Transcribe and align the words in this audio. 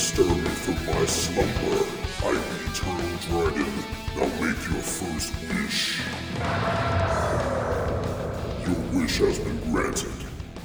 stir 0.00 0.24
me 0.24 0.48
from 0.48 0.74
my 0.86 1.04
slumber. 1.04 1.84
I 2.24 2.28
am 2.28 2.34
the 2.34 2.70
eternal 2.70 3.18
dragon. 3.28 3.70
Now 4.16 4.24
make 4.40 4.56
your 4.70 4.80
first 4.80 5.30
wish. 5.50 6.00
Your 8.66 8.98
wish 8.98 9.18
has 9.18 9.38
been 9.40 9.60
granted. 9.70 10.10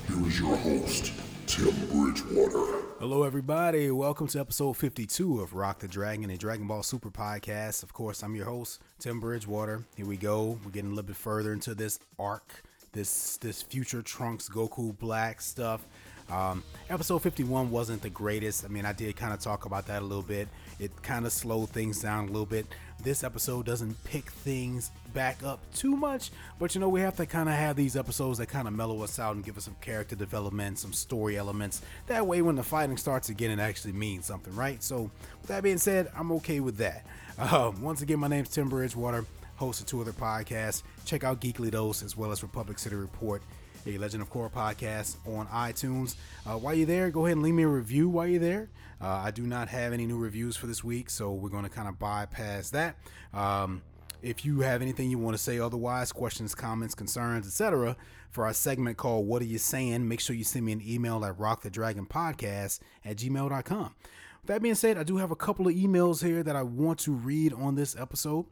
Here 0.07 0.25
is 0.25 0.39
your 0.39 0.55
host, 0.55 1.11
Tim 1.47 1.73
Bridgewater. 1.91 2.81
Hello, 2.99 3.23
everybody. 3.23 3.91
Welcome 3.91 4.27
to 4.27 4.39
episode 4.39 4.77
52 4.77 5.41
of 5.41 5.53
Rock 5.53 5.79
the 5.79 5.89
Dragon, 5.89 6.29
and 6.29 6.39
Dragon 6.39 6.65
Ball 6.65 6.81
Super 6.81 7.11
podcast. 7.11 7.83
Of 7.83 7.91
course, 7.91 8.23
I'm 8.23 8.37
your 8.37 8.45
host, 8.45 8.81
Tim 8.99 9.19
Bridgewater. 9.19 9.83
Here 9.97 10.05
we 10.05 10.15
go. 10.15 10.57
We're 10.63 10.71
getting 10.71 10.91
a 10.91 10.95
little 10.95 11.07
bit 11.07 11.17
further 11.17 11.51
into 11.51 11.75
this 11.75 11.99
arc, 12.17 12.63
this 12.93 13.35
this 13.35 13.61
future 13.61 14.01
Trunks 14.01 14.47
Goku 14.47 14.97
Black 14.97 15.41
stuff. 15.41 15.85
Um, 16.29 16.63
episode 16.89 17.19
51 17.19 17.69
wasn't 17.69 18.01
the 18.01 18.09
greatest. 18.09 18.65
I 18.65 18.67
mean, 18.67 18.85
I 18.85 18.93
did 18.93 19.15
kind 19.15 19.33
of 19.33 19.39
talk 19.39 19.65
about 19.65 19.87
that 19.87 20.01
a 20.01 20.05
little 20.05 20.23
bit. 20.23 20.47
It 20.79 20.91
kind 21.03 21.25
of 21.25 21.31
slowed 21.31 21.69
things 21.69 22.01
down 22.01 22.25
a 22.25 22.27
little 22.27 22.45
bit. 22.45 22.65
This 23.03 23.23
episode 23.23 23.65
doesn't 23.65 24.03
pick 24.05 24.31
things 24.31 24.89
back 25.13 25.43
up 25.43 25.59
too 25.73 25.95
much, 25.95 26.31
but 26.59 26.73
you 26.73 26.81
know, 26.81 26.89
we 26.89 27.01
have 27.01 27.15
to 27.17 27.25
kind 27.25 27.47
of 27.47 27.55
have 27.55 27.75
these 27.75 27.95
episodes 27.95 28.39
that 28.39 28.47
kind 28.47 28.67
of 28.67 28.73
mellow 28.73 29.01
us 29.03 29.19
out 29.19 29.35
and 29.35 29.45
give 29.45 29.57
us 29.57 29.65
some 29.65 29.75
character 29.81 30.15
development, 30.15 30.79
some 30.79 30.93
story 30.93 31.37
elements. 31.37 31.81
That 32.07 32.25
way, 32.25 32.41
when 32.41 32.55
the 32.55 32.63
fighting 32.63 32.97
starts 32.97 33.29
again, 33.29 33.51
it 33.51 33.61
actually 33.61 33.93
means 33.93 34.25
something, 34.25 34.55
right? 34.55 34.81
So, 34.81 35.11
with 35.41 35.49
that 35.49 35.61
being 35.61 35.77
said, 35.77 36.11
I'm 36.15 36.31
okay 36.33 36.59
with 36.59 36.77
that. 36.77 37.05
Um, 37.37 37.81
once 37.81 38.01
again, 38.01 38.19
my 38.19 38.29
name's 38.29 38.49
Tim 38.49 38.69
Bridgewater, 38.69 39.25
host 39.57 39.81
of 39.81 39.87
two 39.87 40.01
other 40.01 40.13
podcasts. 40.13 40.83
Check 41.05 41.23
out 41.23 41.41
Geekly 41.41 41.69
Dose 41.69 42.01
as 42.01 42.17
well 42.17 42.31
as 42.31 42.41
Republic 42.41 42.79
City 42.79 42.95
Report 42.95 43.41
a 43.85 43.97
Legend 43.97 44.23
of 44.23 44.31
Korra 44.31 44.51
podcast 44.51 45.15
on 45.27 45.47
iTunes. 45.47 46.15
Uh, 46.45 46.57
while 46.57 46.73
you're 46.73 46.87
there, 46.87 47.09
go 47.09 47.25
ahead 47.25 47.37
and 47.37 47.43
leave 47.43 47.53
me 47.53 47.63
a 47.63 47.67
review 47.67 48.09
while 48.09 48.27
you're 48.27 48.39
there. 48.39 48.69
Uh, 49.01 49.21
I 49.25 49.31
do 49.31 49.43
not 49.43 49.67
have 49.67 49.93
any 49.93 50.05
new 50.05 50.17
reviews 50.17 50.55
for 50.55 50.67
this 50.67 50.83
week, 50.83 51.09
so 51.09 51.31
we're 51.31 51.49
going 51.49 51.63
to 51.63 51.69
kind 51.69 51.87
of 51.87 51.99
bypass 51.99 52.69
that. 52.71 52.95
Um, 53.33 53.81
if 54.21 54.43
you 54.43 54.61
have 54.61 54.81
anything 54.81 55.11
you 55.11 55.19
want 55.19 55.37
to 55.37 55.43
say 55.43 55.59
otherwise, 55.59 56.11
questions, 56.11 56.55
comments, 56.55 56.95
concerns, 56.95 57.45
etc., 57.45 57.95
for 58.31 58.45
our 58.45 58.53
segment 58.53 58.97
called 58.97 59.27
What 59.27 59.41
Are 59.41 59.45
You 59.45 59.59
Saying, 59.59 60.07
make 60.07 60.19
sure 60.19 60.35
you 60.35 60.43
send 60.43 60.65
me 60.65 60.71
an 60.71 60.81
email 60.85 61.23
at 61.23 61.37
rockthedragonpodcast 61.37 62.79
at 63.05 63.17
gmail.com. 63.17 63.95
With 64.41 64.47
that 64.47 64.61
being 64.61 64.75
said, 64.75 64.97
I 64.97 65.03
do 65.03 65.17
have 65.17 65.31
a 65.31 65.35
couple 65.35 65.67
of 65.67 65.75
emails 65.75 66.23
here 66.23 66.43
that 66.43 66.55
I 66.55 66.63
want 66.63 66.99
to 66.99 67.11
read 67.11 67.53
on 67.53 67.75
this 67.75 67.95
episode. 67.95 68.45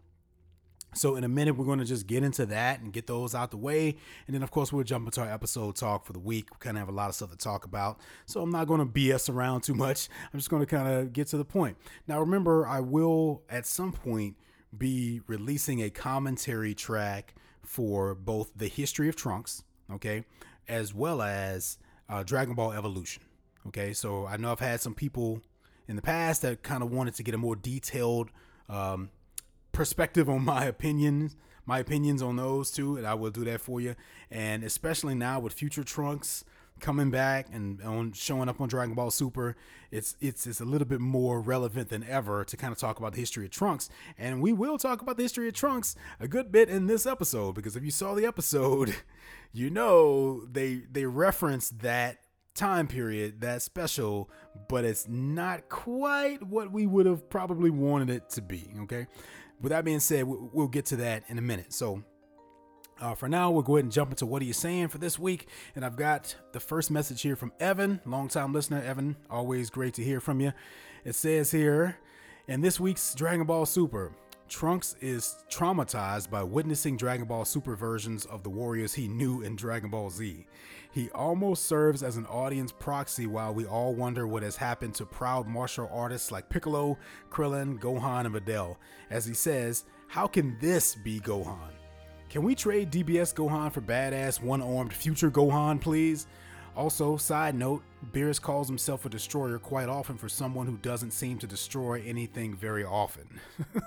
So 0.94 1.16
in 1.16 1.24
a 1.24 1.28
minute, 1.28 1.56
we're 1.56 1.66
going 1.66 1.80
to 1.80 1.86
just 1.86 2.08
get 2.08 2.24
into 2.24 2.46
that 2.48 2.82
and 2.82 2.94
get 2.94 3.08
those 3.08 3.34
out 3.36 3.52
the 3.52 3.58
way. 3.58 3.98
And 4.28 4.36
then, 4.36 4.44
of 4.44 4.52
course, 4.52 4.72
we'll 4.72 4.84
jump 4.84 5.06
into 5.06 5.22
our 5.22 5.32
episode 5.32 5.76
talk 5.76 6.06
for 6.06 6.14
the 6.14 6.20
week. 6.20 6.50
We 6.52 6.58
kind 6.60 6.78
of 6.78 6.82
have 6.82 6.90
a 6.90 6.96
lot 6.96 7.10
of 7.10 7.16
stuff 7.16 7.32
to 7.32 7.38
talk 7.38 7.66
about. 7.66 8.00
So 8.26 8.42
I'm 8.42 8.52
not 8.52 8.68
going 8.68 8.80
to 8.80 8.86
BS 8.86 9.34
around 9.34 9.62
too 9.62 9.74
much. 9.74 10.10
I'm 10.34 10.40
just 10.40 10.50
going 10.50 10.62
to 10.62 10.66
kind 10.66 10.88
of 10.88 11.14
get 11.14 11.28
to 11.28 11.38
the 11.38 11.46
point. 11.46 11.78
Now, 12.08 12.20
remember, 12.20 12.68
I 12.68 12.80
will 12.80 13.44
at 13.50 13.66
some 13.66 13.92
point 13.92 14.36
be 14.78 15.22
releasing 15.28 15.82
a 15.82 15.90
commentary 15.90 16.74
track 16.74 17.36
for 17.62 18.16
both 18.16 18.52
the 18.56 18.68
history 18.68 19.10
of 19.10 19.16
Trunks, 19.16 19.64
okay, 19.92 20.26
as 20.68 20.94
well 20.94 21.22
as 21.22 21.78
uh, 22.10 22.24
Dragon 22.24 22.56
Ball 22.56 22.74
Evolution. 22.74 23.24
Okay, 23.68 23.94
so 23.94 24.26
I 24.26 24.38
know 24.38 24.52
I've 24.52 24.60
had 24.60 24.82
some 24.82 24.94
people 24.94 25.42
in 25.88 25.96
the 25.96 26.02
past 26.02 26.42
that 26.42 26.64
kind 26.64 26.84
of 26.84 26.92
wanted 26.92 27.16
to 27.16 27.24
get 27.24 27.34
a 27.34 27.38
more 27.38 27.56
detailed 27.56 28.30
um, 28.70 29.10
perspective 29.74 30.30
on 30.30 30.46
my 30.46 30.64
opinions, 30.66 31.36
my 31.66 31.80
opinions 31.80 32.22
on 32.22 32.38
those 32.38 32.72
two, 32.72 32.96
and 32.96 33.06
I 33.06 33.16
will 33.16 33.32
do 33.32 33.44
that 33.44 33.60
for 33.60 33.82
you. 33.82 33.96
And 34.32 34.64
especially 34.64 35.16
now 35.16 35.42
with 35.42 35.52
future 35.52 35.84
Trunks 35.84 36.46
coming 36.80 37.12
back 37.12 37.48
and 37.52 37.82
on 37.82 38.12
showing 38.14 38.50
up 38.50 38.60
on 38.62 38.70
Dragon 38.70 38.96
Ball 38.96 39.12
Super, 39.12 39.56
it's 39.92 40.16
it's 40.22 40.48
it's 40.48 40.62
a 40.62 40.66
little 40.66 40.88
bit 40.88 41.02
more 41.02 41.42
relevant 41.42 41.90
than 41.90 42.04
ever 42.06 42.46
to 42.46 42.56
kind 42.56 42.72
of 42.72 42.78
talk 42.78 43.00
about 43.00 43.14
the 43.14 43.20
history 43.20 43.46
of 43.46 43.52
Trunks. 43.52 43.90
And 44.18 44.42
we 44.42 44.54
will 44.54 44.78
talk 44.78 45.02
about 45.02 45.18
the 45.18 45.24
history 45.24 45.48
of 45.48 45.54
Trunks 45.54 45.96
a 46.20 46.28
good 46.28 46.52
bit 46.52 46.70
in 46.70 46.88
this 46.88 47.06
episode 47.06 47.56
because 47.56 47.76
if 47.76 47.84
you 47.84 47.92
saw 47.92 48.14
the 48.14 48.26
episode, 48.26 48.96
you 49.54 49.70
know 49.70 50.46
they 50.46 50.84
they 50.92 51.06
reference 51.06 51.70
that 51.70 52.20
time 52.56 52.88
period 52.88 53.42
that 53.42 53.64
special 53.64 54.30
but 54.70 54.86
it's 54.86 55.08
not 55.08 55.70
quite 55.70 56.44
what 56.44 56.72
we 56.72 56.86
would 56.86 57.08
have 57.08 57.28
probably 57.28 57.72
wanted 57.72 58.12
it 58.12 58.30
to 58.30 58.44
be 58.44 58.70
okay 58.80 59.08
with 59.64 59.72
that 59.72 59.84
being 59.84 60.02
said, 60.02 60.26
we'll 60.28 60.68
get 60.68 60.86
to 60.88 60.98
that 60.98 61.24
in 61.30 61.40
a 61.40 61.42
minute. 61.42 61.74
So, 61.74 62.04
uh, 63.02 63.16
for 63.16 63.28
now, 63.28 63.50
we'll 63.50 63.64
go 63.64 63.78
ahead 63.78 63.86
and 63.86 63.92
jump 63.92 64.12
into 64.12 64.26
what 64.26 64.42
are 64.42 64.46
you 64.46 64.54
saying 64.54 64.90
for 64.90 64.98
this 65.00 65.18
week. 65.18 65.48
And 65.76 65.84
I've 65.84 65.96
got 65.96 66.36
the 66.52 66.60
first 66.60 66.92
message 66.92 67.22
here 67.22 67.36
from 67.36 67.54
Evan, 67.60 68.02
longtime 68.06 68.54
listener. 68.54 68.82
Evan, 68.84 69.16
always 69.30 69.70
great 69.70 69.96
to 69.96 70.04
hear 70.04 70.20
from 70.20 70.42
you. 70.42 70.54
It 71.04 71.16
says 71.16 71.50
here, 71.50 71.98
in 72.48 72.62
this 72.62 72.80
week's 72.80 73.16
Dragon 73.16 73.46
Ball 73.46 73.66
Super, 73.66 74.12
Trunks 74.50 74.96
is 75.02 75.44
traumatized 75.50 76.30
by 76.30 76.44
witnessing 76.44 76.98
Dragon 76.98 77.26
Ball 77.26 77.46
Super 77.46 77.76
versions 77.76 78.26
of 78.26 78.44
the 78.44 78.50
warriors 78.50 78.94
he 78.94 79.08
knew 79.08 79.42
in 79.42 79.56
Dragon 79.56 79.90
Ball 79.90 80.10
Z. 80.10 80.46
He 80.94 81.10
almost 81.10 81.66
serves 81.66 82.04
as 82.04 82.18
an 82.18 82.28
audience 82.28 82.72
proxy 82.72 83.26
while 83.26 83.52
we 83.52 83.66
all 83.66 83.96
wonder 83.96 84.28
what 84.28 84.44
has 84.44 84.56
happened 84.56 84.94
to 84.96 85.08
proud 85.08 85.48
martial 85.48 85.90
artists 85.92 86.32
like 86.32 86.50
Piccolo, 86.50 87.00
Krillin, 87.32 87.80
Gohan, 87.80 88.28
and 88.28 88.36
Videl. 88.36 88.78
As 89.10 89.26
he 89.26 89.34
says, 89.34 89.86
how 90.08 90.28
can 90.28 90.56
this 90.62 90.94
be 90.94 91.20
Gohan? 91.20 91.72
Can 92.30 92.44
we 92.44 92.54
trade 92.54 92.92
DBS 92.92 93.34
Gohan 93.34 93.72
for 93.72 93.82
badass 93.82 94.40
one 94.40 94.62
armed 94.62 94.94
future 94.94 95.32
Gohan, 95.32 95.82
please? 95.82 96.28
Also, 96.76 97.18
side 97.18 97.54
note, 97.54 97.84
Beerus 98.12 98.42
calls 98.42 98.68
himself 98.68 99.06
a 99.06 99.10
destroyer 99.10 99.60
quite 99.60 99.90
often 99.90 100.18
for 100.18 100.28
someone 100.28 100.66
who 100.66 100.78
doesn't 100.78 101.12
seem 101.12 101.38
to 101.38 101.48
destroy 101.48 102.02
anything 102.04 102.56
very 102.56 102.84
often. 102.84 103.28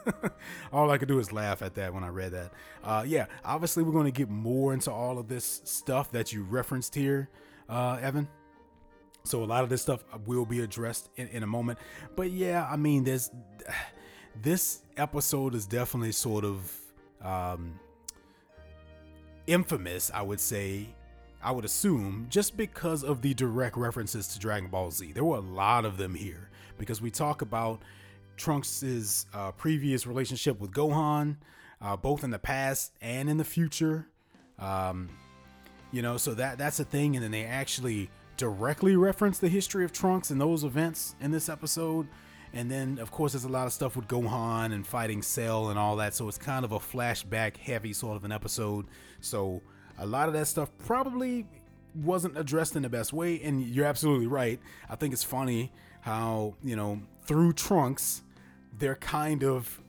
all 0.73 0.91
I 0.91 0.99
could 0.99 1.09
do 1.09 1.19
is 1.19 1.33
laugh 1.33 1.63
at 1.63 1.75
that 1.75 1.93
when 1.93 2.05
I 2.05 2.09
read 2.09 2.33
that. 2.33 2.53
Uh, 2.85 3.05
yeah, 3.07 3.27
obviously, 3.45 3.83
we're 3.83 3.93
going 3.93 4.05
to 4.05 4.13
get 4.13 4.31
more 4.31 4.73
into 4.73 4.93
all 4.93 5.19
of 5.19 5.27
this 5.27 5.63
stuff 5.65 6.13
that 6.13 6.33
you 6.33 6.45
referenced 6.45 6.95
here, 6.95 7.29
uh, 7.69 7.99
Evan. 8.01 8.29
So, 9.25 9.43
a 9.43 9.47
lot 9.47 9.65
of 9.65 9.71
this 9.71 9.83
stuff 9.83 10.05
will 10.25 10.47
be 10.47 10.61
addressed 10.61 11.09
in, 11.17 11.27
in 11.29 11.43
a 11.43 11.47
moment. 11.49 11.81
But 12.15 12.31
yeah, 12.31 12.69
I 12.71 12.77
mean, 12.77 13.03
there's 13.03 13.31
this 14.43 14.83
episode 14.97 15.57
is 15.57 15.67
definitely 15.67 16.13
sort 16.13 16.45
of 16.45 16.73
um, 17.21 17.81
infamous, 19.47 20.11
I 20.15 20.23
would 20.23 20.41
say, 20.41 20.87
I 21.47 21.53
would 21.53 21.65
assume, 21.65 22.27
just 22.29 22.57
because 22.57 23.05
of 23.05 23.23
the 23.23 23.33
direct 23.33 23.77
references 23.77 24.27
to 24.29 24.41
Dragon 24.41 24.69
Ball 24.69 24.91
Z. 24.91 25.13
There 25.13 25.23
were 25.23 25.37
a 25.37 25.41
lot 25.41 25.85
of 25.85 25.97
them 25.97 26.17
here 26.17 26.51
because 26.77 27.01
we 27.01 27.09
talk 27.13 27.41
about 27.41 27.83
Trunks' 28.37 29.27
uh, 29.33 29.53
previous 29.53 30.09
relationship 30.09 30.59
with 30.59 30.73
Gohan, 30.73 31.37
uh, 31.81 31.97
both 31.97 32.25
in 32.25 32.33
the 32.33 32.41
past 32.41 32.95
and 33.01 33.31
in 33.31 33.37
the 33.37 33.45
future. 33.45 34.09
Um, 34.59 35.09
you 35.93 36.03
know, 36.03 36.17
so 36.17 36.35
that 36.35 36.59
that's 36.59 36.81
a 36.81 36.85
thing, 36.85 37.15
and 37.15 37.23
then 37.23 37.31
they 37.31 37.45
actually 37.45 38.11
directly 38.37 38.97
reference 38.97 39.39
the 39.39 39.49
history 39.49 39.85
of 39.85 39.93
Trunks 39.93 40.31
and 40.31 40.41
those 40.41 40.65
events 40.65 41.15
in 41.21 41.31
this 41.31 41.49
episode. 41.49 42.09
And 42.55 42.69
then, 42.69 42.99
of 42.99 43.13
course, 43.13 43.35
there's 43.35 43.45
a 43.45 43.49
lot 43.49 43.69
of 43.69 43.73
stuff 43.73 43.95
with 43.95 44.09
Gohan 44.09 44.73
and 44.73 44.85
fighting 44.85 45.23
Cell 45.23 45.69
and 45.69 45.79
all 45.79 45.95
that. 45.97 46.13
So 46.13 46.27
it's 46.27 46.39
kind 46.39 46.65
of 46.65 46.73
a 46.73 46.81
flashback 46.81 47.57
heavy 47.57 47.93
sort 47.93 48.17
of 48.17 48.25
an 48.25 48.33
episode. 48.33 48.87
So 49.21 49.63
a 49.99 50.07
lot 50.07 50.29
of 50.29 50.35
that 50.35 50.47
stuff 50.47 50.71
probably 50.79 51.47
wasn't 51.95 52.37
addressed 52.37 52.77
in 52.77 52.83
the 52.83 52.89
best 52.89 53.13
way. 53.13 53.41
And 53.43 53.63
you're 53.63 53.87
absolutely 53.87 54.27
right. 54.27 54.61
I 54.89 54.97
think 54.97 55.13
it's 55.13 55.25
funny 55.25 55.73
how, 56.01 56.55
you 56.63 56.77
know, 56.77 57.01
through 57.25 57.55
Trunks, 57.55 58.23
they're 58.79 58.97
kind 58.97 59.43
of 59.43 59.81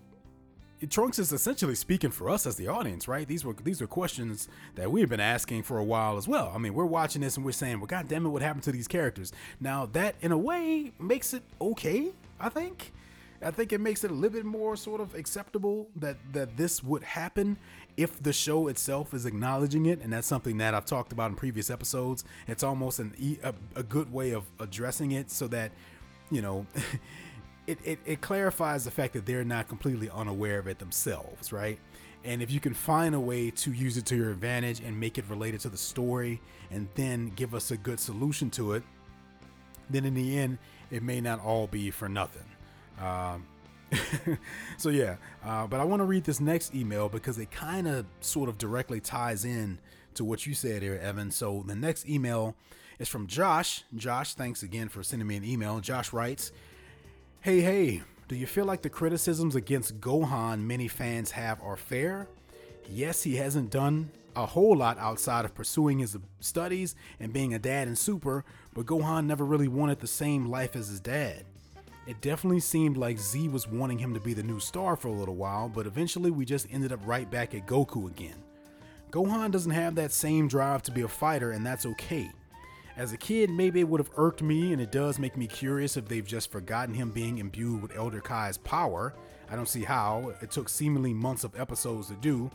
Trunks 0.90 1.18
is 1.18 1.34
essentially 1.34 1.74
speaking 1.74 2.12
for 2.12 2.30
us 2.30 2.46
as 2.46 2.56
the 2.56 2.68
audience, 2.68 3.08
right? 3.08 3.28
These 3.28 3.44
were 3.44 3.56
these 3.64 3.82
were 3.82 3.88
questions 3.88 4.48
that 4.76 4.92
we've 4.92 5.10
been 5.10 5.20
asking 5.20 5.64
for 5.64 5.80
a 5.80 5.84
while 5.84 6.18
as 6.18 6.28
well. 6.28 6.52
I 6.54 6.60
mean, 6.60 6.76
we're 6.76 6.86
watching 6.86 7.24
this 7.24 7.36
and 7.36 7.44
we're 7.44 7.52
saying, 7.52 7.80
"Well, 7.80 7.88
God 7.88 8.08
damn 8.08 8.28
it, 8.28 8.30
what 8.30 8.44
happened 8.44 8.64
to 8.64 8.72
these 8.72 8.88
characters?" 8.88 9.34
Now 9.60 9.88
that, 9.94 10.16
in 10.22 10.32
a 10.32 10.38
way, 10.38 10.92
makes 11.00 11.34
it 11.34 11.42
okay. 11.60 12.12
I 12.40 12.50
think, 12.50 12.94
I 13.42 13.50
think 13.50 13.74
it 13.74 13.82
makes 13.82 14.04
it 14.04 14.12
a 14.12 14.14
little 14.14 14.38
bit 14.38 14.46
more 14.46 14.76
sort 14.76 15.02
of 15.02 15.16
acceptable 15.16 15.90
that 15.96 16.18
that 16.34 16.58
this 16.58 16.84
would 16.84 17.02
happen 17.02 17.58
if 17.98 18.22
the 18.22 18.32
show 18.32 18.68
itself 18.68 19.14
is 19.14 19.26
acknowledging 19.26 19.88
it, 19.88 20.02
and 20.02 20.14
that's 20.14 20.28
something 20.28 20.58
that 20.60 20.74
I've 20.74 20.86
talked 20.86 21.12
about 21.12 21.32
in 21.32 21.36
previous 21.36 21.70
episodes, 21.70 22.24
it's 22.48 22.64
almost 22.64 23.00
an 23.00 23.14
a, 23.44 23.54
a 23.76 23.84
good 23.84 24.14
way 24.14 24.32
of 24.32 24.46
addressing 24.60 25.12
it 25.12 25.32
so 25.32 25.48
that 25.48 25.72
you 26.32 26.42
know. 26.42 26.66
It, 27.68 27.80
it, 27.84 28.00
it 28.06 28.22
clarifies 28.22 28.86
the 28.86 28.92
fact 28.92 29.12
that 29.12 29.26
they're 29.26 29.44
not 29.44 29.68
completely 29.68 30.10
unaware 30.10 30.58
of 30.58 30.68
it 30.68 30.80
themselves, 30.80 31.52
right? 31.52 31.78
And 32.24 32.42
if 32.42 32.50
you 32.50 32.62
can 32.62 32.74
find 32.74 33.14
a 33.14 33.20
way 33.20 33.52
to 33.52 33.74
use 33.74 33.98
it 33.98 34.06
to 34.06 34.16
your 34.16 34.32
advantage 34.32 34.80
and 34.80 34.98
make 34.98 35.18
it 35.18 35.26
related 35.30 35.60
to 35.62 35.70
the 35.70 35.78
story 35.78 36.40
and 36.72 36.88
then 36.96 37.34
give 37.36 37.54
us 37.54 37.72
a 37.72 37.76
good 37.76 38.00
solution 38.00 38.50
to 38.52 38.72
it, 38.72 38.84
then 39.90 40.06
in 40.06 40.14
the 40.14 40.38
end, 40.38 40.60
it 40.92 41.04
may 41.04 41.22
not 41.22 41.44
all 41.44 41.68
be 41.68 41.92
for 41.92 42.08
nothing. 42.08 42.46
Um, 43.00 43.46
so 44.78 44.90
yeah, 44.90 45.18
uh, 45.44 45.68
but 45.68 45.80
I 45.80 45.84
want 45.84 46.02
to 46.02 46.06
read 46.06 46.24
this 46.24 46.40
next 46.40 46.76
email 46.76 47.10
because 47.10 47.38
it 47.38 47.52
kind 47.52 47.88
of 47.88 48.06
sort 48.22 48.50
of 48.50 48.58
directly 48.58 49.00
ties 49.00 49.46
in 49.46 49.80
to 50.16 50.26
what 50.26 50.46
you 50.46 50.54
said 50.54 50.82
here, 50.82 51.00
Evan. 51.02 51.32
So 51.32 51.64
the 51.66 51.76
next 51.76 52.08
email 52.08 52.56
is 53.00 53.08
from 53.08 53.28
Josh. 53.28 53.84
Josh, 53.96 54.34
thanks 54.34 54.64
again 54.64 54.90
for 54.90 55.04
sending 55.04 55.28
me 55.28 55.38
an 55.38 55.44
email. 55.44 55.80
Josh 55.80 56.12
writes, 56.12 56.52
Hey, 57.42 57.62
hey, 57.62 58.02
do 58.28 58.36
you 58.36 58.48
feel 58.48 58.66
like 58.66 58.82
the 58.82 58.90
criticisms 58.90 59.56
against 59.56 60.02
Gohan 60.02 60.62
many 60.62 60.88
fans 60.88 61.32
have 61.32 61.62
are 61.62 61.78
fair? 61.78 62.28
Yes, 62.90 63.24
he 63.24 63.36
hasn't 63.36 63.70
done 63.70 64.12
a 64.36 64.46
whole 64.46 64.76
lot 64.76 64.98
outside 65.00 65.46
of 65.46 65.56
pursuing 65.56 66.00
his 66.00 66.16
studies 66.40 66.96
and 67.20 67.34
being 67.34 67.54
a 67.54 67.60
dad 67.60 67.88
in 67.88 67.96
Super, 67.96 68.46
but 68.74 68.86
Gohan 68.86 69.26
never 69.26 69.46
really 69.46 69.68
wanted 69.68 70.00
the 70.00 70.08
same 70.08 70.46
life 70.46 70.76
as 70.76 70.90
his 70.90 71.00
dad. 71.00 71.44
It 72.08 72.22
definitely 72.22 72.62
seemed 72.62 72.96
like 72.96 73.20
Z 73.20 73.50
was 73.50 73.68
wanting 73.68 74.00
him 74.00 74.14
to 74.14 74.20
be 74.22 74.34
the 74.34 74.42
new 74.42 74.62
star 74.62 74.96
for 74.96 75.10
a 75.10 75.14
little 75.14 75.36
while, 75.36 75.68
but 75.68 75.86
eventually 75.86 76.32
we 76.32 76.46
just 76.46 76.66
ended 76.72 76.94
up 76.94 77.02
right 77.06 77.30
back 77.30 77.54
at 77.54 77.68
Goku 77.68 78.10
again. 78.10 78.42
Gohan 79.12 79.52
doesn't 79.52 79.72
have 79.72 79.96
that 79.96 80.14
same 80.14 80.48
drive 80.48 80.84
to 80.84 80.92
be 80.92 81.02
a 81.02 81.08
fighter, 81.10 81.52
and 81.52 81.66
that's 81.66 81.86
okay. 81.86 82.32
As 82.96 83.12
a 83.12 83.18
kid, 83.18 83.50
maybe 83.50 83.82
it 83.82 83.90
would 83.90 84.00
have 84.00 84.10
irked 84.16 84.42
me, 84.42 84.72
and 84.72 84.82
it 84.82 84.90
does 84.90 85.20
make 85.20 85.36
me 85.36 85.48
curious 85.48 85.98
if 85.98 86.08
they've 86.08 86.26
just 86.26 86.50
forgotten 86.50 86.96
him 86.96 87.12
being 87.12 87.40
imbued 87.40 87.82
with 87.82 87.96
Elder 87.96 88.22
Kai's 88.22 88.58
power. 88.58 89.14
I 89.52 89.58
don't 89.58 89.68
see 89.68 89.84
how. 89.84 90.34
It 90.42 90.50
took 90.50 90.70
seemingly 90.70 91.14
months 91.14 91.44
of 91.44 91.60
episodes 91.60 92.08
to 92.08 92.16
do. 92.16 92.50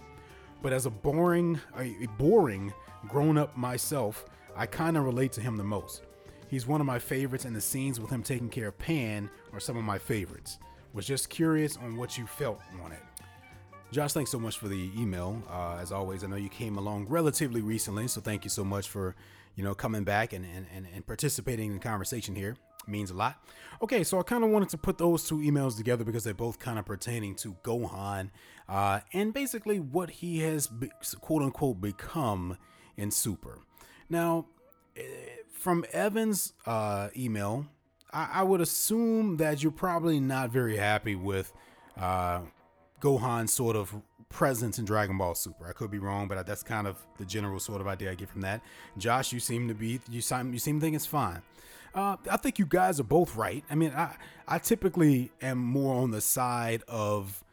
But 0.63 0.73
as 0.73 0.87
a 0.87 0.91
boring, 0.91 1.61
a 1.79 2.09
boring 2.19 2.73
grown 3.07 3.37
up 3.37 3.55
myself, 3.55 4.25
I 4.57 4.65
kind 4.65 4.97
of 4.97 5.05
relate 5.05 5.33
to 5.33 5.43
him 5.43 5.59
the 5.59 5.65
most. 5.65 6.03
He's 6.53 6.67
one 6.67 6.83
of 6.83 6.87
my 6.87 6.99
favorites, 6.99 7.47
and 7.47 7.57
the 7.57 7.63
scenes 7.63 7.99
with 7.99 8.11
him 8.11 8.23
taking 8.23 8.51
care 8.51 8.69
of 8.69 8.79
Pan 8.79 9.31
are 9.55 9.59
some 9.59 9.79
of 9.79 9.85
my 9.85 9.97
favorites. 9.97 10.59
Was 10.93 11.07
just 11.07 11.31
curious 11.31 11.79
on 11.79 11.97
what 11.97 12.19
you 12.19 12.27
felt 12.27 12.61
on 12.85 12.93
it. 12.93 13.01
Josh, 13.91 14.13
thanks 14.13 14.31
so 14.31 14.39
much 14.39 14.59
for 14.59 14.69
the 14.69 14.91
email. 14.95 15.43
Uh, 15.51 15.79
as 15.81 15.93
always, 15.93 16.23
I 16.23 16.27
know 16.27 16.37
you 16.37 16.51
came 16.51 16.77
along 16.77 17.07
relatively 17.09 17.63
recently, 17.63 18.07
so 18.07 18.21
thank 18.21 18.45
you 18.45 18.51
so 18.51 18.65
much 18.65 18.91
for 18.91 19.17
you 19.55 19.65
know 19.65 19.75
coming 19.75 20.05
back 20.05 20.35
and 20.35 20.45
and, 20.45 20.67
and, 20.77 20.87
and 20.95 21.07
participating 21.07 21.69
in 21.69 21.73
the 21.73 21.81
conversation 21.81 22.35
here. 22.35 22.51
It 22.87 22.91
means 22.91 23.11
a 23.11 23.15
lot. 23.15 23.43
Okay, 23.83 24.05
so 24.05 24.21
I 24.21 24.23
kind 24.23 24.45
of 24.45 24.51
wanted 24.51 24.69
to 24.69 24.77
put 24.77 24.99
those 24.99 25.27
two 25.27 25.39
emails 25.39 25.79
together 25.79 26.05
because 26.05 26.23
they're 26.23 26.35
both 26.35 26.59
kind 26.59 26.79
of 26.79 26.85
pertaining 26.85 27.35
to 27.37 27.57
Gohan 27.65 28.29
uh, 28.69 29.01
and 29.15 29.33
basically 29.33 29.81
what 29.81 30.11
he 30.11 30.41
has 30.41 30.67
be, 30.67 30.91
quote 31.23 31.41
unquote 31.41 31.81
become 31.81 32.59
in 32.99 33.11
Super. 33.11 33.59
Now, 34.11 34.49
eh, 34.95 35.03
from 35.63 35.85
Evan's 35.93 36.55
uh, 36.67 37.09
email, 37.17 37.67
I, 38.13 38.29
I, 38.35 38.43
would 38.43 38.61
assume 38.61 39.37
that 39.37 39.63
you're 39.63 39.71
probably 39.71 40.19
not 40.19 40.51
very 40.51 40.77
happy 40.77 41.15
with 41.15 41.53
uh, 41.97 42.41
Gohan's 43.01 43.55
sort 43.55 43.77
of 43.77 43.95
presence 44.29 44.81
in 44.81 44.85
Dragon 44.85 45.17
Ball 45.17 45.37
Super. 45.37 45.69
I 45.69 45.73
could 45.73 45.91
be 45.91 46.01
wrong, 46.01 46.27
but 46.27 46.45
that's 46.47 46.65
kind 46.65 46.89
of 46.89 46.97
the 47.17 47.25
general 47.25 47.61
sort 47.61 47.81
of 47.81 47.87
idea 47.87 48.11
I 48.11 48.17
get 48.17 48.29
from 48.29 48.41
that. 48.41 48.61
Josh, 48.99 49.33
you 49.33 49.39
seem 49.39 49.69
to 49.69 49.75
be 49.75 50.01
you 50.11 50.21
seem 50.21 50.53
you 50.53 50.59
seem 50.59 50.81
to 50.81 50.85
think 50.85 50.97
it's 50.97 51.07
fine. 51.07 51.43
Uh, 51.95 52.17
I 52.29 52.39
think 52.39 52.59
you 52.59 52.67
guys 52.67 52.99
are 52.99 53.05
both 53.05 53.37
right. 53.37 53.63
I 53.71 53.77
mean, 53.77 53.93
I 53.93 54.17
I 54.49 54.59
typically 54.59 55.31
am 55.41 55.59
more 55.59 55.95
on 55.95 56.11
the 56.11 56.21
side 56.21 56.83
of 56.89 57.45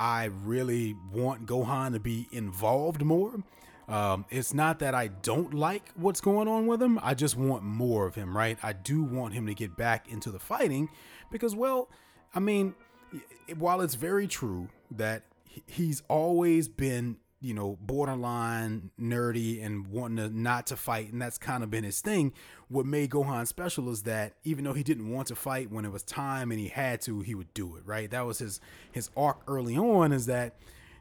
I 0.00 0.24
really 0.24 0.96
want 1.12 1.44
Gohan 1.44 1.92
to 1.92 2.00
be 2.00 2.28
involved 2.32 3.04
more. 3.04 3.42
Um, 3.88 4.26
it's 4.28 4.52
not 4.52 4.80
that 4.80 4.94
I 4.94 5.08
don't 5.08 5.54
like 5.54 5.90
what's 5.94 6.20
going 6.20 6.46
on 6.46 6.66
with 6.66 6.82
him. 6.82 6.98
I 7.02 7.14
just 7.14 7.36
want 7.36 7.62
more 7.62 8.06
of 8.06 8.14
him, 8.14 8.36
right? 8.36 8.58
I 8.62 8.74
do 8.74 9.02
want 9.02 9.32
him 9.32 9.46
to 9.46 9.54
get 9.54 9.76
back 9.76 10.08
into 10.08 10.30
the 10.30 10.38
fighting 10.38 10.90
because, 11.30 11.56
well, 11.56 11.88
I 12.34 12.40
mean, 12.40 12.74
while 13.56 13.80
it's 13.80 13.94
very 13.94 14.26
true 14.26 14.68
that 14.90 15.22
he's 15.66 16.02
always 16.08 16.68
been 16.68 17.16
you 17.40 17.54
know 17.54 17.78
borderline 17.80 18.90
nerdy 19.00 19.64
and 19.64 19.86
wanting 19.86 20.16
to 20.16 20.36
not 20.36 20.66
to 20.66 20.76
fight 20.76 21.12
and 21.12 21.22
that's 21.22 21.38
kind 21.38 21.62
of 21.62 21.70
been 21.70 21.84
his 21.84 22.00
thing 22.00 22.32
what 22.68 22.84
made 22.84 23.10
gohan 23.10 23.46
special 23.46 23.88
is 23.90 24.02
that 24.02 24.34
even 24.42 24.64
though 24.64 24.72
he 24.72 24.82
didn't 24.82 25.08
want 25.08 25.28
to 25.28 25.36
fight 25.36 25.70
when 25.70 25.84
it 25.84 25.92
was 25.92 26.02
time 26.02 26.50
and 26.50 26.58
he 26.58 26.66
had 26.66 27.00
to 27.00 27.20
he 27.20 27.36
would 27.36 27.52
do 27.54 27.76
it 27.76 27.82
right 27.86 28.10
that 28.10 28.26
was 28.26 28.38
his 28.38 28.60
his 28.90 29.08
arc 29.16 29.40
early 29.46 29.76
on 29.76 30.12
is 30.12 30.26
that 30.26 30.56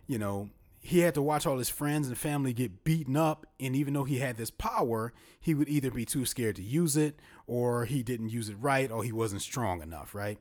you 0.06 0.20
know 0.20 0.48
he 0.88 1.00
had 1.00 1.14
to 1.14 1.22
watch 1.22 1.46
all 1.46 1.58
his 1.58 1.70
friends 1.70 2.08
and 2.08 2.18
family 2.18 2.54
get 2.54 2.84
beaten 2.84 3.18
up 3.18 3.46
and 3.60 3.76
even 3.76 3.94
though 3.94 4.06
he 4.06 4.20
had 4.20 4.38
this 4.38 4.52
power 4.52 5.14
he 5.40 5.54
would 5.54 5.68
either 5.68 5.92
be 5.92 6.06
too 6.06 6.26
scared 6.26 6.56
to 6.56 6.64
use 6.64 6.96
it 6.96 7.20
or 7.46 7.86
he 7.86 8.02
didn't 8.02 8.30
use 8.30 8.50
it 8.50 8.56
right 8.60 8.90
or 8.90 9.04
he 9.04 9.12
wasn't 9.12 9.42
strong 9.42 9.82
enough 9.82 10.16
right 10.16 10.40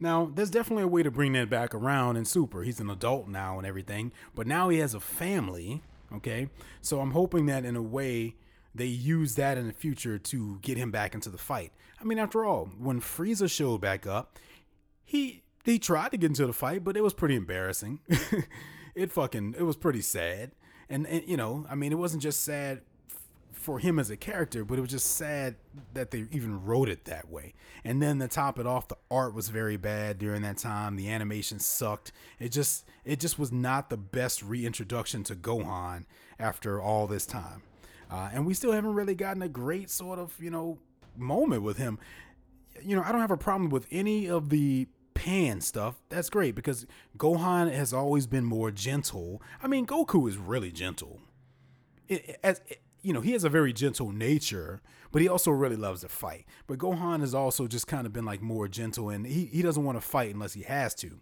now, 0.00 0.30
there's 0.32 0.50
definitely 0.50 0.84
a 0.84 0.88
way 0.88 1.02
to 1.02 1.10
bring 1.10 1.32
that 1.32 1.50
back 1.50 1.74
around 1.74 2.16
in 2.16 2.24
Super. 2.24 2.62
He's 2.62 2.80
an 2.80 2.90
adult 2.90 3.28
now 3.28 3.58
and 3.58 3.66
everything, 3.66 4.12
but 4.34 4.46
now 4.46 4.68
he 4.68 4.78
has 4.78 4.94
a 4.94 5.00
family. 5.00 5.82
Okay, 6.12 6.48
so 6.80 7.00
I'm 7.00 7.10
hoping 7.10 7.46
that 7.46 7.64
in 7.64 7.76
a 7.76 7.82
way 7.82 8.36
they 8.74 8.86
use 8.86 9.34
that 9.34 9.58
in 9.58 9.66
the 9.66 9.72
future 9.72 10.18
to 10.18 10.58
get 10.62 10.78
him 10.78 10.90
back 10.90 11.14
into 11.14 11.28
the 11.28 11.38
fight. 11.38 11.72
I 12.00 12.04
mean, 12.04 12.18
after 12.18 12.44
all, 12.44 12.70
when 12.78 13.00
Frieza 13.00 13.50
showed 13.50 13.80
back 13.80 14.06
up, 14.06 14.38
he 15.04 15.42
he 15.64 15.78
tried 15.78 16.12
to 16.12 16.16
get 16.16 16.28
into 16.28 16.46
the 16.46 16.52
fight, 16.52 16.84
but 16.84 16.96
it 16.96 17.02
was 17.02 17.12
pretty 17.12 17.34
embarrassing. 17.34 18.00
it 18.98 19.12
fucking 19.12 19.54
it 19.56 19.62
was 19.62 19.76
pretty 19.76 20.02
sad. 20.02 20.50
And, 20.90 21.06
and 21.06 21.22
you 21.26 21.36
know, 21.36 21.66
I 21.70 21.74
mean, 21.74 21.92
it 21.92 21.98
wasn't 21.98 22.22
just 22.22 22.42
sad 22.42 22.80
for 23.52 23.78
him 23.78 23.98
as 23.98 24.10
a 24.10 24.16
character, 24.16 24.64
but 24.64 24.78
it 24.78 24.80
was 24.80 24.90
just 24.90 25.16
sad 25.16 25.56
that 25.92 26.10
they 26.10 26.24
even 26.32 26.64
wrote 26.64 26.88
it 26.88 27.04
that 27.04 27.28
way. 27.28 27.54
And 27.84 28.00
then 28.00 28.18
to 28.20 28.28
top 28.28 28.58
it 28.58 28.66
off, 28.66 28.88
the 28.88 28.96
art 29.10 29.34
was 29.34 29.48
very 29.48 29.76
bad 29.76 30.18
during 30.18 30.42
that 30.42 30.58
time. 30.58 30.96
The 30.96 31.10
animation 31.10 31.58
sucked. 31.58 32.12
It 32.38 32.50
just 32.50 32.86
it 33.04 33.20
just 33.20 33.38
was 33.38 33.52
not 33.52 33.90
the 33.90 33.96
best 33.96 34.42
reintroduction 34.42 35.22
to 35.24 35.36
Gohan 35.36 36.04
after 36.38 36.80
all 36.80 37.06
this 37.06 37.26
time. 37.26 37.62
Uh, 38.10 38.30
and 38.32 38.46
we 38.46 38.54
still 38.54 38.72
haven't 38.72 38.94
really 38.94 39.14
gotten 39.14 39.42
a 39.42 39.48
great 39.48 39.90
sort 39.90 40.18
of 40.18 40.34
you 40.40 40.50
know 40.50 40.78
moment 41.16 41.62
with 41.62 41.76
him. 41.76 41.98
You 42.82 42.96
know, 42.96 43.02
I 43.04 43.12
don't 43.12 43.20
have 43.20 43.30
a 43.30 43.36
problem 43.36 43.70
with 43.70 43.86
any 43.90 44.28
of 44.28 44.50
the 44.50 44.88
Pan 45.18 45.60
stuff. 45.60 46.00
That's 46.10 46.30
great 46.30 46.54
because 46.54 46.86
Gohan 47.16 47.72
has 47.72 47.92
always 47.92 48.28
been 48.28 48.44
more 48.44 48.70
gentle. 48.70 49.42
I 49.60 49.66
mean, 49.66 49.84
Goku 49.84 50.28
is 50.28 50.38
really 50.38 50.70
gentle. 50.70 51.20
It, 52.06 52.38
as 52.44 52.60
it, 52.68 52.80
you 53.02 53.12
know, 53.12 53.20
he 53.20 53.32
has 53.32 53.42
a 53.42 53.48
very 53.48 53.72
gentle 53.72 54.12
nature, 54.12 54.80
but 55.10 55.20
he 55.20 55.26
also 55.26 55.50
really 55.50 55.74
loves 55.74 56.02
to 56.02 56.08
fight. 56.08 56.46
But 56.68 56.78
Gohan 56.78 57.18
has 57.18 57.34
also 57.34 57.66
just 57.66 57.88
kind 57.88 58.06
of 58.06 58.12
been 58.12 58.24
like 58.24 58.40
more 58.40 58.68
gentle 58.68 59.10
and 59.10 59.26
he, 59.26 59.46
he 59.46 59.60
doesn't 59.60 59.82
want 59.82 60.00
to 60.00 60.06
fight 60.06 60.32
unless 60.32 60.52
he 60.52 60.62
has 60.62 60.94
to. 60.96 61.18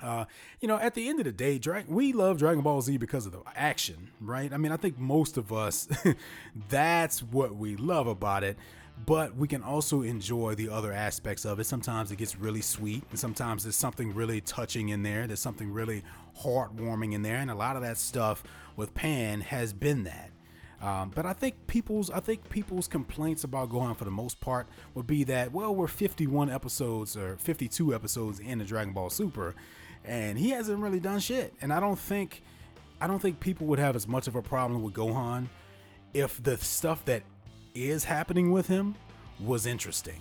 Uh, 0.00 0.24
you 0.60 0.68
know, 0.68 0.78
at 0.78 0.94
the 0.94 1.08
end 1.08 1.18
of 1.18 1.24
the 1.24 1.32
day, 1.32 1.60
we 1.88 2.12
love 2.12 2.38
Dragon 2.38 2.62
Ball 2.62 2.82
Z 2.82 2.98
because 2.98 3.26
of 3.26 3.32
the 3.32 3.42
action, 3.56 4.10
right? 4.20 4.52
I 4.52 4.58
mean, 4.58 4.70
I 4.70 4.76
think 4.76 4.96
most 4.96 5.36
of 5.36 5.52
us, 5.52 5.88
that's 6.68 7.20
what 7.20 7.56
we 7.56 7.74
love 7.74 8.06
about 8.06 8.44
it. 8.44 8.56
But 9.04 9.34
we 9.36 9.48
can 9.48 9.62
also 9.62 10.02
enjoy 10.02 10.54
the 10.54 10.68
other 10.68 10.92
aspects 10.92 11.44
of 11.44 11.58
it. 11.58 11.64
Sometimes 11.64 12.12
it 12.12 12.16
gets 12.16 12.38
really 12.38 12.60
sweet, 12.60 13.02
and 13.10 13.18
sometimes 13.18 13.64
there's 13.64 13.76
something 13.76 14.14
really 14.14 14.40
touching 14.40 14.90
in 14.90 15.02
there. 15.02 15.26
There's 15.26 15.40
something 15.40 15.72
really 15.72 16.04
heartwarming 16.42 17.12
in 17.12 17.22
there, 17.22 17.36
and 17.36 17.50
a 17.50 17.54
lot 17.54 17.76
of 17.76 17.82
that 17.82 17.98
stuff 17.98 18.44
with 18.76 18.94
Pan 18.94 19.40
has 19.40 19.72
been 19.72 20.04
that. 20.04 20.30
Um, 20.82 21.12
but 21.14 21.24
I 21.24 21.32
think 21.32 21.68
people's 21.68 22.10
I 22.10 22.18
think 22.18 22.50
people's 22.50 22.88
complaints 22.88 23.44
about 23.44 23.70
Gohan 23.70 23.96
for 23.96 24.04
the 24.04 24.10
most 24.10 24.40
part 24.40 24.66
would 24.94 25.06
be 25.06 25.22
that 25.24 25.52
well 25.52 25.72
we're 25.72 25.86
51 25.86 26.50
episodes 26.50 27.16
or 27.16 27.36
52 27.36 27.94
episodes 27.94 28.40
in 28.40 28.58
the 28.58 28.64
Dragon 28.64 28.92
Ball 28.92 29.08
Super, 29.08 29.54
and 30.04 30.36
he 30.36 30.50
hasn't 30.50 30.80
really 30.80 30.98
done 30.98 31.20
shit. 31.20 31.54
And 31.62 31.72
I 31.72 31.78
don't 31.78 31.98
think 31.98 32.42
I 33.00 33.06
don't 33.06 33.20
think 33.20 33.38
people 33.38 33.68
would 33.68 33.78
have 33.78 33.94
as 33.94 34.08
much 34.08 34.26
of 34.26 34.34
a 34.34 34.42
problem 34.42 34.82
with 34.82 34.92
Gohan 34.94 35.46
if 36.14 36.42
the 36.42 36.56
stuff 36.58 37.04
that 37.04 37.22
is 37.74 38.04
happening 38.04 38.50
with 38.50 38.68
him 38.68 38.94
was 39.40 39.66
interesting. 39.66 40.20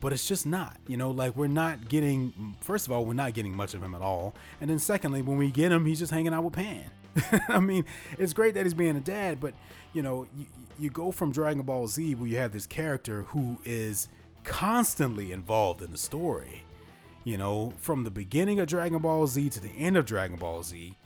But 0.00 0.12
it's 0.12 0.28
just 0.28 0.46
not, 0.46 0.76
you 0.86 0.96
know, 0.96 1.10
like 1.10 1.36
we're 1.36 1.48
not 1.48 1.88
getting, 1.88 2.56
first 2.60 2.86
of 2.86 2.92
all, 2.92 3.04
we're 3.04 3.14
not 3.14 3.34
getting 3.34 3.56
much 3.56 3.74
of 3.74 3.82
him 3.82 3.94
at 3.94 4.00
all. 4.00 4.34
And 4.60 4.70
then 4.70 4.78
secondly, 4.78 5.22
when 5.22 5.38
we 5.38 5.50
get 5.50 5.72
him, 5.72 5.86
he's 5.86 5.98
just 5.98 6.12
hanging 6.12 6.32
out 6.32 6.44
with 6.44 6.54
Pan. 6.54 6.84
I 7.48 7.58
mean, 7.58 7.84
it's 8.16 8.32
great 8.32 8.54
that 8.54 8.64
he's 8.64 8.74
being 8.74 8.96
a 8.96 9.00
dad, 9.00 9.40
but 9.40 9.54
you 9.92 10.02
know, 10.02 10.26
you, 10.36 10.46
you 10.78 10.90
go 10.90 11.10
from 11.10 11.32
Dragon 11.32 11.62
Ball 11.62 11.88
Z 11.88 12.14
where 12.14 12.28
you 12.28 12.36
have 12.36 12.52
this 12.52 12.66
character 12.66 13.22
who 13.28 13.58
is 13.64 14.08
constantly 14.44 15.32
involved 15.32 15.82
in 15.82 15.90
the 15.90 15.98
story. 15.98 16.64
You 17.24 17.36
know, 17.36 17.74
from 17.78 18.04
the 18.04 18.10
beginning 18.10 18.60
of 18.60 18.68
Dragon 18.68 18.98
Ball 19.00 19.26
Z 19.26 19.50
to 19.50 19.60
the 19.60 19.70
end 19.70 19.96
of 19.96 20.06
Dragon 20.06 20.36
Ball 20.36 20.62
Z, 20.62 20.96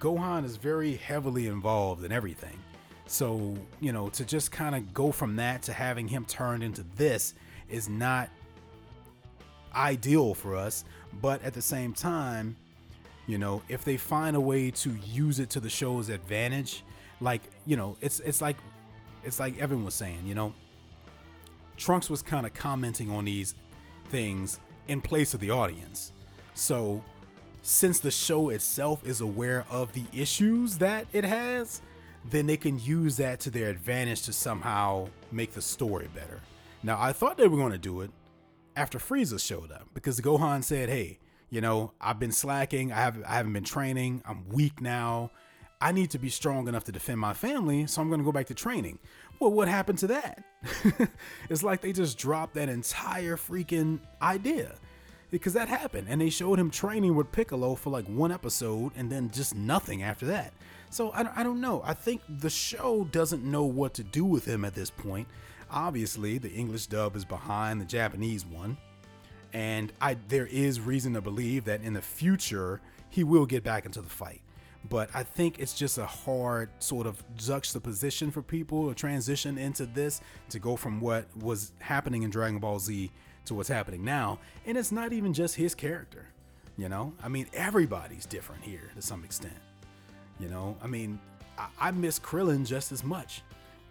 Gohan 0.00 0.44
is 0.44 0.56
very 0.56 0.96
heavily 0.96 1.46
involved 1.46 2.04
in 2.04 2.12
everything. 2.12 2.58
So, 3.06 3.56
you 3.80 3.92
know, 3.92 4.08
to 4.10 4.24
just 4.24 4.50
kind 4.50 4.74
of 4.74 4.94
go 4.94 5.12
from 5.12 5.36
that 5.36 5.62
to 5.62 5.72
having 5.72 6.08
him 6.08 6.24
turned 6.24 6.62
into 6.62 6.84
this 6.96 7.34
is 7.68 7.88
not 7.88 8.30
ideal 9.74 10.34
for 10.34 10.56
us. 10.56 10.84
But 11.20 11.42
at 11.42 11.54
the 11.54 11.62
same 11.62 11.92
time, 11.92 12.56
you 13.26 13.38
know, 13.38 13.62
if 13.68 13.84
they 13.84 13.96
find 13.96 14.36
a 14.36 14.40
way 14.40 14.70
to 14.70 14.90
use 15.06 15.38
it 15.38 15.50
to 15.50 15.60
the 15.60 15.70
show's 15.70 16.08
advantage, 16.08 16.82
like, 17.20 17.42
you 17.66 17.76
know, 17.76 17.96
it's 18.00 18.20
it's 18.20 18.40
like 18.40 18.56
it's 19.22 19.40
like 19.40 19.58
Evan 19.60 19.84
was 19.84 19.94
saying, 19.94 20.20
you 20.26 20.34
know, 20.34 20.52
Trunks 21.76 22.10
was 22.10 22.22
kind 22.22 22.46
of 22.46 22.54
commenting 22.54 23.10
on 23.10 23.24
these 23.24 23.54
things 24.08 24.60
in 24.88 25.00
place 25.00 25.34
of 25.34 25.40
the 25.40 25.50
audience. 25.50 26.12
So, 26.54 27.02
since 27.62 27.98
the 27.98 28.10
show 28.10 28.50
itself 28.50 29.06
is 29.06 29.20
aware 29.20 29.64
of 29.70 29.92
the 29.92 30.04
issues 30.12 30.78
that 30.78 31.06
it 31.12 31.24
has, 31.24 31.80
then 32.30 32.46
they 32.46 32.56
can 32.56 32.78
use 32.78 33.16
that 33.18 33.40
to 33.40 33.50
their 33.50 33.68
advantage 33.68 34.22
to 34.22 34.32
somehow 34.32 35.08
make 35.30 35.52
the 35.52 35.62
story 35.62 36.08
better. 36.14 36.40
Now, 36.82 37.00
I 37.00 37.12
thought 37.12 37.36
they 37.36 37.48
were 37.48 37.56
going 37.56 37.72
to 37.72 37.78
do 37.78 38.00
it 38.00 38.10
after 38.76 38.98
Frieza 38.98 39.44
showed 39.44 39.70
up 39.70 39.88
because 39.94 40.20
Gohan 40.20 40.62
said, 40.62 40.88
"Hey, 40.88 41.18
you 41.50 41.60
know, 41.60 41.92
I've 42.00 42.18
been 42.18 42.32
slacking. 42.32 42.92
I 42.92 42.96
have 42.96 43.22
I 43.24 43.34
haven't 43.34 43.52
been 43.52 43.64
training. 43.64 44.22
I'm 44.26 44.48
weak 44.48 44.80
now. 44.80 45.30
I 45.80 45.92
need 45.92 46.10
to 46.10 46.18
be 46.18 46.30
strong 46.30 46.68
enough 46.68 46.84
to 46.84 46.92
defend 46.92 47.20
my 47.20 47.34
family, 47.34 47.86
so 47.86 48.00
I'm 48.00 48.08
going 48.08 48.20
to 48.20 48.24
go 48.24 48.32
back 48.32 48.46
to 48.46 48.54
training." 48.54 48.98
Well, 49.40 49.50
what 49.50 49.68
happened 49.68 49.98
to 49.98 50.06
that? 50.08 50.44
it's 51.50 51.62
like 51.62 51.80
they 51.80 51.92
just 51.92 52.16
dropped 52.18 52.54
that 52.54 52.68
entire 52.68 53.36
freaking 53.36 53.98
idea 54.22 54.76
because 55.30 55.54
that 55.54 55.68
happened 55.68 56.06
and 56.08 56.20
they 56.20 56.30
showed 56.30 56.58
him 56.58 56.70
training 56.70 57.16
with 57.16 57.32
Piccolo 57.32 57.74
for 57.74 57.90
like 57.90 58.06
one 58.06 58.30
episode 58.30 58.92
and 58.96 59.10
then 59.10 59.30
just 59.32 59.54
nothing 59.54 60.02
after 60.02 60.26
that. 60.26 60.52
So 60.94 61.10
I, 61.10 61.40
I 61.40 61.42
don't 61.42 61.60
know. 61.60 61.82
I 61.84 61.92
think 61.92 62.22
the 62.28 62.48
show 62.48 63.02
doesn't 63.10 63.42
know 63.42 63.64
what 63.64 63.94
to 63.94 64.04
do 64.04 64.24
with 64.24 64.44
him 64.44 64.64
at 64.64 64.74
this 64.74 64.90
point. 64.90 65.26
Obviously, 65.68 66.38
the 66.38 66.52
English 66.52 66.86
dub 66.86 67.16
is 67.16 67.24
behind 67.24 67.80
the 67.80 67.84
Japanese 67.84 68.46
one, 68.46 68.76
and 69.52 69.92
I 70.00 70.16
there 70.28 70.46
is 70.46 70.80
reason 70.80 71.14
to 71.14 71.20
believe 71.20 71.64
that 71.64 71.82
in 71.82 71.94
the 71.94 72.00
future 72.00 72.80
he 73.10 73.24
will 73.24 73.44
get 73.44 73.64
back 73.64 73.86
into 73.86 74.02
the 74.02 74.08
fight. 74.08 74.40
But 74.88 75.10
I 75.12 75.24
think 75.24 75.58
it's 75.58 75.74
just 75.74 75.98
a 75.98 76.06
hard 76.06 76.70
sort 76.78 77.08
of 77.08 77.24
juxtaposition 77.36 78.30
for 78.30 78.40
people 78.40 78.88
to 78.88 78.94
transition 78.94 79.58
into 79.58 79.86
this 79.86 80.20
to 80.50 80.60
go 80.60 80.76
from 80.76 81.00
what 81.00 81.26
was 81.36 81.72
happening 81.80 82.22
in 82.22 82.30
Dragon 82.30 82.60
Ball 82.60 82.78
Z 82.78 83.10
to 83.46 83.54
what's 83.54 83.68
happening 83.68 84.04
now. 84.04 84.38
And 84.64 84.78
it's 84.78 84.92
not 84.92 85.12
even 85.12 85.32
just 85.32 85.56
his 85.56 85.74
character, 85.74 86.28
you 86.76 86.88
know? 86.88 87.14
I 87.20 87.26
mean, 87.26 87.48
everybody's 87.52 88.26
different 88.26 88.62
here 88.62 88.92
to 88.94 89.02
some 89.02 89.24
extent. 89.24 89.56
You 90.40 90.48
know, 90.48 90.76
I 90.82 90.86
mean, 90.86 91.18
I, 91.58 91.66
I 91.80 91.90
miss 91.90 92.18
Krillin 92.18 92.66
just 92.66 92.92
as 92.92 93.04
much 93.04 93.42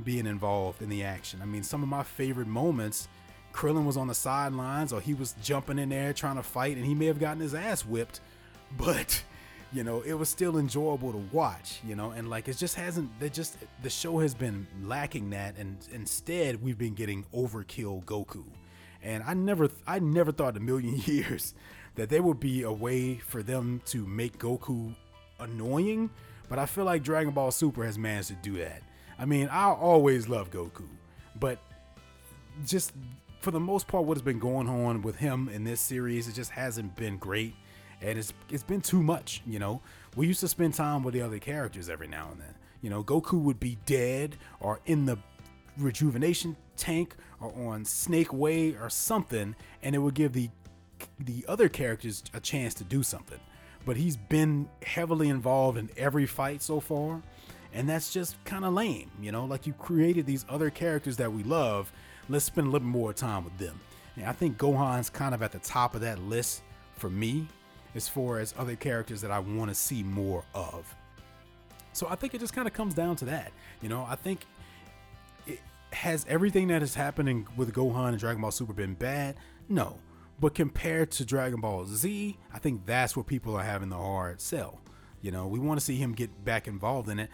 being 0.04 0.26
involved 0.26 0.82
in 0.82 0.90
the 0.90 1.04
action. 1.04 1.42
I 1.42 1.46
mean, 1.46 1.64
some 1.64 1.84
of 1.84 1.90
my 1.90 2.04
favorite 2.04 2.48
moments, 2.48 3.08
Krillin 3.54 3.86
was 3.86 3.98
on 3.98 4.08
the 4.08 4.16
sidelines 4.16 4.92
or 4.92 5.00
he 5.00 5.14
was 5.14 5.36
jumping 5.44 5.80
in 5.80 5.90
there 5.90 6.14
trying 6.14 6.36
to 6.36 6.44
fight 6.44 6.78
and 6.78 6.86
he 6.86 6.96
may 6.96 7.06
have 7.06 7.20
gotten 7.20 7.40
his 7.40 7.54
ass 7.54 7.86
whipped, 7.86 8.20
but 8.78 9.24
you 9.72 9.84
know, 9.84 10.02
it 10.02 10.14
was 10.14 10.30
still 10.30 10.58
enjoyable 10.58 11.12
to 11.12 11.18
watch, 11.32 11.80
you 11.84 11.96
know, 11.96 12.12
and 12.12 12.30
like 12.30 12.48
it 12.48 12.58
just 12.58 12.76
hasn't 12.76 13.10
they 13.20 13.30
just 13.30 13.58
the 13.82 13.90
show 13.90 14.20
has 14.20 14.36
been 14.36 14.68
lacking 14.84 15.32
that 15.32 15.58
and 15.58 15.78
instead 15.92 16.62
we've 16.62 16.78
been 16.78 16.94
getting 16.94 17.26
overkill 17.34 18.04
Goku. 18.06 18.44
And 19.02 19.24
I 19.24 19.34
never 19.34 19.70
I 19.88 20.00
never 20.00 20.32
thought 20.32 20.58
a 20.58 20.60
million 20.60 20.98
years 21.06 21.54
that 21.96 22.10
there 22.10 22.22
would 22.22 22.40
be 22.40 22.64
a 22.64 22.72
way 22.72 23.18
for 23.18 23.44
them 23.44 23.82
to 23.86 24.06
make 24.06 24.38
Goku 24.38 24.94
annoying 25.40 26.10
but 26.54 26.60
I 26.60 26.68
feel 26.68 26.86
like 26.86 27.02
Dragon 27.02 27.34
Ball 27.34 27.50
Super 27.50 27.84
has 27.84 27.98
managed 27.98 28.28
to 28.28 28.36
do 28.36 28.60
that. 28.60 28.84
I 29.18 29.26
mean, 29.26 29.48
I 29.48 29.72
always 29.72 30.30
love 30.30 30.52
Goku, 30.52 30.86
but 31.40 31.58
just 32.64 32.94
for 33.40 33.50
the 33.50 33.60
most 33.60 33.88
part, 33.88 34.06
what 34.06 34.18
has 34.18 34.22
been 34.22 34.38
going 34.38 34.70
on 34.70 35.02
with 35.02 35.16
him 35.16 35.50
in 35.50 35.64
this 35.64 35.82
series, 35.82 36.28
it 36.28 36.34
just 36.34 36.52
hasn't 36.52 36.96
been 36.96 37.18
great, 37.18 37.56
and 38.04 38.20
it's 38.20 38.34
it's 38.52 38.62
been 38.62 38.82
too 38.82 39.02
much. 39.02 39.42
You 39.48 39.58
know, 39.58 39.82
we 40.16 40.28
used 40.28 40.42
to 40.42 40.48
spend 40.48 40.76
time 40.76 41.02
with 41.02 41.16
the 41.16 41.24
other 41.24 41.40
characters 41.40 41.90
every 41.90 42.08
now 42.08 42.30
and 42.32 42.40
then. 42.40 42.54
You 42.84 42.92
know, 42.92 43.04
Goku 43.04 43.42
would 43.42 43.60
be 43.60 43.80
dead 43.88 44.38
or 44.60 44.80
in 44.86 45.08
the 45.08 45.18
rejuvenation 45.80 46.56
tank 46.78 47.16
or 47.42 47.52
on 47.68 47.84
Snake 47.84 48.32
Way 48.32 48.76
or 48.76 48.92
something, 48.92 49.56
and 49.82 49.96
it 49.96 49.98
would 49.98 50.14
give 50.14 50.34
the 50.34 50.52
the 51.20 51.46
other 51.48 51.68
characters 51.68 52.24
a 52.32 52.40
chance 52.40 52.76
to 52.76 52.84
do 52.84 53.02
something 53.02 53.40
but 53.86 53.98
he's 53.98 54.18
been 54.18 54.68
heavily 54.86 55.30
involved 55.30 55.78
in 55.78 55.90
every 55.98 56.26
fight 56.26 56.62
so 56.62 56.80
far. 56.80 57.22
And 57.74 57.90
that's 57.90 58.14
just 58.14 58.42
kind 58.46 58.66
of 58.66 58.74
lame, 58.74 59.10
you 59.20 59.32
know? 59.32 59.46
Like 59.46 59.66
you 59.66 59.74
created 59.74 60.26
these 60.26 60.46
other 60.48 60.70
characters 60.70 61.18
that 61.18 61.32
we 61.32 61.44
love. 61.44 61.92
Let's 62.30 62.46
spend 62.46 62.68
a 62.68 62.70
little 62.70 62.88
more 62.88 63.14
time 63.14 63.44
with 63.44 63.58
them. 63.58 63.80
And 64.16 64.26
I 64.26 64.32
think 64.32 64.58
Gohan's 64.58 65.10
kind 65.10 65.34
of 65.34 65.42
at 65.42 65.52
the 65.52 65.60
top 65.60 65.96
of 65.96 66.02
that 66.02 66.20
list 66.20 66.62
for 66.98 67.10
me 67.10 67.48
as 67.96 68.08
far 68.08 68.40
as 68.40 68.54
other 68.58 68.76
characters 68.76 69.22
that 69.22 69.32
I 69.32 69.40
want 69.40 69.70
to 69.70 69.76
see 69.76 70.04
more 70.04 70.44
of. 70.54 70.96
So 71.94 72.08
I 72.10 72.16
think 72.16 72.34
it 72.34 72.40
just 72.40 72.54
kind 72.54 72.68
of 72.68 72.74
comes 72.74 72.94
down 72.94 73.16
to 73.18 73.26
that. 73.26 73.52
You 73.82 73.90
know, 73.90 74.06
I 74.08 74.16
think 74.16 74.46
it 75.46 75.60
has 75.92 76.26
everything 76.30 76.68
that 76.68 76.84
is 76.84 76.96
happening 76.96 77.48
with 77.56 77.74
Gohan 77.74 78.10
and 78.10 78.20
Dragon 78.20 78.42
Ball 78.42 78.52
Super 78.52 78.74
been 78.74 78.94
bad? 78.94 79.36
No. 79.70 79.98
But 80.40 80.56
compared 80.56 81.12
to 81.12 81.26
Dragon 81.26 81.62
Ball 81.62 81.86
Z, 81.86 82.38
I 82.54 82.60
think 82.60 82.86
that's 82.86 83.16
where 83.16 83.24
people 83.24 83.56
are 83.56 83.64
having 83.64 83.90
the 83.90 83.98
hard 83.98 84.42
sell. 84.42 84.82
You 85.22 85.32
know, 85.32 85.48
we 85.48 85.60
want 85.60 85.80
to 85.80 85.86
see 85.86 85.96
him 85.96 86.14
get 86.14 86.44
back 86.44 86.68
involved 86.68 87.08
in 87.08 87.20
it. 87.20 87.30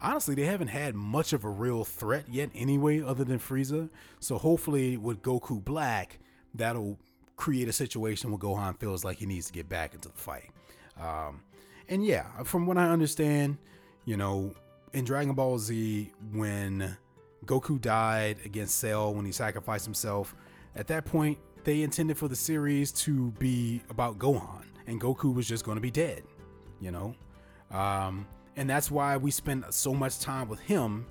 Honestly, 0.00 0.34
they 0.34 0.44
haven't 0.44 0.68
had 0.68 0.94
much 0.94 1.32
of 1.32 1.44
a 1.44 1.48
real 1.48 1.84
threat 1.84 2.24
yet, 2.28 2.50
anyway, 2.54 3.02
other 3.02 3.24
than 3.24 3.38
Frieza. 3.38 3.90
So 4.20 4.38
hopefully, 4.38 4.96
with 4.96 5.22
Goku 5.22 5.62
Black, 5.62 6.18
that'll 6.54 6.98
create 7.36 7.68
a 7.68 7.72
situation 7.72 8.30
where 8.30 8.38
Gohan 8.38 8.78
feels 8.78 9.04
like 9.04 9.18
he 9.18 9.26
needs 9.26 9.46
to 9.46 9.52
get 9.52 9.68
back 9.68 9.94
into 9.94 10.08
the 10.08 10.16
fight. 10.16 10.50
Um, 11.00 11.42
and 11.88 12.04
yeah, 12.04 12.24
from 12.44 12.66
what 12.66 12.78
I 12.78 12.88
understand, 12.88 13.58
you 14.04 14.16
know, 14.16 14.54
in 14.92 15.04
Dragon 15.04 15.34
Ball 15.34 15.58
Z, 15.58 16.12
when 16.32 16.96
Goku 17.44 17.80
died 17.80 18.38
against 18.44 18.78
Cell, 18.78 19.12
when 19.14 19.26
he 19.26 19.32
sacrificed 19.32 19.84
himself, 19.84 20.34
at 20.76 20.86
that 20.88 21.04
point, 21.04 21.38
they 21.64 21.82
intended 21.82 22.16
for 22.16 22.28
the 22.28 22.36
series 22.36 22.92
to 22.92 23.30
be 23.32 23.82
about 23.90 24.18
Gohan, 24.18 24.64
and 24.86 25.00
Goku 25.00 25.34
was 25.34 25.48
just 25.48 25.64
going 25.64 25.76
to 25.76 25.82
be 25.82 25.90
dead, 25.90 26.22
you 26.80 26.90
know? 26.90 27.14
Um, 27.70 28.26
and 28.56 28.68
that's 28.68 28.90
why 28.90 29.16
we 29.16 29.30
spend 29.30 29.64
so 29.70 29.94
much 29.94 30.20
time 30.20 30.48
with 30.48 30.60
him 30.60 31.06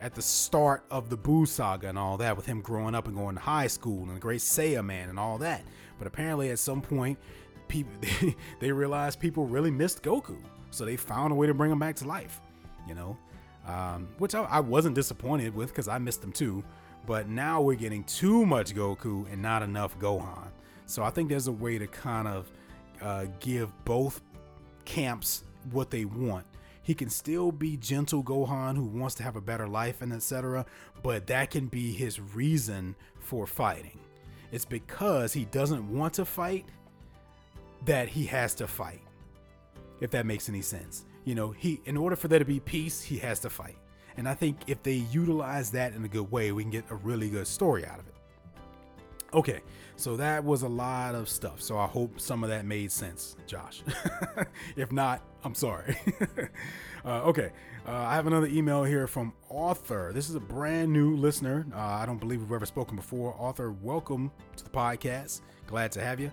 at 0.00 0.14
the 0.14 0.22
start 0.22 0.84
of 0.90 1.10
the 1.10 1.18
Buu 1.18 1.46
saga 1.46 1.88
and 1.88 1.98
all 1.98 2.16
that, 2.16 2.36
with 2.36 2.46
him 2.46 2.60
growing 2.60 2.94
up 2.94 3.06
and 3.06 3.16
going 3.16 3.34
to 3.36 3.40
high 3.40 3.66
school 3.66 4.02
and 4.02 4.16
the 4.16 4.20
Great 4.20 4.40
Saiyaman 4.40 5.10
and 5.10 5.18
all 5.18 5.38
that. 5.38 5.62
But 5.98 6.06
apparently, 6.06 6.50
at 6.50 6.58
some 6.58 6.80
point, 6.80 7.18
people 7.68 7.92
they, 8.00 8.36
they 8.60 8.72
realized 8.72 9.20
people 9.20 9.46
really 9.46 9.70
missed 9.70 10.02
Goku, 10.02 10.38
so 10.70 10.84
they 10.84 10.96
found 10.96 11.32
a 11.32 11.34
way 11.36 11.46
to 11.46 11.54
bring 11.54 11.70
him 11.70 11.78
back 11.78 11.96
to 11.96 12.06
life, 12.06 12.40
you 12.88 12.94
know? 12.94 13.16
Um, 13.66 14.08
which 14.18 14.34
I, 14.34 14.42
I 14.44 14.60
wasn't 14.60 14.94
disappointed 14.94 15.54
with 15.54 15.68
because 15.68 15.86
I 15.86 15.98
missed 15.98 16.24
him 16.24 16.32
too. 16.32 16.64
But 17.10 17.28
now 17.28 17.60
we're 17.60 17.74
getting 17.74 18.04
too 18.04 18.46
much 18.46 18.72
Goku 18.72 19.26
and 19.32 19.42
not 19.42 19.64
enough 19.64 19.98
Gohan. 19.98 20.46
So 20.86 21.02
I 21.02 21.10
think 21.10 21.28
there's 21.28 21.48
a 21.48 21.52
way 21.52 21.76
to 21.76 21.88
kind 21.88 22.28
of 22.28 22.48
uh, 23.02 23.26
give 23.40 23.68
both 23.84 24.20
camps 24.84 25.42
what 25.72 25.90
they 25.90 26.04
want. 26.04 26.46
He 26.84 26.94
can 26.94 27.10
still 27.10 27.50
be 27.50 27.76
gentle 27.76 28.22
Gohan 28.22 28.76
who 28.76 28.84
wants 28.84 29.16
to 29.16 29.24
have 29.24 29.34
a 29.34 29.40
better 29.40 29.66
life 29.66 30.02
and 30.02 30.12
etc. 30.12 30.64
But 31.02 31.26
that 31.26 31.50
can 31.50 31.66
be 31.66 31.90
his 31.90 32.20
reason 32.20 32.94
for 33.18 33.44
fighting. 33.44 33.98
It's 34.52 34.64
because 34.64 35.32
he 35.32 35.46
doesn't 35.46 35.92
want 35.92 36.14
to 36.14 36.24
fight 36.24 36.66
that 37.86 38.08
he 38.08 38.24
has 38.26 38.54
to 38.54 38.68
fight. 38.68 39.02
If 40.00 40.12
that 40.12 40.26
makes 40.26 40.48
any 40.48 40.62
sense. 40.62 41.06
You 41.24 41.34
know, 41.34 41.50
he 41.50 41.80
in 41.86 41.96
order 41.96 42.14
for 42.14 42.28
there 42.28 42.38
to 42.38 42.44
be 42.44 42.60
peace, 42.60 43.02
he 43.02 43.18
has 43.18 43.40
to 43.40 43.50
fight. 43.50 43.78
And 44.16 44.28
I 44.28 44.34
think 44.34 44.58
if 44.66 44.82
they 44.82 44.94
utilize 44.94 45.70
that 45.72 45.94
in 45.94 46.04
a 46.04 46.08
good 46.08 46.30
way, 46.30 46.52
we 46.52 46.62
can 46.62 46.70
get 46.70 46.84
a 46.90 46.94
really 46.94 47.28
good 47.30 47.46
story 47.46 47.86
out 47.86 47.98
of 47.98 48.06
it. 48.06 48.14
Okay, 49.32 49.60
so 49.94 50.16
that 50.16 50.42
was 50.42 50.62
a 50.62 50.68
lot 50.68 51.14
of 51.14 51.28
stuff. 51.28 51.62
So 51.62 51.78
I 51.78 51.86
hope 51.86 52.20
some 52.20 52.42
of 52.42 52.50
that 52.50 52.64
made 52.64 52.90
sense, 52.90 53.36
Josh. 53.46 53.82
if 54.76 54.90
not, 54.90 55.22
I'm 55.44 55.54
sorry. 55.54 55.96
uh, 57.04 57.22
okay, 57.22 57.52
uh, 57.86 57.92
I 57.92 58.14
have 58.14 58.26
another 58.26 58.48
email 58.48 58.82
here 58.82 59.06
from 59.06 59.32
Arthur. 59.48 60.10
This 60.12 60.28
is 60.28 60.34
a 60.34 60.40
brand 60.40 60.92
new 60.92 61.16
listener. 61.16 61.64
Uh, 61.72 61.78
I 61.78 62.06
don't 62.06 62.18
believe 62.18 62.40
we've 62.40 62.52
ever 62.52 62.66
spoken 62.66 62.96
before. 62.96 63.36
Arthur, 63.38 63.70
welcome 63.70 64.32
to 64.56 64.64
the 64.64 64.70
podcast. 64.70 65.42
Glad 65.68 65.92
to 65.92 66.00
have 66.00 66.18
you. 66.18 66.32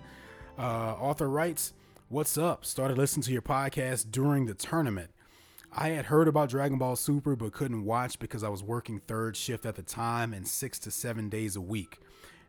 Uh, 0.58 0.96
Arthur 0.98 1.28
writes, 1.28 1.74
What's 2.08 2.36
up? 2.36 2.64
Started 2.64 2.98
listening 2.98 3.22
to 3.24 3.32
your 3.32 3.42
podcast 3.42 4.10
during 4.10 4.46
the 4.46 4.54
tournament. 4.54 5.10
I 5.72 5.90
had 5.90 6.06
heard 6.06 6.28
about 6.28 6.48
Dragon 6.48 6.78
Ball 6.78 6.96
Super 6.96 7.36
but 7.36 7.52
couldn't 7.52 7.84
watch 7.84 8.18
because 8.18 8.42
I 8.42 8.48
was 8.48 8.62
working 8.62 9.00
third 9.00 9.36
shift 9.36 9.66
at 9.66 9.76
the 9.76 9.82
time 9.82 10.32
and 10.32 10.48
six 10.48 10.78
to 10.80 10.90
seven 10.90 11.28
days 11.28 11.56
a 11.56 11.60
week. 11.60 11.98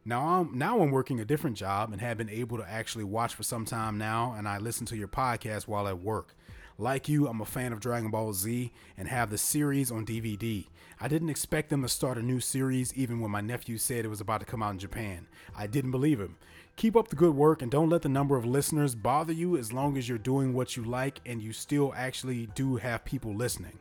Now 0.06 0.26
I'm 0.26 0.58
now 0.58 0.80
I'm 0.80 0.92
working 0.92 1.20
a 1.20 1.26
different 1.26 1.58
job 1.58 1.92
and 1.92 2.02
have 2.02 2.18
been 2.18 2.30
able 2.30 2.58
to 2.58 2.70
actually 2.70 3.04
watch 3.04 3.36
for 3.36 3.44
some 3.44 3.66
time 3.66 3.98
now, 3.98 4.34
and 4.38 4.48
I 4.48 4.58
listen 4.58 4.86
to 4.88 4.98
your 4.98 5.10
podcast 5.10 5.68
while 5.68 5.88
at 5.88 6.00
work. 6.00 6.34
Like 6.78 7.10
you, 7.10 7.28
I'm 7.28 7.42
a 7.42 7.46
fan 7.46 7.74
of 7.74 7.82
Dragon 7.82 8.10
Ball 8.10 8.32
Z 8.32 8.72
and 8.98 9.10
have 9.10 9.30
the 9.30 9.38
series 9.38 9.92
on 9.92 10.06
DVD. 10.06 10.66
I 11.02 11.10
didn't 11.10 11.30
expect 11.30 11.70
them 11.70 11.82
to 11.82 11.90
start 11.90 12.18
a 12.18 12.22
new 12.22 12.40
series 12.40 12.94
even 12.94 13.20
when 13.20 13.32
my 13.32 13.42
nephew 13.42 13.78
said 13.78 14.06
it 14.06 14.10
was 14.10 14.22
about 14.22 14.40
to 14.40 14.46
come 14.46 14.64
out 14.64 14.72
in 14.72 14.80
Japan. 14.80 15.28
I 15.58 15.68
didn't 15.68 15.92
believe 15.92 16.22
him. 16.22 16.38
Keep 16.80 16.96
up 16.96 17.10
the 17.10 17.16
good 17.18 17.36
work 17.36 17.62
and 17.62 17.70
don't 17.70 17.90
let 17.90 18.04
the 18.04 18.08
number 18.08 18.38
of 18.38 18.46
listeners 18.46 18.96
bother 18.96 19.34
you 19.34 19.58
as 19.58 19.74
long 19.74 19.98
as 19.98 20.08
you're 20.08 20.18
doing 20.18 20.54
what 20.54 20.78
you 20.78 20.84
like 20.86 21.20
and 21.26 21.42
you 21.42 21.52
still 21.52 21.94
actually 21.94 22.46
do 22.56 22.78
have 22.78 23.04
people 23.04 23.36
listening. 23.36 23.78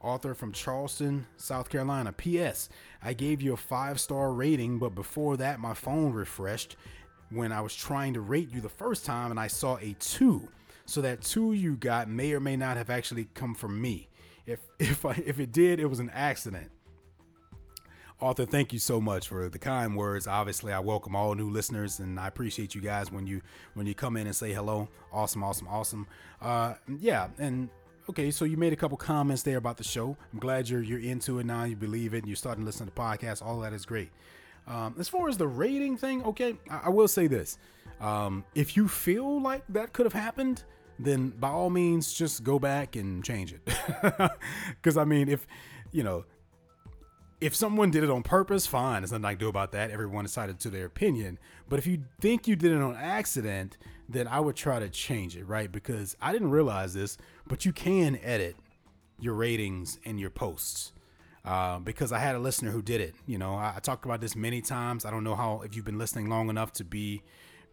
Arthur 0.00 0.32
from 0.32 0.50
Charleston, 0.50 1.26
South 1.36 1.68
Carolina. 1.68 2.14
P.S. 2.14 2.70
I 3.02 3.12
gave 3.12 3.42
you 3.42 3.52
a 3.52 3.58
five 3.58 4.00
star 4.00 4.32
rating, 4.32 4.78
but 4.78 4.94
before 4.94 5.36
that, 5.36 5.60
my 5.60 5.74
phone 5.74 6.14
refreshed 6.14 6.76
when 7.28 7.52
I 7.52 7.60
was 7.60 7.76
trying 7.76 8.14
to 8.14 8.22
rate 8.22 8.50
you 8.50 8.62
the 8.62 8.70
first 8.70 9.04
time 9.04 9.30
and 9.30 9.38
I 9.38 9.48
saw 9.48 9.76
a 9.76 9.94
two. 10.00 10.48
So 10.86 11.02
that 11.02 11.20
two 11.20 11.52
you 11.52 11.76
got 11.76 12.08
may 12.08 12.32
or 12.32 12.40
may 12.40 12.56
not 12.56 12.78
have 12.78 12.88
actually 12.88 13.28
come 13.34 13.54
from 13.54 13.78
me. 13.78 14.08
If 14.46 14.60
if 14.78 15.04
I, 15.04 15.22
if 15.26 15.38
it 15.38 15.52
did, 15.52 15.80
it 15.80 15.90
was 15.90 16.00
an 16.00 16.08
accident. 16.14 16.70
Arthur, 18.18 18.46
thank 18.46 18.72
you 18.72 18.78
so 18.78 18.98
much 18.98 19.28
for 19.28 19.50
the 19.50 19.58
kind 19.58 19.94
words. 19.94 20.26
Obviously, 20.26 20.72
I 20.72 20.78
welcome 20.78 21.14
all 21.14 21.34
new 21.34 21.50
listeners, 21.50 21.98
and 22.00 22.18
I 22.18 22.28
appreciate 22.28 22.74
you 22.74 22.80
guys 22.80 23.12
when 23.12 23.26
you 23.26 23.42
when 23.74 23.86
you 23.86 23.94
come 23.94 24.16
in 24.16 24.26
and 24.26 24.34
say 24.34 24.54
hello. 24.54 24.88
Awesome, 25.12 25.44
awesome, 25.44 25.68
awesome. 25.68 26.06
Uh, 26.40 26.74
yeah, 26.98 27.28
and 27.38 27.68
okay, 28.08 28.30
so 28.30 28.46
you 28.46 28.56
made 28.56 28.72
a 28.72 28.76
couple 28.76 28.96
comments 28.96 29.42
there 29.42 29.58
about 29.58 29.76
the 29.76 29.84
show. 29.84 30.16
I'm 30.32 30.38
glad 30.38 30.66
you're 30.66 30.82
you're 30.82 31.00
into 31.00 31.40
it 31.40 31.46
now. 31.46 31.64
You 31.64 31.76
believe 31.76 32.14
it. 32.14 32.18
And 32.18 32.26
you're 32.26 32.36
starting 32.36 32.62
to 32.62 32.66
listen 32.66 32.86
to 32.86 32.92
podcasts. 32.92 33.44
All 33.44 33.60
that 33.60 33.74
is 33.74 33.84
great. 33.84 34.08
Um, 34.66 34.94
as 34.98 35.10
far 35.10 35.28
as 35.28 35.36
the 35.36 35.46
rating 35.46 35.98
thing, 35.98 36.24
okay, 36.24 36.56
I, 36.70 36.82
I 36.84 36.88
will 36.88 37.08
say 37.08 37.26
this: 37.26 37.58
um, 38.00 38.44
if 38.54 38.78
you 38.78 38.88
feel 38.88 39.42
like 39.42 39.62
that 39.68 39.92
could 39.92 40.06
have 40.06 40.14
happened, 40.14 40.64
then 40.98 41.34
by 41.38 41.50
all 41.50 41.68
means, 41.68 42.14
just 42.14 42.44
go 42.44 42.58
back 42.58 42.96
and 42.96 43.22
change 43.22 43.52
it. 43.52 43.60
Because 44.70 44.96
I 44.96 45.04
mean, 45.04 45.28
if 45.28 45.46
you 45.92 46.02
know, 46.02 46.24
if 47.40 47.54
someone 47.54 47.90
did 47.90 48.02
it 48.02 48.10
on 48.10 48.22
purpose, 48.22 48.66
fine. 48.66 49.02
There's 49.02 49.12
nothing 49.12 49.24
I 49.24 49.32
can 49.32 49.40
do 49.40 49.48
about 49.48 49.72
that. 49.72 49.90
Everyone 49.90 50.24
decided 50.24 50.58
to 50.60 50.70
their 50.70 50.86
opinion. 50.86 51.38
But 51.68 51.78
if 51.78 51.86
you 51.86 52.04
think 52.20 52.48
you 52.48 52.56
did 52.56 52.72
it 52.72 52.80
on 52.80 52.96
accident, 52.96 53.76
then 54.08 54.26
I 54.26 54.40
would 54.40 54.56
try 54.56 54.78
to 54.78 54.88
change 54.88 55.36
it, 55.36 55.44
right? 55.44 55.70
Because 55.70 56.16
I 56.22 56.32
didn't 56.32 56.50
realize 56.50 56.94
this, 56.94 57.18
but 57.46 57.64
you 57.64 57.72
can 57.72 58.18
edit 58.22 58.56
your 59.18 59.34
ratings 59.34 59.98
and 60.04 60.18
your 60.18 60.30
posts. 60.30 60.92
Uh, 61.44 61.78
because 61.78 62.10
I 62.10 62.18
had 62.18 62.34
a 62.34 62.40
listener 62.40 62.72
who 62.72 62.82
did 62.82 63.00
it. 63.00 63.14
You 63.24 63.38
know, 63.38 63.54
I, 63.54 63.74
I 63.76 63.78
talked 63.78 64.04
about 64.04 64.20
this 64.20 64.34
many 64.34 64.60
times. 64.60 65.04
I 65.04 65.12
don't 65.12 65.22
know 65.22 65.36
how 65.36 65.62
if 65.64 65.76
you've 65.76 65.84
been 65.84 65.98
listening 65.98 66.28
long 66.28 66.50
enough 66.50 66.72
to 66.72 66.84
be 66.84 67.22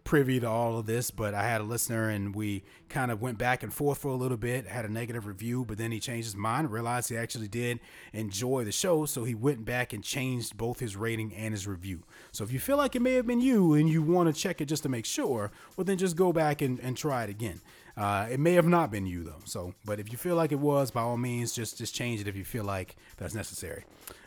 privy 0.03 0.39
to 0.39 0.47
all 0.47 0.77
of 0.77 0.85
this, 0.85 1.11
but 1.11 1.33
I 1.33 1.43
had 1.43 1.61
a 1.61 1.63
listener 1.63 2.09
and 2.09 2.35
we 2.35 2.63
kind 2.89 3.11
of 3.11 3.21
went 3.21 3.37
back 3.37 3.63
and 3.63 3.73
forth 3.73 3.99
for 3.99 4.09
a 4.09 4.15
little 4.15 4.37
bit, 4.37 4.67
had 4.67 4.85
a 4.85 4.91
negative 4.91 5.25
review, 5.25 5.65
but 5.65 5.77
then 5.77 5.91
he 5.91 5.99
changed 5.99 6.25
his 6.25 6.35
mind, 6.35 6.71
realized 6.71 7.09
he 7.09 7.17
actually 7.17 7.47
did 7.47 7.79
enjoy 8.11 8.63
the 8.63 8.71
show. 8.71 9.05
So 9.05 9.23
he 9.23 9.33
went 9.33 9.65
back 9.65 9.93
and 9.93 10.03
changed 10.03 10.57
both 10.57 10.79
his 10.79 10.95
rating 10.95 11.33
and 11.33 11.53
his 11.53 11.65
review. 11.67 12.03
So 12.31 12.43
if 12.43 12.51
you 12.51 12.59
feel 12.59 12.77
like 12.77 12.95
it 12.95 13.01
may 13.01 13.13
have 13.13 13.27
been 13.27 13.41
you 13.41 13.73
and 13.73 13.89
you 13.89 14.01
want 14.01 14.33
to 14.33 14.39
check 14.39 14.61
it 14.61 14.65
just 14.65 14.83
to 14.83 14.89
make 14.89 15.05
sure, 15.05 15.51
well, 15.77 15.85
then 15.85 15.97
just 15.97 16.15
go 16.15 16.33
back 16.33 16.61
and, 16.61 16.79
and 16.79 16.97
try 16.97 17.23
it 17.23 17.29
again. 17.29 17.61
Uh, 17.95 18.27
it 18.29 18.39
may 18.39 18.53
have 18.53 18.67
not 18.67 18.91
been 18.91 19.05
you 19.05 19.23
though. 19.23 19.41
So, 19.45 19.73
but 19.85 19.99
if 19.99 20.11
you 20.11 20.17
feel 20.17 20.35
like 20.35 20.51
it 20.51 20.59
was, 20.59 20.91
by 20.91 21.01
all 21.01 21.17
means, 21.17 21.53
just 21.53 21.77
just 21.77 21.93
change 21.93 22.19
it 22.21 22.27
if 22.27 22.35
you 22.35 22.43
feel 22.43 22.63
like 22.63 22.95
that's 23.17 23.35
necessary. 23.35 23.85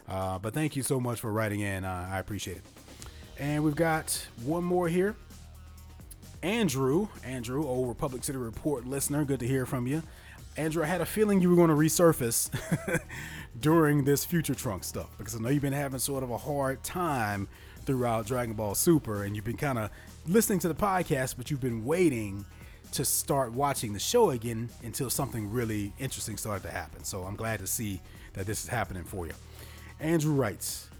Uh, 0.08 0.38
but 0.38 0.54
thank 0.54 0.76
you 0.76 0.82
so 0.82 1.00
much 1.00 1.20
for 1.20 1.32
writing 1.32 1.60
in. 1.60 1.84
Uh, 1.84 2.08
I 2.10 2.18
appreciate 2.18 2.58
it. 2.58 2.62
And 3.38 3.64
we've 3.64 3.76
got 3.76 4.26
one 4.44 4.64
more 4.64 4.88
here. 4.88 5.16
Andrew, 6.46 7.08
Andrew, 7.24 7.66
old 7.66 7.88
Republic 7.88 8.22
City 8.22 8.38
Report 8.38 8.86
listener, 8.86 9.24
good 9.24 9.40
to 9.40 9.48
hear 9.48 9.66
from 9.66 9.88
you. 9.88 10.04
Andrew, 10.56 10.84
I 10.84 10.86
had 10.86 11.00
a 11.00 11.04
feeling 11.04 11.40
you 11.40 11.50
were 11.50 11.56
going 11.56 11.70
to 11.70 11.74
resurface 11.74 12.50
during 13.60 14.04
this 14.04 14.24
Future 14.24 14.54
Trunk 14.54 14.84
stuff 14.84 15.08
because 15.18 15.34
I 15.34 15.40
know 15.40 15.48
you've 15.48 15.60
been 15.60 15.72
having 15.72 15.98
sort 15.98 16.22
of 16.22 16.30
a 16.30 16.38
hard 16.38 16.84
time 16.84 17.48
throughout 17.84 18.26
Dragon 18.28 18.54
Ball 18.54 18.76
Super 18.76 19.24
and 19.24 19.34
you've 19.34 19.44
been 19.44 19.56
kind 19.56 19.76
of 19.76 19.90
listening 20.28 20.60
to 20.60 20.68
the 20.68 20.74
podcast, 20.76 21.36
but 21.36 21.50
you've 21.50 21.60
been 21.60 21.84
waiting 21.84 22.44
to 22.92 23.04
start 23.04 23.52
watching 23.52 23.92
the 23.92 23.98
show 23.98 24.30
again 24.30 24.68
until 24.84 25.10
something 25.10 25.50
really 25.50 25.92
interesting 25.98 26.36
started 26.36 26.62
to 26.62 26.70
happen. 26.70 27.02
So 27.02 27.24
I'm 27.24 27.34
glad 27.34 27.58
to 27.58 27.66
see 27.66 28.00
that 28.34 28.46
this 28.46 28.62
is 28.62 28.68
happening 28.68 29.02
for 29.02 29.26
you. 29.26 29.32
Andrew 29.98 30.32
writes, 30.32 30.90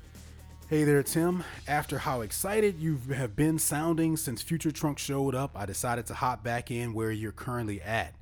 Hey 0.69 0.83
there, 0.83 1.05
Tim. 1.05 1.45
After 1.69 1.99
how 1.99 2.23
excited 2.23 2.81
you 2.81 2.99
have 3.15 3.37
been 3.37 3.57
sounding 3.57 4.17
since 4.17 4.43
Future 4.43 4.73
Trunk 4.73 4.99
showed 4.99 5.33
up, 5.33 5.53
I 5.55 5.65
decided 5.65 6.07
to 6.07 6.15
hop 6.15 6.43
back 6.43 6.73
in 6.73 6.93
where 6.93 7.13
you're 7.13 7.31
currently 7.31 7.81
at. 7.81 8.15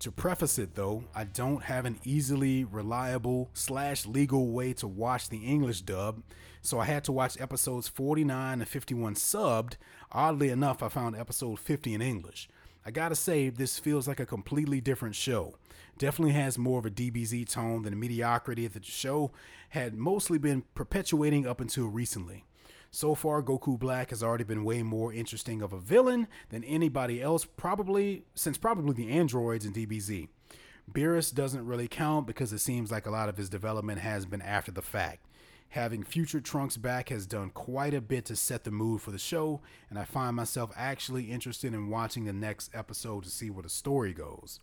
To 0.00 0.12
preface 0.12 0.58
it 0.58 0.74
though, 0.74 1.04
I 1.14 1.24
don't 1.24 1.62
have 1.62 1.86
an 1.86 1.98
easily 2.04 2.64
reliable 2.64 3.48
slash 3.54 4.04
legal 4.04 4.48
way 4.48 4.74
to 4.74 4.86
watch 4.86 5.30
the 5.30 5.38
English 5.38 5.80
dub, 5.80 6.22
so 6.60 6.78
I 6.78 6.84
had 6.84 7.02
to 7.04 7.12
watch 7.12 7.40
episodes 7.40 7.88
49 7.88 8.60
and 8.60 8.68
51 8.68 9.14
subbed. 9.14 9.76
Oddly 10.12 10.50
enough, 10.50 10.82
I 10.82 10.90
found 10.90 11.16
episode 11.16 11.58
50 11.58 11.94
in 11.94 12.02
English. 12.02 12.46
I 12.86 12.92
gotta 12.92 13.16
say, 13.16 13.48
this 13.48 13.80
feels 13.80 14.06
like 14.06 14.20
a 14.20 14.26
completely 14.26 14.80
different 14.80 15.16
show 15.16 15.56
definitely 15.98 16.34
has 16.34 16.56
more 16.56 16.78
of 16.78 16.86
a 16.86 16.90
DBZ 16.90 17.50
tone 17.50 17.82
than 17.82 17.92
the 17.92 17.98
mediocrity 17.98 18.64
that 18.68 18.84
the 18.84 18.88
show 18.88 19.32
had 19.70 19.94
mostly 19.94 20.38
been 20.38 20.62
perpetuating 20.76 21.48
up 21.48 21.60
until 21.60 21.86
recently. 21.88 22.44
So 22.92 23.16
far, 23.16 23.42
Goku 23.42 23.76
Black 23.76 24.10
has 24.10 24.22
already 24.22 24.44
been 24.44 24.64
way 24.64 24.84
more 24.84 25.12
interesting 25.12 25.62
of 25.62 25.72
a 25.72 25.80
villain 25.80 26.28
than 26.50 26.62
anybody 26.62 27.20
else, 27.20 27.44
probably 27.44 28.22
since 28.36 28.56
probably 28.56 28.94
the 28.94 29.10
androids 29.10 29.66
in 29.66 29.72
DBZ. 29.72 30.28
Beerus 30.90 31.34
doesn't 31.34 31.66
really 31.66 31.88
count 31.88 32.28
because 32.28 32.52
it 32.52 32.60
seems 32.60 32.92
like 32.92 33.06
a 33.06 33.10
lot 33.10 33.28
of 33.28 33.36
his 33.36 33.48
development 33.48 34.00
has 34.00 34.24
been 34.24 34.40
after 34.40 34.70
the 34.70 34.80
fact. 34.80 35.26
Having 35.70 36.04
Future 36.04 36.40
Trunks 36.40 36.76
back 36.76 37.10
has 37.10 37.26
done 37.26 37.50
quite 37.50 37.92
a 37.92 38.00
bit 38.00 38.24
to 38.26 38.36
set 38.36 38.64
the 38.64 38.70
mood 38.70 39.02
for 39.02 39.10
the 39.10 39.18
show, 39.18 39.60
and 39.90 39.98
I 39.98 40.04
find 40.04 40.34
myself 40.34 40.70
actually 40.76 41.24
interested 41.24 41.74
in 41.74 41.90
watching 41.90 42.24
the 42.24 42.32
next 42.32 42.70
episode 42.74 43.24
to 43.24 43.30
see 43.30 43.50
where 43.50 43.62
the 43.62 43.68
story 43.68 44.14
goes. 44.14 44.60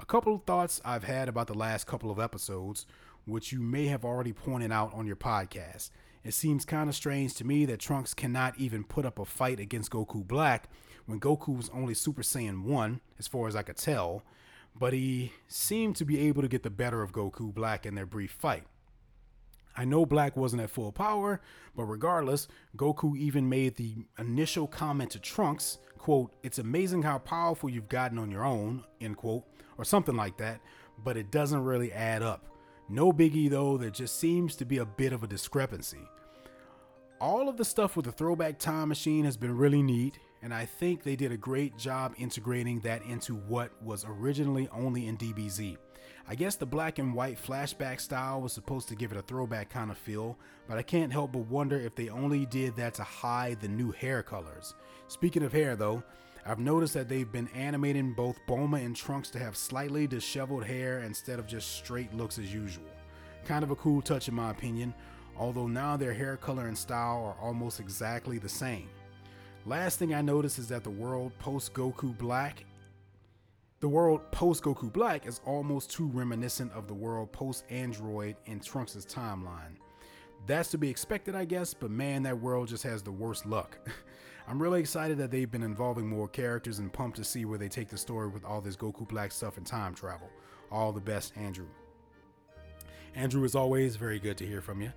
A 0.00 0.06
couple 0.06 0.34
of 0.34 0.44
thoughts 0.44 0.80
I've 0.84 1.04
had 1.04 1.28
about 1.28 1.46
the 1.46 1.54
last 1.54 1.86
couple 1.86 2.10
of 2.10 2.18
episodes, 2.18 2.86
which 3.24 3.52
you 3.52 3.60
may 3.60 3.86
have 3.86 4.04
already 4.04 4.32
pointed 4.32 4.72
out 4.72 4.92
on 4.94 5.06
your 5.06 5.16
podcast. 5.16 5.90
It 6.24 6.34
seems 6.34 6.64
kind 6.64 6.88
of 6.88 6.96
strange 6.96 7.34
to 7.34 7.44
me 7.44 7.64
that 7.66 7.78
Trunks 7.78 8.14
cannot 8.14 8.58
even 8.58 8.84
put 8.84 9.06
up 9.06 9.18
a 9.18 9.24
fight 9.24 9.60
against 9.60 9.92
Goku 9.92 10.26
Black 10.26 10.68
when 11.06 11.20
Goku 11.20 11.56
was 11.56 11.70
only 11.70 11.94
Super 11.94 12.22
Saiyan 12.22 12.64
1, 12.64 13.00
as 13.18 13.28
far 13.28 13.48
as 13.48 13.54
I 13.54 13.62
could 13.62 13.76
tell, 13.76 14.22
but 14.78 14.92
he 14.92 15.32
seemed 15.46 15.96
to 15.96 16.04
be 16.04 16.18
able 16.28 16.42
to 16.42 16.48
get 16.48 16.62
the 16.62 16.70
better 16.70 17.02
of 17.02 17.12
Goku 17.12 17.52
Black 17.52 17.86
in 17.86 17.94
their 17.94 18.06
brief 18.06 18.32
fight. 18.32 18.64
I 19.78 19.84
know 19.84 20.04
Black 20.04 20.36
wasn't 20.36 20.62
at 20.62 20.70
full 20.70 20.90
power, 20.90 21.40
but 21.76 21.84
regardless, 21.84 22.48
Goku 22.76 23.16
even 23.16 23.48
made 23.48 23.76
the 23.76 23.94
initial 24.18 24.66
comment 24.66 25.12
to 25.12 25.20
Trunks, 25.20 25.78
quote, 25.96 26.34
"It's 26.42 26.58
amazing 26.58 27.02
how 27.02 27.18
powerful 27.18 27.70
you've 27.70 27.88
gotten 27.88 28.18
on 28.18 28.28
your 28.28 28.44
own," 28.44 28.84
end 29.00 29.16
quote, 29.16 29.44
or 29.78 29.84
something 29.84 30.16
like 30.16 30.36
that, 30.38 30.60
but 31.04 31.16
it 31.16 31.30
doesn't 31.30 31.62
really 31.62 31.92
add 31.92 32.24
up. 32.24 32.44
No 32.88 33.12
biggie 33.12 33.48
though, 33.48 33.76
there 33.76 33.90
just 33.90 34.18
seems 34.18 34.56
to 34.56 34.64
be 34.64 34.78
a 34.78 34.84
bit 34.84 35.12
of 35.12 35.22
a 35.22 35.28
discrepancy. 35.28 36.08
All 37.20 37.48
of 37.48 37.56
the 37.56 37.64
stuff 37.64 37.94
with 37.94 38.06
the 38.06 38.12
throwback 38.12 38.58
time 38.58 38.88
machine 38.88 39.24
has 39.26 39.36
been 39.36 39.56
really 39.56 39.82
neat, 39.82 40.18
and 40.42 40.52
I 40.52 40.66
think 40.66 41.04
they 41.04 41.14
did 41.14 41.30
a 41.30 41.36
great 41.36 41.76
job 41.78 42.14
integrating 42.18 42.80
that 42.80 43.04
into 43.04 43.36
what 43.36 43.80
was 43.80 44.04
originally 44.04 44.68
only 44.70 45.06
in 45.06 45.16
DBZ. 45.16 45.78
I 46.30 46.34
guess 46.34 46.56
the 46.56 46.66
black 46.66 46.98
and 46.98 47.14
white 47.14 47.42
flashback 47.42 48.02
style 48.02 48.42
was 48.42 48.52
supposed 48.52 48.86
to 48.88 48.94
give 48.94 49.12
it 49.12 49.18
a 49.18 49.22
throwback 49.22 49.70
kind 49.70 49.90
of 49.90 49.96
feel, 49.96 50.36
but 50.68 50.76
I 50.76 50.82
can't 50.82 51.10
help 51.10 51.32
but 51.32 51.46
wonder 51.46 51.80
if 51.80 51.94
they 51.94 52.10
only 52.10 52.44
did 52.44 52.76
that 52.76 52.92
to 52.94 53.02
hide 53.02 53.62
the 53.62 53.68
new 53.68 53.92
hair 53.92 54.22
colors. 54.22 54.74
Speaking 55.06 55.42
of 55.42 55.54
hair 55.54 55.74
though, 55.74 56.02
I've 56.44 56.58
noticed 56.58 56.92
that 56.94 57.08
they've 57.08 57.32
been 57.32 57.48
animating 57.54 58.12
both 58.12 58.38
Bulma 58.46 58.84
and 58.84 58.94
Trunks 58.94 59.30
to 59.30 59.38
have 59.38 59.56
slightly 59.56 60.06
disheveled 60.06 60.64
hair 60.64 61.00
instead 61.00 61.38
of 61.38 61.46
just 61.46 61.76
straight 61.76 62.12
looks 62.12 62.38
as 62.38 62.52
usual. 62.52 62.84
Kind 63.46 63.64
of 63.64 63.70
a 63.70 63.76
cool 63.76 64.02
touch 64.02 64.28
in 64.28 64.34
my 64.34 64.50
opinion, 64.50 64.92
although 65.38 65.66
now 65.66 65.96
their 65.96 66.12
hair 66.12 66.36
color 66.36 66.66
and 66.66 66.76
style 66.76 67.24
are 67.24 67.42
almost 67.42 67.80
exactly 67.80 68.36
the 68.36 68.50
same. 68.50 68.90
Last 69.64 69.98
thing 69.98 70.12
I 70.12 70.20
noticed 70.20 70.58
is 70.58 70.68
that 70.68 70.84
the 70.84 70.90
world 70.90 71.32
post 71.38 71.72
Goku 71.72 72.16
Black 72.18 72.64
the 73.80 73.88
world 73.88 74.20
post 74.32 74.64
Goku 74.64 74.92
Black 74.92 75.26
is 75.26 75.40
almost 75.44 75.90
too 75.90 76.06
reminiscent 76.06 76.72
of 76.72 76.88
the 76.88 76.94
world 76.94 77.30
post 77.30 77.64
Android 77.70 78.36
in 78.46 78.58
Trunks' 78.58 79.06
timeline. 79.06 79.76
That's 80.46 80.70
to 80.72 80.78
be 80.78 80.88
expected, 80.88 81.36
I 81.36 81.44
guess, 81.44 81.74
but 81.74 81.90
man, 81.90 82.22
that 82.24 82.40
world 82.40 82.68
just 82.68 82.82
has 82.82 83.02
the 83.02 83.12
worst 83.12 83.46
luck. 83.46 83.78
I'm 84.48 84.60
really 84.60 84.80
excited 84.80 85.18
that 85.18 85.30
they've 85.30 85.50
been 85.50 85.62
involving 85.62 86.08
more 86.08 86.26
characters 86.26 86.78
and 86.78 86.92
pumped 86.92 87.18
to 87.18 87.24
see 87.24 87.44
where 87.44 87.58
they 87.58 87.68
take 87.68 87.88
the 87.88 87.98
story 87.98 88.28
with 88.28 88.44
all 88.44 88.60
this 88.60 88.76
Goku 88.76 89.06
Black 89.06 89.30
stuff 89.30 89.58
and 89.58 89.66
time 89.66 89.94
travel. 89.94 90.28
All 90.72 90.90
the 90.90 91.00
best, 91.00 91.36
Andrew. 91.36 91.66
Andrew, 93.14 93.44
is 93.44 93.54
always, 93.54 93.96
very 93.96 94.18
good 94.18 94.36
to 94.38 94.46
hear 94.46 94.60
from 94.60 94.80
you. 94.80 94.92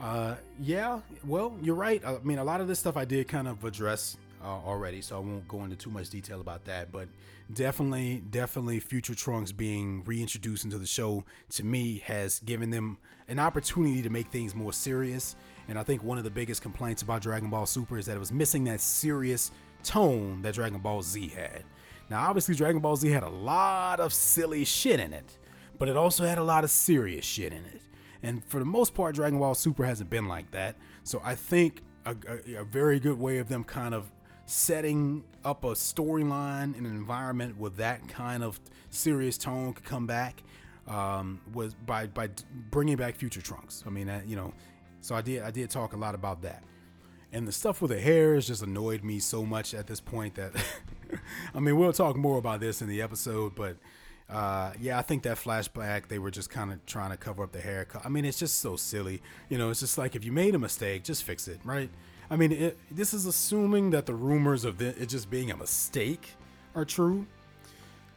Uh, 0.00 0.36
yeah, 0.60 1.00
well, 1.24 1.56
you're 1.60 1.74
right. 1.74 2.04
I 2.04 2.18
mean, 2.22 2.38
a 2.38 2.44
lot 2.44 2.60
of 2.60 2.68
this 2.68 2.78
stuff 2.78 2.96
I 2.96 3.04
did 3.04 3.28
kind 3.28 3.46
of 3.46 3.64
address 3.64 4.16
uh, 4.42 4.46
already, 4.46 5.00
so 5.00 5.16
I 5.16 5.20
won't 5.20 5.46
go 5.48 5.64
into 5.64 5.76
too 5.76 5.90
much 5.90 6.10
detail 6.10 6.40
about 6.40 6.64
that. 6.66 6.92
But 6.92 7.08
definitely, 7.52 8.22
definitely, 8.30 8.80
Future 8.80 9.14
Trunks 9.14 9.52
being 9.52 10.04
reintroduced 10.04 10.64
into 10.64 10.78
the 10.78 10.86
show 10.86 11.24
to 11.50 11.64
me 11.64 12.02
has 12.06 12.40
given 12.40 12.70
them 12.70 12.98
an 13.28 13.38
opportunity 13.38 14.02
to 14.02 14.10
make 14.10 14.28
things 14.28 14.54
more 14.54 14.72
serious 14.72 15.36
and 15.68 15.78
I 15.78 15.82
think 15.82 16.02
one 16.02 16.16
of 16.16 16.24
the 16.24 16.30
biggest 16.30 16.62
complaints 16.62 17.02
about 17.02 17.22
Dragon 17.22 17.50
Ball 17.50 17.66
Super 17.66 17.98
is 17.98 18.06
that 18.06 18.16
it 18.16 18.18
was 18.18 18.32
missing 18.32 18.64
that 18.64 18.80
serious 18.80 19.50
tone 19.82 20.40
that 20.42 20.54
Dragon 20.54 20.78
Ball 20.78 21.02
Z 21.02 21.28
had. 21.28 21.62
Now, 22.08 22.26
obviously, 22.26 22.54
Dragon 22.54 22.80
Ball 22.80 22.96
Z 22.96 23.08
had 23.10 23.22
a 23.22 23.28
lot 23.28 24.00
of 24.00 24.14
silly 24.14 24.64
shit 24.64 24.98
in 24.98 25.12
it, 25.12 25.36
but 25.78 25.88
it 25.88 25.96
also 25.96 26.24
had 26.24 26.38
a 26.38 26.42
lot 26.42 26.64
of 26.64 26.70
serious 26.70 27.24
shit 27.24 27.52
in 27.52 27.64
it. 27.66 27.82
And 28.22 28.42
for 28.44 28.58
the 28.58 28.64
most 28.64 28.94
part, 28.94 29.14
Dragon 29.14 29.38
Ball 29.38 29.54
Super 29.54 29.84
hasn't 29.84 30.08
been 30.08 30.26
like 30.26 30.50
that. 30.52 30.76
So 31.04 31.20
I 31.22 31.34
think 31.34 31.82
a, 32.06 32.16
a, 32.26 32.60
a 32.60 32.64
very 32.64 32.98
good 32.98 33.18
way 33.18 33.38
of 33.38 33.48
them 33.48 33.62
kind 33.62 33.94
of 33.94 34.10
setting 34.48 35.22
up 35.44 35.62
a 35.62 35.68
storyline 35.72 36.74
in 36.76 36.86
an 36.86 36.96
environment 36.96 37.58
with 37.58 37.76
that 37.76 38.08
kind 38.08 38.42
of 38.42 38.58
serious 38.88 39.36
tone 39.36 39.74
could 39.74 39.84
come 39.84 40.06
back 40.06 40.42
um, 40.86 41.40
was 41.52 41.74
by 41.74 42.06
by 42.06 42.30
bringing 42.70 42.96
back 42.96 43.16
Future 43.16 43.42
Trunks. 43.42 43.84
I 43.86 43.90
mean, 43.90 44.10
you 44.26 44.36
know, 44.36 44.54
So 45.02 45.14
I 45.14 45.20
did 45.20 45.42
I 45.42 45.50
did 45.50 45.68
talk 45.68 45.92
a 45.92 45.98
lot 45.98 46.14
about 46.14 46.42
that. 46.42 46.64
And 47.30 47.46
the 47.46 47.52
stuff 47.52 47.82
with 47.82 47.90
the 47.90 48.00
hair 48.00 48.36
has 48.36 48.46
just 48.46 48.62
annoyed 48.62 49.04
me 49.04 49.18
so 49.18 49.44
much 49.44 49.74
at 49.74 49.86
this 49.86 50.00
point 50.00 50.36
that 50.36 50.52
I 51.54 51.60
mean 51.60 51.76
we'll 51.76 51.92
talk 51.92 52.16
more 52.16 52.38
about 52.38 52.60
this 52.60 52.80
in 52.80 52.88
the 52.88 53.02
episode, 53.02 53.54
but 53.54 53.76
uh, 54.30 54.72
yeah, 54.80 54.98
I 54.98 55.02
think 55.02 55.24
that 55.24 55.36
flashback 55.36 56.08
they 56.08 56.18
were 56.18 56.30
just 56.30 56.48
kind 56.48 56.72
of 56.72 56.84
trying 56.86 57.10
to 57.10 57.18
cover 57.18 57.42
up 57.42 57.52
the 57.52 57.60
hair. 57.60 57.86
I 58.02 58.08
mean, 58.08 58.24
it's 58.24 58.38
just 58.38 58.60
so 58.62 58.76
silly. 58.76 59.20
You 59.50 59.58
know, 59.58 59.68
it's 59.68 59.80
just 59.80 59.98
like 59.98 60.16
if 60.16 60.24
you 60.24 60.32
made 60.32 60.54
a 60.54 60.58
mistake, 60.58 61.04
just 61.04 61.22
fix 61.24 61.48
it, 61.48 61.60
right? 61.64 61.90
I 62.30 62.36
mean, 62.36 62.52
it, 62.52 62.78
this 62.90 63.14
is 63.14 63.26
assuming 63.26 63.90
that 63.90 64.06
the 64.06 64.14
rumors 64.14 64.64
of 64.64 64.82
it 64.82 65.04
just 65.08 65.30
being 65.30 65.50
a 65.50 65.56
mistake 65.56 66.34
are 66.74 66.84
true. 66.84 67.26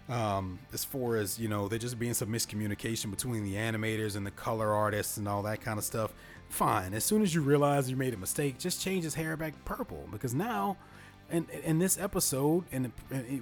Um, 0.10 0.60
as 0.74 0.84
far 0.84 1.16
as 1.16 1.40
you 1.40 1.48
know, 1.48 1.70
there 1.70 1.80
just 1.80 1.98
being 1.98 2.14
some 2.14 2.30
miscommunication 2.30 3.12
between 3.12 3.46
the 3.46 3.54
animators 3.54 4.18
and 4.18 4.26
the 4.26 4.32
color 4.32 4.74
artists 4.74 5.16
and 5.16 5.28
all 5.28 5.44
that 5.44 5.62
kind 5.62 5.78
of 5.78 5.86
stuff. 5.86 6.14
Fine. 6.50 6.94
As 6.94 7.06
soon 7.06 7.22
as 7.22 7.34
you 7.34 7.42
realize 7.42 7.90
you 7.90 7.96
made 7.96 8.14
a 8.14 8.18
mistake, 8.18 8.60
just 8.60 8.82
change 8.82 9.06
his 9.06 9.14
hair 9.16 9.38
back 9.38 9.54
purple 9.64 10.06
because 10.12 10.34
now, 10.34 10.76
in 11.30 11.48
in 11.64 11.80
this 11.80 11.98
episode, 11.98 12.66
and 12.74 12.92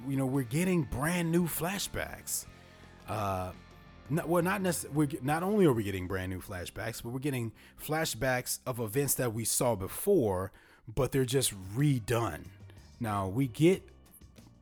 you 0.08 0.16
know, 0.16 0.28
we're 0.28 0.44
getting 0.44 0.84
brand 0.84 1.32
new 1.32 1.48
flashbacks. 1.48 2.46
Uh, 3.08 3.52
not, 4.10 4.28
well, 4.28 4.44
not 4.44 4.62
necessarily. 4.62 5.20
Not 5.22 5.44
only 5.44 5.66
are 5.66 5.74
we 5.74 5.84
getting 5.84 6.08
brand 6.08 6.32
new 6.32 6.42
flashbacks, 6.42 7.02
but 7.04 7.10
we're 7.10 7.20
getting 7.20 7.52
flashbacks 7.84 8.60
of 8.66 8.80
events 8.80 9.16
that 9.16 9.34
we 9.34 9.46
saw 9.46 9.76
before, 9.76 10.52
but 10.94 11.12
they're 11.12 11.26
just 11.26 11.54
redone. 11.76 12.46
Now 13.00 13.28
we 13.28 13.48
get 13.48 13.84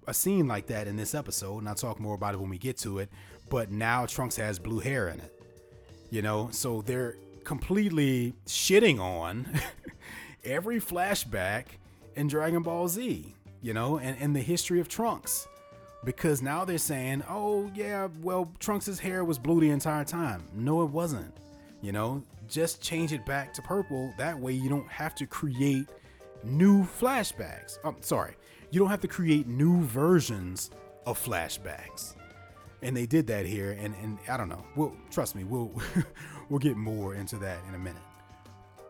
a 0.05 0.13
scene 0.13 0.47
like 0.47 0.67
that 0.67 0.88
in 0.88 0.95
this 0.95 1.13
episode, 1.15 1.60
and 1.60 1.69
I'll 1.69 1.75
talk 1.75 1.99
more 1.99 2.15
about 2.15 2.33
it 2.33 2.39
when 2.39 2.49
we 2.49 2.57
get 2.57 2.77
to 2.79 2.99
it. 2.99 3.10
But 3.49 3.71
now 3.71 4.05
Trunks 4.05 4.36
has 4.38 4.60
blue 4.60 4.79
hair 4.79 5.07
in 5.07 5.19
it, 5.19 5.33
you 6.10 6.21
know, 6.21 6.49
so 6.51 6.81
they're 6.81 7.15
completely 7.43 8.33
shitting 8.45 8.99
on 8.99 9.47
every 10.43 10.79
flashback 10.79 11.65
in 12.15 12.27
Dragon 12.27 12.62
Ball 12.62 12.88
Z, 12.88 13.33
you 13.62 13.73
know, 13.73 13.97
and, 13.97 14.17
and 14.19 14.36
the 14.36 14.41
history 14.41 14.79
of 14.79 14.89
Trunks 14.89 15.47
because 16.08 16.41
now 16.41 16.63
they're 16.63 16.78
saying, 16.78 17.22
"Oh 17.28 17.70
yeah, 17.76 18.08
well 18.22 18.50
Trunks' 18.60 18.98
hair 18.98 19.26
was 19.26 19.38
blue 19.38 19.60
the 19.60 19.72
entire 19.72 20.06
time." 20.06 20.41
No, 20.54 20.82
it 20.84 20.89
wasn't. 20.89 21.36
You 21.82 21.91
know, 21.91 22.24
just 22.48 22.82
change 22.82 23.12
it 23.12 23.26
back 23.26 23.54
to 23.56 23.62
purple. 23.62 24.13
That 24.17 24.39
way, 24.39 24.54
you 24.54 24.70
don't 24.70 24.88
have 24.88 25.15
to 25.15 25.28
create 25.28 25.89
new 26.46 26.86
flashbacks. 26.86 27.78
I'm 27.84 27.96
oh, 27.96 27.98
sorry, 28.00 28.36
you 28.72 28.80
don't 28.80 28.89
have 28.89 29.02
to 29.02 29.10
create 29.10 29.48
new 29.48 29.82
versions 29.82 30.72
of 31.06 31.22
flashbacks. 31.22 32.15
And 32.82 32.96
they 32.96 33.06
did 33.06 33.28
that 33.28 33.46
here, 33.46 33.72
and 33.78 33.93
and 34.02 34.17
I 34.30 34.38
don't 34.38 34.48
know. 34.48 34.63
Well, 34.78 34.96
trust 35.12 35.36
me, 35.36 35.43
we'll 35.43 35.74
we'll 36.50 36.60
get 36.60 36.78
more 36.78 37.15
into 37.15 37.36
that 37.39 37.60
in 37.67 37.76
a 37.76 37.80
minute. 37.80 38.02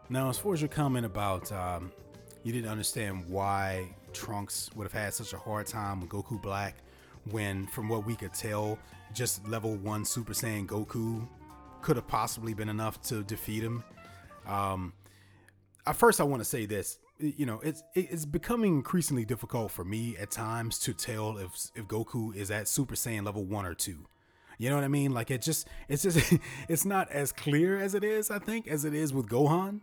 Now, 0.10 0.30
as 0.30 0.38
far 0.38 0.54
as 0.54 0.62
your 0.62 0.70
comment 0.70 1.08
about 1.08 1.52
um, 1.52 1.92
you 2.44 2.54
didn't 2.54 2.70
understand 2.70 3.28
why 3.28 3.96
Trunks 4.14 4.70
would 4.76 4.84
have 4.84 4.94
had 4.94 5.16
such 5.16 5.34
a 5.34 5.38
hard 5.40 5.66
time 5.66 6.00
with 6.00 6.12
Goku 6.12 6.40
Black, 6.40 6.76
when, 7.32 7.68
from 7.68 7.90
what 7.90 8.06
we 8.06 8.16
could 8.16 8.34
tell, 8.34 8.78
just 9.14 9.48
level 9.48 9.76
one 9.76 10.06
Super 10.06 10.34
Saiyan 10.34 10.68
Goku 10.68 11.28
could 11.82 11.96
have 11.96 12.08
possibly 12.08 12.54
been 12.54 12.70
enough 12.70 13.02
to 13.04 13.24
defeat 13.24 13.64
him. 13.64 13.84
Um, 14.46 14.94
at 15.86 15.96
first, 15.96 16.20
I 16.20 16.24
want 16.24 16.42
to 16.42 16.46
say 16.46 16.66
this. 16.66 17.00
You 17.20 17.46
know, 17.48 17.60
it's 17.64 17.82
it's 17.96 18.26
becoming 18.26 18.76
increasingly 18.76 19.26
difficult 19.26 19.72
for 19.72 19.84
me 19.84 20.16
at 20.18 20.30
times 20.30 20.78
to 20.80 20.94
tell 20.94 21.38
if 21.38 21.72
if 21.74 21.86
Goku 21.86 22.36
is 22.36 22.52
at 22.52 22.68
Super 22.68 22.96
Saiyan 22.96 23.26
level 23.26 23.44
one 23.44 23.66
or 23.66 23.74
two. 23.74 24.06
You 24.60 24.70
know 24.70 24.76
what 24.76 24.84
I 24.84 24.88
mean? 24.88 25.14
Like 25.14 25.32
it 25.32 25.42
just 25.42 25.68
it's 25.88 26.04
just 26.04 26.34
it's 26.70 26.86
not 26.86 27.10
as 27.12 27.32
clear 27.32 27.80
as 27.80 27.96
it 27.96 28.04
is, 28.04 28.30
I 28.30 28.40
think, 28.40 28.68
as 28.68 28.86
it 28.86 28.94
is 28.94 29.14
with 29.14 29.28
Gohan. 29.28 29.82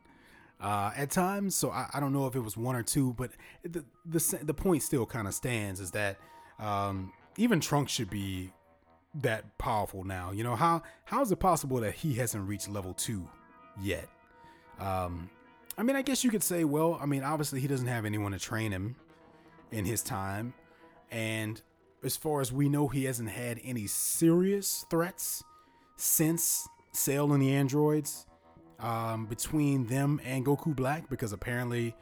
Uh, 0.61 0.93
at 0.97 1.11
times, 1.11 1.55
so 1.55 1.71
I, 1.71 1.89
I 1.93 2.01
don't 2.01 2.13
know 2.13 2.27
if 2.27 2.37
it 2.37 2.41
was 2.41 2.57
one 2.57 2.77
or 2.77 2.83
two, 2.83 3.15
but 3.15 3.33
the 3.65 3.85
the 4.07 4.39
the 4.43 4.55
point 4.55 4.83
still 4.83 5.05
kind 5.05 5.27
of 5.27 5.35
stands 5.35 5.81
is 5.81 5.91
that 5.91 6.17
um, 6.59 7.13
even 7.37 7.61
Trunks 7.61 7.93
should 7.93 8.11
be 8.11 8.53
that 9.15 9.57
powerful 9.59 10.05
now. 10.05 10.33
You 10.33 10.45
know 10.45 10.57
how 10.57 10.83
how 11.05 11.23
is 11.23 11.31
it 11.31 11.37
possible 11.37 11.79
that 11.81 11.95
he 11.95 12.15
hasn't 12.15 12.49
reached 12.49 12.69
level 12.69 12.95
two 12.95 13.29
yet? 13.81 14.09
Um, 14.79 15.31
I 15.79 15.83
mean, 15.83 15.97
I 15.97 16.03
guess 16.03 16.25
you 16.25 16.31
could 16.31 16.43
say, 16.43 16.65
well, 16.65 16.99
I 17.01 17.07
mean, 17.07 17.23
obviously 17.23 17.61
he 17.61 17.69
doesn't 17.69 17.87
have 17.87 18.05
anyone 18.05 18.33
to 18.33 18.39
train 18.39 18.73
him 18.73 18.97
in 19.71 19.85
his 19.85 20.03
time, 20.03 20.55
and 21.11 21.61
as 22.03 22.17
far 22.17 22.41
as 22.41 22.53
we 22.53 22.69
know, 22.69 22.89
he 22.89 23.05
hasn't 23.05 23.31
had 23.31 23.61
any 23.65 23.87
serious 23.87 24.85
threats 24.91 25.43
since 25.97 26.69
Cell 26.93 27.33
and 27.33 27.43
the 27.43 27.55
androids 27.55 28.27
um, 28.79 29.27
between 29.27 29.87
them 29.87 30.21
and 30.25 30.45
Goku 30.45 30.75
Black, 30.75 31.09
because 31.09 31.33
apparently 31.33 31.95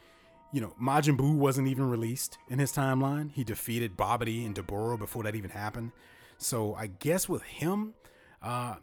you 0.52 0.60
know, 0.60 0.74
Majin 0.80 1.16
Buu 1.16 1.34
wasn't 1.34 1.68
even 1.68 1.88
released 1.88 2.38
in 2.48 2.58
his 2.58 2.72
timeline. 2.72 3.32
He 3.32 3.42
defeated 3.42 3.96
Babidi 3.96 4.44
and 4.44 4.54
Dabura 4.54 4.98
before 4.98 5.22
that 5.24 5.34
even 5.34 5.50
happened. 5.50 5.92
So 6.38 6.74
I 6.74 6.88
guess 6.88 7.28
with 7.28 7.42
him, 7.42 7.94
uh, 8.42 8.76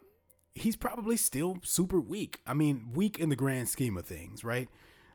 he's 0.54 0.76
probably 0.76 1.16
still 1.16 1.58
super 1.62 2.00
weak. 2.00 2.40
I 2.46 2.54
mean, 2.54 2.90
weak 2.92 3.18
in 3.18 3.28
the 3.28 3.36
grand 3.36 3.68
scheme 3.68 3.96
of 3.96 4.04
things, 4.04 4.42
right? 4.42 4.68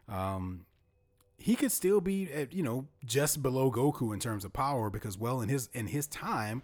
Um, 0.08 0.66
he 1.38 1.56
could 1.56 1.72
still 1.72 2.00
be 2.00 2.32
at, 2.32 2.54
you 2.54 2.64
know, 2.64 2.88
just 3.04 3.42
below 3.42 3.70
Goku 3.70 4.14
in 4.14 4.20
terms 4.20 4.46
of 4.46 4.54
power 4.54 4.90
because, 4.90 5.18
well, 5.18 5.42
in 5.42 5.50
his 5.50 5.70
in 5.74 5.88
his 5.88 6.08
time, 6.08 6.64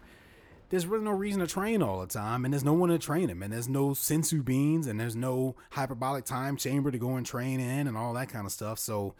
there's 0.70 0.86
really 0.86 1.04
no 1.04 1.10
reason 1.10 1.40
to 1.40 1.46
train 1.46 1.82
all 1.82 2.00
the 2.00 2.06
time, 2.06 2.46
and 2.46 2.54
there's 2.54 2.64
no 2.64 2.72
one 2.72 2.88
to 2.88 2.98
train 2.98 3.28
him, 3.28 3.42
and 3.42 3.52
there's 3.52 3.68
no 3.68 3.90
senzu 3.90 4.42
beans, 4.42 4.86
and 4.86 4.98
there's 4.98 5.14
no 5.14 5.54
hyperbolic 5.72 6.24
time 6.24 6.56
chamber 6.56 6.90
to 6.90 6.98
go 6.98 7.16
and 7.16 7.26
train 7.26 7.60
in, 7.60 7.86
and 7.86 7.96
all 7.96 8.14
that 8.14 8.30
kind 8.30 8.46
of 8.46 8.52
stuff. 8.52 8.78
So 8.78 9.14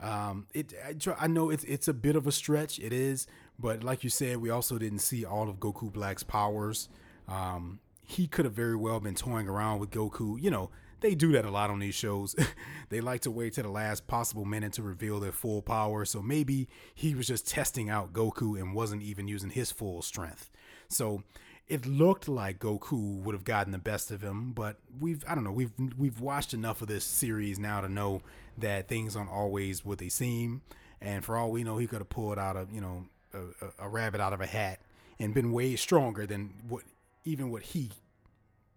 um, 0.00 0.46
it 0.52 0.74
I, 1.18 1.26
know 1.26 1.50
it's 1.50 1.64
it's 1.64 1.88
a 1.88 1.94
bit 1.94 2.16
of 2.16 2.26
a 2.26 2.32
stretch. 2.32 2.78
It 2.78 2.92
is, 2.92 3.26
but 3.58 3.82
like 3.82 4.04
you 4.04 4.10
said, 4.10 4.38
we 4.38 4.50
also 4.50 4.78
didn't 4.78 4.98
see 4.98 5.24
all 5.24 5.48
of 5.48 5.56
Goku 5.56 5.92
Black's 5.92 6.22
powers. 6.22 6.88
Um, 7.28 7.80
he 8.04 8.26
could 8.26 8.44
have 8.44 8.54
very 8.54 8.76
well 8.76 9.00
been 9.00 9.14
toying 9.14 9.48
around 9.48 9.80
with 9.80 9.90
Goku. 9.90 10.40
You 10.40 10.50
know, 10.50 10.70
they 11.00 11.14
do 11.14 11.32
that 11.32 11.44
a 11.44 11.50
lot 11.50 11.70
on 11.70 11.78
these 11.78 11.94
shows. 11.94 12.36
they 12.90 13.00
like 13.00 13.22
to 13.22 13.30
wait 13.30 13.54
to 13.54 13.62
the 13.62 13.70
last 13.70 14.06
possible 14.06 14.44
minute 14.44 14.74
to 14.74 14.82
reveal 14.82 15.18
their 15.18 15.32
full 15.32 15.62
power. 15.62 16.04
So 16.04 16.22
maybe 16.22 16.68
he 16.94 17.14
was 17.14 17.26
just 17.26 17.48
testing 17.48 17.88
out 17.88 18.12
Goku 18.12 18.60
and 18.60 18.74
wasn't 18.74 19.02
even 19.02 19.28
using 19.28 19.50
his 19.50 19.72
full 19.72 20.02
strength. 20.02 20.50
So 20.88 21.22
it 21.68 21.84
looked 21.84 22.28
like 22.28 22.60
Goku 22.60 23.20
would 23.22 23.34
have 23.34 23.44
gotten 23.44 23.72
the 23.72 23.78
best 23.78 24.10
of 24.10 24.22
him, 24.22 24.52
but 24.52 24.76
we've 25.00 25.24
I 25.28 25.34
don't 25.34 25.44
know 25.44 25.52
we've 25.52 25.72
we've 25.96 26.20
watched 26.20 26.54
enough 26.54 26.80
of 26.80 26.88
this 26.88 27.04
series 27.04 27.58
now 27.58 27.80
to 27.80 27.88
know 27.88 28.22
that 28.58 28.88
things 28.88 29.16
aren't 29.16 29.30
always 29.30 29.84
what 29.84 29.98
they 29.98 30.08
seem, 30.08 30.62
and 31.00 31.24
for 31.24 31.36
all 31.36 31.50
we 31.50 31.64
know, 31.64 31.78
he 31.78 31.86
could 31.86 31.98
have 31.98 32.08
pulled 32.08 32.38
out 32.38 32.56
a 32.56 32.66
you 32.72 32.80
know 32.80 33.06
a, 33.34 33.84
a 33.86 33.88
rabbit 33.88 34.20
out 34.20 34.32
of 34.32 34.40
a 34.40 34.46
hat 34.46 34.80
and 35.18 35.34
been 35.34 35.52
way 35.52 35.76
stronger 35.76 36.26
than 36.26 36.54
what 36.68 36.84
even 37.24 37.50
what 37.50 37.62
he 37.62 37.90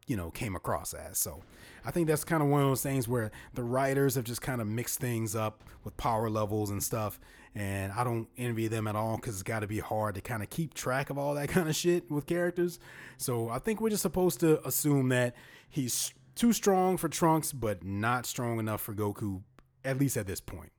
you 0.08 0.18
know 0.18 0.32
came 0.32 0.56
across 0.56 0.94
as. 0.94 1.20
So 1.20 1.44
I 1.86 1.92
think 1.92 2.08
that's 2.08 2.24
kind 2.24 2.42
of 2.42 2.50
one 2.50 2.62
of 2.62 2.68
those 2.68 2.82
things 2.82 3.08
where 3.08 3.30
the 3.54 3.64
writers 3.64 4.16
have 4.16 4.24
just 4.24 4.42
kind 4.42 4.62
of 4.62 4.68
mixed 4.68 5.00
things 5.00 5.36
up 5.36 5.64
with 5.84 5.96
power 5.98 6.30
levels 6.30 6.72
and 6.72 6.82
stuff 6.82 7.20
and 7.56 7.92
I 7.92 8.04
don't 8.04 8.28
envy 8.38 8.68
them 8.68 8.88
at 8.88 8.96
all 8.96 9.16
because 9.16 9.36
it's 9.36 9.44
got 9.44 9.60
to 9.60 9.68
be 9.68 9.80
hard 9.80 10.16
to 10.16 10.22
kind 10.22 10.44
of 10.44 10.50
keep 10.50 10.74
track 10.74 11.10
of 11.10 11.18
all 11.18 11.34
that 11.36 11.50
kind 11.50 11.68
of 11.68 11.76
shit 11.76 12.10
with 12.10 12.26
characters. 12.26 12.80
So 13.18 13.50
I 13.50 13.60
think 13.60 13.82
we're 13.82 13.90
just 13.90 14.04
supposed 14.04 14.40
to 14.42 14.66
assume 14.68 15.10
that 15.10 15.36
he's 15.70 16.14
too 16.36 16.54
strong 16.54 16.98
for 16.98 17.10
Trunks, 17.10 17.52
but 17.52 17.84
not 17.84 18.26
strong 18.26 18.60
enough 18.60 18.82
for 18.82 18.94
Goku, 18.94 19.42
at 19.84 20.00
least 20.00 20.16
at 20.18 20.28
this 20.28 20.40
point. 20.40 20.72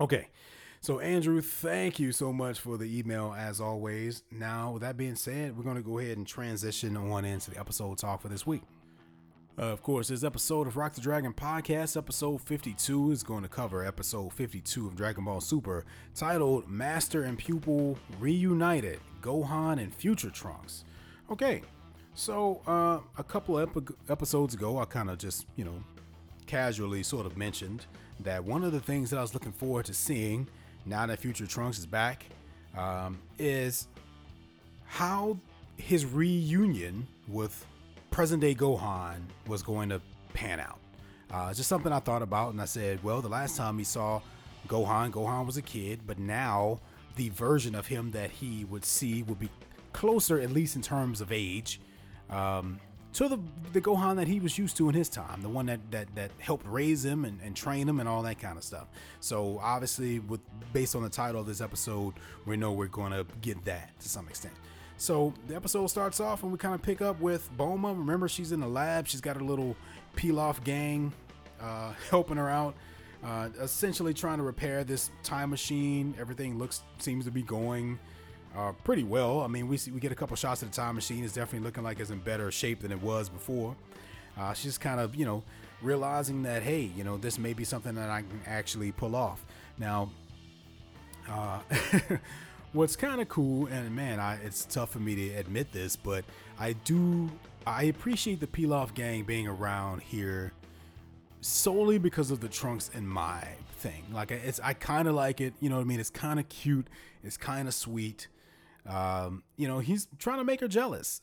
Okay. 0.00 0.28
So, 0.82 0.98
Andrew, 0.98 1.42
thank 1.42 1.98
you 1.98 2.10
so 2.10 2.32
much 2.32 2.58
for 2.58 2.78
the 2.78 2.98
email 2.98 3.34
as 3.36 3.60
always. 3.60 4.22
Now, 4.30 4.72
with 4.72 4.82
that 4.82 4.96
being 4.96 5.14
said, 5.14 5.54
we're 5.56 5.62
going 5.62 5.76
to 5.76 5.82
go 5.82 5.98
ahead 5.98 6.16
and 6.16 6.26
transition 6.26 6.96
on 6.96 7.26
into 7.26 7.50
the 7.50 7.60
episode 7.60 7.98
talk 7.98 8.22
for 8.22 8.28
this 8.28 8.46
week. 8.46 8.62
Uh, 9.58 9.64
of 9.64 9.82
course, 9.82 10.08
this 10.08 10.24
episode 10.24 10.66
of 10.66 10.76
Rock 10.76 10.94
the 10.94 11.00
Dragon 11.00 11.34
podcast, 11.34 11.96
episode 11.96 12.40
52, 12.40 13.10
is 13.10 13.22
going 13.22 13.42
to 13.42 13.48
cover 13.48 13.84
episode 13.84 14.32
52 14.32 14.86
of 14.86 14.96
Dragon 14.96 15.24
Ball 15.24 15.40
Super, 15.40 15.84
titled 16.14 16.68
Master 16.68 17.24
and 17.24 17.36
Pupil 17.36 17.98
Reunited 18.18 19.00
Gohan 19.20 19.78
and 19.78 19.94
Future 19.94 20.30
Trunks. 20.30 20.84
Okay, 21.30 21.62
so 22.14 22.62
uh, 22.66 23.00
a 23.18 23.24
couple 23.24 23.58
ep- 23.58 23.76
episodes 24.08 24.54
ago, 24.54 24.78
I 24.78 24.86
kind 24.86 25.10
of 25.10 25.18
just, 25.18 25.46
you 25.56 25.64
know, 25.64 25.82
casually 26.46 27.02
sort 27.02 27.26
of 27.26 27.36
mentioned 27.36 27.84
that 28.20 28.42
one 28.42 28.64
of 28.64 28.72
the 28.72 28.80
things 28.80 29.10
that 29.10 29.18
I 29.18 29.22
was 29.22 29.34
looking 29.34 29.52
forward 29.52 29.84
to 29.86 29.94
seeing 29.94 30.48
now 30.86 31.06
that 31.06 31.18
Future 31.18 31.46
Trunks 31.46 31.78
is 31.78 31.86
back 31.86 32.24
um, 32.76 33.18
is 33.38 33.88
how 34.86 35.38
his 35.76 36.06
reunion 36.06 37.06
with 37.28 37.66
present 38.10 38.40
day 38.40 38.54
Gohan 38.54 39.20
was 39.46 39.62
going 39.62 39.88
to 39.90 40.00
pan 40.32 40.60
out. 40.60 40.78
Uh, 41.30 41.54
just 41.54 41.68
something 41.68 41.92
I 41.92 42.00
thought 42.00 42.22
about, 42.22 42.52
and 42.52 42.60
I 42.60 42.64
said, 42.64 43.02
well, 43.04 43.20
the 43.20 43.28
last 43.28 43.56
time 43.56 43.76
we 43.76 43.84
saw 43.84 44.20
Gohan, 44.66 45.12
Gohan 45.12 45.46
was 45.46 45.56
a 45.56 45.62
kid, 45.62 46.00
but 46.06 46.18
now 46.18 46.80
the 47.16 47.28
version 47.30 47.74
of 47.74 47.86
him 47.86 48.10
that 48.12 48.30
he 48.30 48.64
would 48.64 48.84
see 48.84 49.22
would 49.22 49.38
be 49.38 49.48
closer, 49.92 50.40
at 50.40 50.50
least 50.50 50.76
in 50.76 50.82
terms 50.82 51.20
of 51.20 51.30
age. 51.30 51.80
Um, 52.28 52.80
to 53.12 53.28
the 53.28 53.38
the 53.72 53.80
Gohan 53.80 54.16
that 54.16 54.28
he 54.28 54.38
was 54.38 54.56
used 54.56 54.76
to 54.76 54.88
in 54.88 54.94
his 54.94 55.08
time, 55.08 55.42
the 55.42 55.48
one 55.48 55.66
that 55.66 55.80
that 55.90 56.14
that 56.14 56.30
helped 56.38 56.66
raise 56.66 57.04
him 57.04 57.24
and, 57.24 57.40
and 57.42 57.56
train 57.56 57.88
him 57.88 57.98
and 57.98 58.08
all 58.08 58.22
that 58.22 58.38
kind 58.38 58.56
of 58.56 58.62
stuff. 58.62 58.86
So 59.18 59.58
obviously, 59.62 60.20
with 60.20 60.40
based 60.72 60.94
on 60.94 61.02
the 61.02 61.08
title 61.08 61.40
of 61.40 61.46
this 61.46 61.60
episode, 61.60 62.14
we 62.46 62.56
know 62.56 62.70
we're 62.72 62.86
going 62.86 63.12
to 63.12 63.26
get 63.40 63.64
that 63.64 63.98
to 64.00 64.08
some 64.08 64.28
extent. 64.28 64.54
So 65.00 65.32
the 65.48 65.56
episode 65.56 65.86
starts 65.86 66.20
off 66.20 66.42
and 66.42 66.52
we 66.52 66.58
kind 66.58 66.74
of 66.74 66.82
pick 66.82 67.00
up 67.00 67.18
with 67.20 67.48
Bulma. 67.56 67.96
Remember, 67.96 68.28
she's 68.28 68.52
in 68.52 68.60
the 68.60 68.68
lab. 68.68 69.08
She's 69.08 69.22
got 69.22 69.34
her 69.34 69.42
little 69.42 69.74
Pilaf 70.14 70.62
gang 70.62 71.14
uh, 71.58 71.94
helping 72.10 72.36
her 72.36 72.50
out, 72.50 72.74
uh, 73.24 73.48
essentially 73.62 74.12
trying 74.12 74.36
to 74.36 74.44
repair 74.44 74.84
this 74.84 75.10
time 75.22 75.48
machine. 75.48 76.14
Everything 76.20 76.58
looks 76.58 76.82
seems 76.98 77.24
to 77.24 77.30
be 77.30 77.40
going 77.40 77.98
uh, 78.54 78.72
pretty 78.84 79.02
well. 79.02 79.40
I 79.40 79.46
mean, 79.46 79.68
we 79.68 79.78
see, 79.78 79.90
we 79.90 80.00
get 80.00 80.12
a 80.12 80.14
couple 80.14 80.36
shots 80.36 80.60
of 80.60 80.70
the 80.70 80.76
time 80.76 80.96
machine. 80.96 81.24
It's 81.24 81.32
definitely 81.32 81.66
looking 81.66 81.82
like 81.82 81.98
it's 81.98 82.10
in 82.10 82.18
better 82.18 82.50
shape 82.50 82.80
than 82.80 82.92
it 82.92 83.00
was 83.00 83.30
before. 83.30 83.74
Uh, 84.38 84.52
she's 84.52 84.76
kind 84.76 85.00
of 85.00 85.16
you 85.16 85.24
know 85.24 85.42
realizing 85.80 86.42
that 86.42 86.62
hey, 86.62 86.90
you 86.94 87.04
know 87.04 87.16
this 87.16 87.38
may 87.38 87.54
be 87.54 87.64
something 87.64 87.94
that 87.94 88.10
I 88.10 88.20
can 88.20 88.42
actually 88.46 88.92
pull 88.92 89.16
off. 89.16 89.46
Now, 89.78 90.10
uh, 91.26 91.60
what's 92.72 92.96
kind 92.96 93.20
of 93.20 93.28
cool, 93.28 93.66
and 93.66 93.94
man, 93.94 94.20
I, 94.20 94.36
it's 94.44 94.64
tough 94.64 94.90
for 94.90 94.98
me 95.00 95.14
to 95.14 95.34
admit 95.34 95.72
this, 95.72 95.96
but 95.96 96.24
I 96.58 96.72
do 96.72 97.30
I 97.66 97.84
appreciate 97.84 98.40
the 98.40 98.46
Pilaf 98.46 98.94
gang 98.94 99.24
being 99.24 99.46
around 99.46 100.02
here 100.02 100.52
solely 101.40 101.98
because 101.98 102.30
of 102.30 102.40
the 102.40 102.48
Trunks 102.48 102.90
and 102.94 103.08
Mai 103.08 103.46
thing. 103.72 104.04
Like 104.12 104.30
it's 104.30 104.60
I 104.60 104.74
kind 104.74 105.08
of 105.08 105.14
like 105.14 105.40
it, 105.40 105.54
you 105.60 105.68
know 105.68 105.76
what 105.76 105.82
I 105.82 105.84
mean? 105.84 106.00
It's 106.00 106.10
kind 106.10 106.38
of 106.38 106.48
cute, 106.48 106.88
it's 107.22 107.36
kind 107.36 107.68
of 107.68 107.74
sweet. 107.74 108.28
Um, 108.86 109.42
you 109.56 109.68
know, 109.68 109.78
he's 109.78 110.08
trying 110.18 110.38
to 110.38 110.44
make 110.44 110.60
her 110.60 110.68
jealous. 110.68 111.20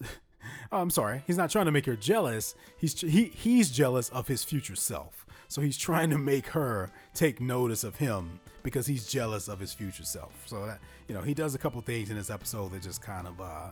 oh, 0.72 0.78
I'm 0.82 0.90
sorry, 0.90 1.24
he's 1.28 1.38
not 1.38 1.50
trying 1.50 1.66
to 1.66 1.72
make 1.72 1.86
her 1.86 1.96
jealous. 1.96 2.56
He's 2.78 3.00
he 3.00 3.26
he's 3.26 3.70
jealous 3.72 4.10
of 4.10 4.28
his 4.28 4.44
future 4.44 4.76
self. 4.76 5.26
So 5.48 5.62
he's 5.62 5.78
trying 5.78 6.10
to 6.10 6.18
make 6.18 6.48
her 6.48 6.92
take 7.14 7.40
notice 7.40 7.84
of 7.84 7.96
him 7.96 8.40
because 8.64 8.86
he's 8.86 9.08
jealous 9.08 9.48
of 9.48 9.60
his 9.60 9.74
future 9.74 10.04
self. 10.04 10.34
So 10.46 10.66
that 10.66 10.80
you 11.08 11.16
know, 11.16 11.22
he 11.22 11.34
does 11.34 11.56
a 11.56 11.58
couple 11.58 11.80
things 11.82 12.10
in 12.10 12.18
this 12.18 12.30
episode 12.30 12.72
that 12.74 12.82
just 12.82 13.02
kind 13.02 13.28
of 13.28 13.40
uh 13.40 13.70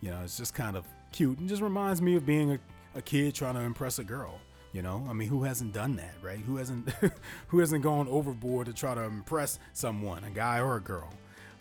you 0.00 0.10
know, 0.10 0.20
it's 0.24 0.36
just 0.36 0.54
kind 0.54 0.76
of 0.76 0.84
cute 1.12 1.38
and 1.38 1.48
just 1.48 1.62
reminds 1.62 2.02
me 2.02 2.16
of 2.16 2.26
being 2.26 2.52
a, 2.52 2.58
a 2.96 3.02
kid 3.02 3.34
trying 3.34 3.54
to 3.54 3.60
impress 3.60 3.98
a 3.98 4.04
girl. 4.04 4.40
You 4.72 4.80
know, 4.80 5.06
I 5.08 5.12
mean, 5.12 5.28
who 5.28 5.42
hasn't 5.42 5.74
done 5.74 5.96
that, 5.96 6.14
right? 6.22 6.38
Who 6.38 6.56
hasn't, 6.56 6.88
who 7.48 7.58
hasn't 7.58 7.82
gone 7.82 8.08
overboard 8.08 8.66
to 8.66 8.72
try 8.72 8.94
to 8.94 9.02
impress 9.02 9.58
someone, 9.74 10.24
a 10.24 10.30
guy 10.30 10.60
or 10.60 10.76
a 10.76 10.80
girl? 10.80 11.12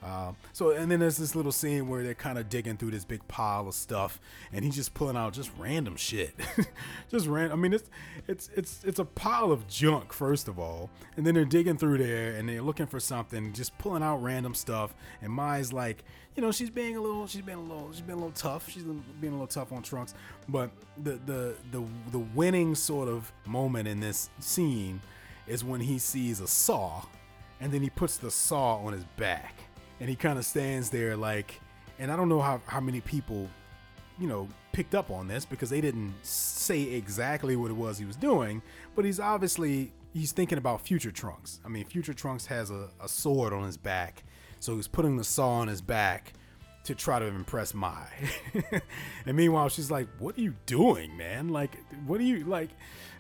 Uh, 0.04 0.32
so 0.52 0.72
and 0.72 0.92
then 0.92 1.00
there's 1.00 1.18
this 1.18 1.36
little 1.36 1.52
scene 1.52 1.88
where 1.88 2.02
they're 2.02 2.16
kind 2.16 2.40
of 2.40 2.50
digging 2.50 2.76
through 2.76 2.90
this 2.90 3.06
big 3.06 3.26
pile 3.28 3.68
of 3.68 3.76
stuff, 3.76 4.20
and 4.52 4.66
he's 4.66 4.76
just 4.76 4.96
pulling 4.96 5.16
out 5.16 5.32
just 5.32 5.52
random 5.60 5.96
shit, 5.96 6.34
just 7.10 7.28
random. 7.28 7.60
I 7.60 7.62
mean, 7.62 7.74
it's 7.74 7.90
it's 8.28 8.50
it's 8.56 8.84
it's 8.84 9.00
a 9.00 9.06
pile 9.06 9.52
of 9.52 9.68
junk 9.68 10.12
first 10.12 10.48
of 10.48 10.58
all, 10.58 10.90
and 11.16 11.26
then 11.26 11.36
they're 11.36 11.46
digging 11.46 11.78
through 11.78 12.00
there 12.00 12.36
and 12.36 12.50
they're 12.50 12.64
looking 12.64 12.88
for 12.88 13.00
something, 13.00 13.54
just 13.54 13.78
pulling 13.78 14.02
out 14.02 14.24
random 14.24 14.56
stuff. 14.56 14.96
And 15.22 15.32
Mai's 15.32 15.72
like, 15.72 16.04
you 16.36 16.42
know, 16.42 16.52
she's 16.52 16.72
being 16.72 16.96
a 16.96 17.02
little, 17.02 17.28
she's 17.28 17.44
been 17.44 17.60
a 17.60 17.62
little, 17.62 17.92
she's 17.92 18.02
been 18.02 18.16
a 18.16 18.18
little 18.18 18.32
tough. 18.32 18.70
She's 18.70 18.84
being 18.84 19.34
a 19.34 19.36
little 19.36 19.46
tough 19.46 19.72
on 19.72 19.84
Trunks, 19.84 20.16
but 20.50 20.72
the 21.04 21.20
the 21.28 21.56
the 21.72 21.84
the 22.12 22.20
winning 22.20 22.74
sort 22.74 23.08
of 23.08 23.32
moment 23.46 23.88
in 23.88 24.00
this 24.00 24.32
scene 24.40 25.00
is 25.46 25.64
when 25.64 25.82
he 25.82 26.00
sees 26.00 26.40
a 26.40 26.48
saw, 26.48 27.04
and 27.60 27.72
then 27.72 27.84
he 27.84 27.92
puts 27.92 28.18
the 28.18 28.32
saw 28.32 28.78
on 28.78 28.94
his 28.94 29.04
back 29.16 29.56
and 30.02 30.10
he 30.10 30.16
kind 30.16 30.38
of 30.38 30.46
stands 30.46 30.90
there 30.90 31.16
like 31.16 31.62
and 32.00 32.12
i 32.12 32.18
don't 32.18 32.28
know 32.28 32.42
how, 32.42 32.60
how 32.66 32.82
many 32.82 33.00
people 33.00 33.48
you 34.20 34.28
know 34.28 34.50
picked 34.74 34.96
up 34.96 35.10
on 35.10 35.28
this 35.28 35.46
because 35.46 35.70
they 35.70 35.80
didn't 35.80 36.14
say 36.24 36.82
exactly 36.82 37.56
what 37.56 37.72
it 37.72 37.76
was 37.78 37.98
he 37.98 38.06
was 38.06 38.18
doing 38.18 38.62
but 38.96 39.06
he's 39.06 39.20
obviously 39.20 39.94
he's 40.14 40.32
thinking 40.34 40.58
about 40.58 40.82
future 40.82 41.12
trunks 41.12 41.62
i 41.64 41.70
mean 41.70 41.86
future 41.86 42.14
trunks 42.14 42.46
has 42.46 42.72
a, 42.72 42.90
a 43.02 43.08
sword 43.08 43.54
on 43.54 43.64
his 43.64 43.78
back 43.78 44.24
so 44.60 44.76
he's 44.76 44.88
putting 44.88 45.16
the 45.16 45.24
saw 45.24 45.50
on 45.60 45.68
his 45.68 45.82
back 45.82 46.34
to 46.84 46.96
try 46.96 47.20
to 47.20 47.26
impress 47.26 47.76
Mai. 47.76 48.08
and 49.26 49.38
meanwhile, 49.38 49.70
she's 49.70 49.92
like, 49.92 50.08
"What 50.18 50.36
are 50.36 50.42
you 50.42 50.56
doing, 50.66 51.16
man? 51.16 51.50
Like, 51.50 51.78
what 52.08 52.20
are 52.20 52.24
you 52.24 52.44
like?" 52.46 52.70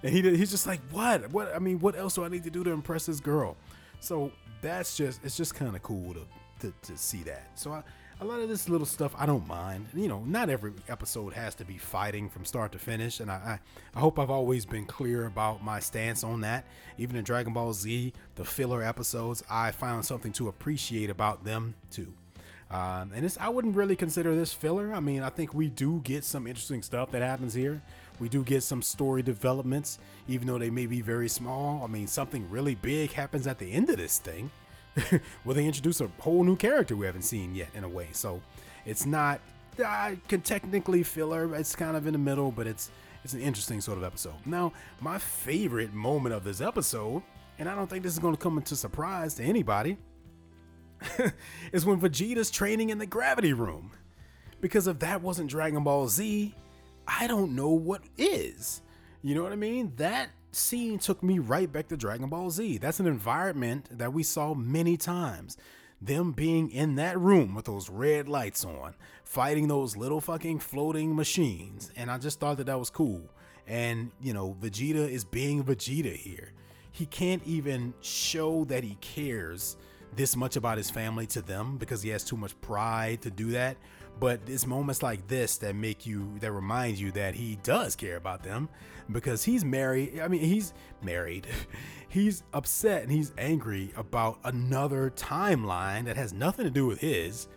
And 0.02 0.12
he 0.12 0.22
he's 0.36 0.50
just 0.50 0.66
like, 0.66 0.80
"What? 0.90 1.30
What? 1.32 1.56
I 1.56 1.60
mean, 1.60 1.80
what 1.80 1.96
else 1.96 2.16
do 2.16 2.24
I 2.24 2.28
need 2.28 2.44
to 2.46 2.50
do 2.50 2.64
to 2.64 2.72
impress 2.72 3.06
this 3.06 3.20
girl?" 3.20 3.56
So 4.00 4.32
that's 4.62 4.98
just 4.98 5.24
it's 5.24 5.38
just 5.38 5.54
kind 5.54 5.76
of 5.76 5.84
cool 5.84 6.14
to 6.16 6.22
to, 6.62 6.74
to 6.84 6.98
see 6.98 7.24
that. 7.24 7.48
So 7.56 7.72
I, 7.72 7.84
a 8.22 8.26
lot 8.26 8.40
of 8.40 8.50
this 8.50 8.70
little 8.70 8.86
stuff 8.86 9.16
I 9.18 9.26
don't 9.26 9.48
mind. 9.48 9.88
You 9.96 10.08
know, 10.08 10.24
not 10.26 10.50
every 10.50 10.74
episode 10.88 11.34
has 11.34 11.56
to 11.56 11.66
be 11.66 11.78
fighting 11.78 12.30
from 12.30 12.46
start 12.46 12.72
to 12.74 12.80
finish, 12.80 13.20
and 13.20 13.32
I, 13.32 13.36
I, 13.36 13.60
I 13.96 14.00
hope 14.00 14.20
I've 14.20 14.30
always 14.30 14.66
been 14.66 14.86
clear 14.86 15.26
about 15.26 15.64
my 15.64 15.80
stance 15.80 16.24
on 16.24 16.42
that. 16.42 16.66
Even 16.98 17.16
in 17.16 17.24
Dragon 17.24 17.52
Ball 17.52 17.74
Z, 17.74 18.14
the 18.36 18.46
filler 18.46 18.84
episodes, 18.84 19.44
I 19.50 19.72
found 19.72 20.06
something 20.06 20.32
to 20.34 20.48
appreciate 20.48 21.10
about 21.10 21.44
them 21.44 21.74
too. 21.90 22.14
Um, 22.70 23.12
and 23.14 23.26
it's 23.26 23.38
I 23.38 23.50
wouldn't 23.50 23.76
really 23.76 23.96
consider 23.96 24.34
this 24.36 24.54
filler. 24.54 24.94
I 24.94 25.00
mean, 25.02 25.24
I 25.24 25.30
think 25.30 25.54
we 25.54 25.68
do 25.68 26.00
get 26.04 26.24
some 26.24 26.48
interesting 26.48 26.84
stuff 26.84 27.12
that 27.12 27.22
happens 27.22 27.54
here. 27.54 27.82
We 28.20 28.30
do 28.30 28.44
get 28.44 28.62
some 28.62 28.84
story 28.84 29.24
developments, 29.24 29.98
even 30.28 30.48
though 30.48 30.60
they 30.60 30.70
may 30.70 30.86
be 30.86 31.02
very 31.02 31.28
small. 31.28 31.84
I 31.84 31.88
mean, 31.88 32.08
something 32.08 32.50
really 32.52 32.76
big 32.76 33.12
happens 33.12 33.48
at 33.48 33.58
the 33.58 33.72
end 33.72 33.90
of 33.90 33.98
this 33.98 34.20
thing. 34.20 34.52
well, 35.46 35.56
they 35.56 35.66
introduce 35.66 36.02
a 36.02 36.10
whole 36.20 36.44
new 36.44 36.56
character 36.56 36.96
we 36.96 37.06
haven't 37.06 37.24
seen 37.24 37.56
yet 37.56 37.70
in 37.74 37.84
a 37.84 37.90
way. 37.90 38.08
So 38.12 38.42
it's 38.86 39.06
not 39.06 39.40
uh, 39.84 40.16
can 40.28 40.42
technically 40.42 41.04
filler. 41.04 41.56
It's 41.56 41.76
kind 41.76 41.96
of 41.96 42.08
in 42.08 42.14
the 42.14 42.20
middle, 42.20 42.52
but 42.52 42.68
it's 42.68 42.92
it's 43.24 43.34
an 43.34 43.42
interesting 43.42 43.82
sort 43.82 43.98
of 43.98 44.04
episode. 44.04 44.34
Now, 44.46 44.74
my 45.00 45.18
favorite 45.18 45.94
moment 45.94 46.34
of 46.34 46.44
this 46.44 46.60
episode, 46.60 47.22
and 47.60 47.70
I 47.70 47.76
don't 47.76 47.90
think 47.90 48.04
this 48.04 48.14
is 48.14 48.20
going 48.20 48.36
to 48.36 48.42
come 48.42 48.58
into 48.58 48.76
surprise 48.76 49.36
to 49.36 49.44
anybody, 49.44 49.98
is 51.72 51.86
when 51.86 52.00
Vegeta's 52.00 52.50
training 52.50 52.90
in 52.90 52.98
the 52.98 53.06
gravity 53.06 53.54
room. 53.54 53.92
Because 54.60 54.88
if 54.88 55.00
that 55.00 55.22
wasn't 55.22 55.50
Dragon 55.50 55.84
Ball 55.84 56.08
Z, 56.08 56.56
I 57.08 57.28
don't 57.28 57.56
know 57.56 57.70
what 57.70 58.02
is. 58.18 58.82
You 59.24 59.36
know 59.36 59.44
what 59.44 59.52
I 59.52 59.56
mean? 59.56 59.94
That 59.98 60.30
scene 60.52 61.00
took 61.00 61.24
me 61.24 61.40
right 61.40 61.72
back 61.72 61.88
to 61.90 61.98
Dragon 61.98 62.30
Ball 62.30 62.50
Z. 62.50 62.78
That's 62.78 63.00
an 63.00 63.08
environment 63.08 63.88
that 63.92 64.14
we 64.14 64.24
saw 64.24 64.54
many 64.54 64.98
times. 64.98 65.58
Them 66.02 66.32
being 66.32 66.72
in 66.72 66.96
that 66.96 67.20
room 67.20 67.54
with 67.54 67.66
those 67.66 67.90
red 67.90 68.28
lights 68.28 68.66
on, 68.66 68.96
fighting 69.24 69.68
those 69.68 69.96
little 69.96 70.20
fucking 70.20 70.60
floating 70.60 71.16
machines. 71.16 71.92
And 71.96 72.10
I 72.10 72.18
just 72.18 72.40
thought 72.40 72.58
that 72.58 72.66
that 72.66 72.80
was 72.80 72.90
cool. 72.90 73.22
And, 73.68 74.12
you 74.20 74.34
know, 74.34 74.56
Vegeta 74.60 75.08
is 75.08 75.24
being 75.24 75.64
Vegeta 75.64 76.16
here. 76.16 76.54
He 76.92 77.06
can't 77.06 77.44
even 77.46 77.94
show 78.02 78.66
that 78.66 78.84
he 78.84 78.96
cares 79.00 79.78
this 80.16 80.36
much 80.36 80.56
about 80.56 80.78
his 80.78 80.90
family 80.90 81.28
to 81.28 81.42
them 81.42 81.78
because 81.78 82.02
he 82.02 82.10
has 82.10 82.24
too 82.24 82.36
much 82.36 82.60
pride 82.62 83.22
to 83.22 83.32
do 83.32 83.52
that 83.52 83.78
but 84.22 84.40
it's 84.46 84.66
moments 84.66 85.04
like 85.04 85.28
this 85.28 85.58
that 85.58 85.76
make 85.76 86.06
you 86.06 86.32
that 86.40 86.54
remind 86.54 86.98
you 86.98 87.12
that 87.12 87.36
he 87.36 87.58
does 87.64 87.98
care 87.98 88.16
about 88.16 88.44
them 88.44 88.70
because 89.12 89.44
he's 89.44 89.66
married 89.66 90.22
i 90.22 90.30
mean 90.30 90.40
he's 90.40 90.74
married. 91.04 91.48
He's 92.10 92.44
upset 92.54 93.04
and 93.04 93.12
he's 93.12 93.32
angry 93.38 93.94
about 93.96 94.38
another 94.44 95.14
timeline 95.16 96.04
that 96.04 96.18
has 96.18 96.34
nothing 96.34 96.66
to 96.66 96.70
do 96.70 96.86
with 96.86 97.00
his. 97.00 97.48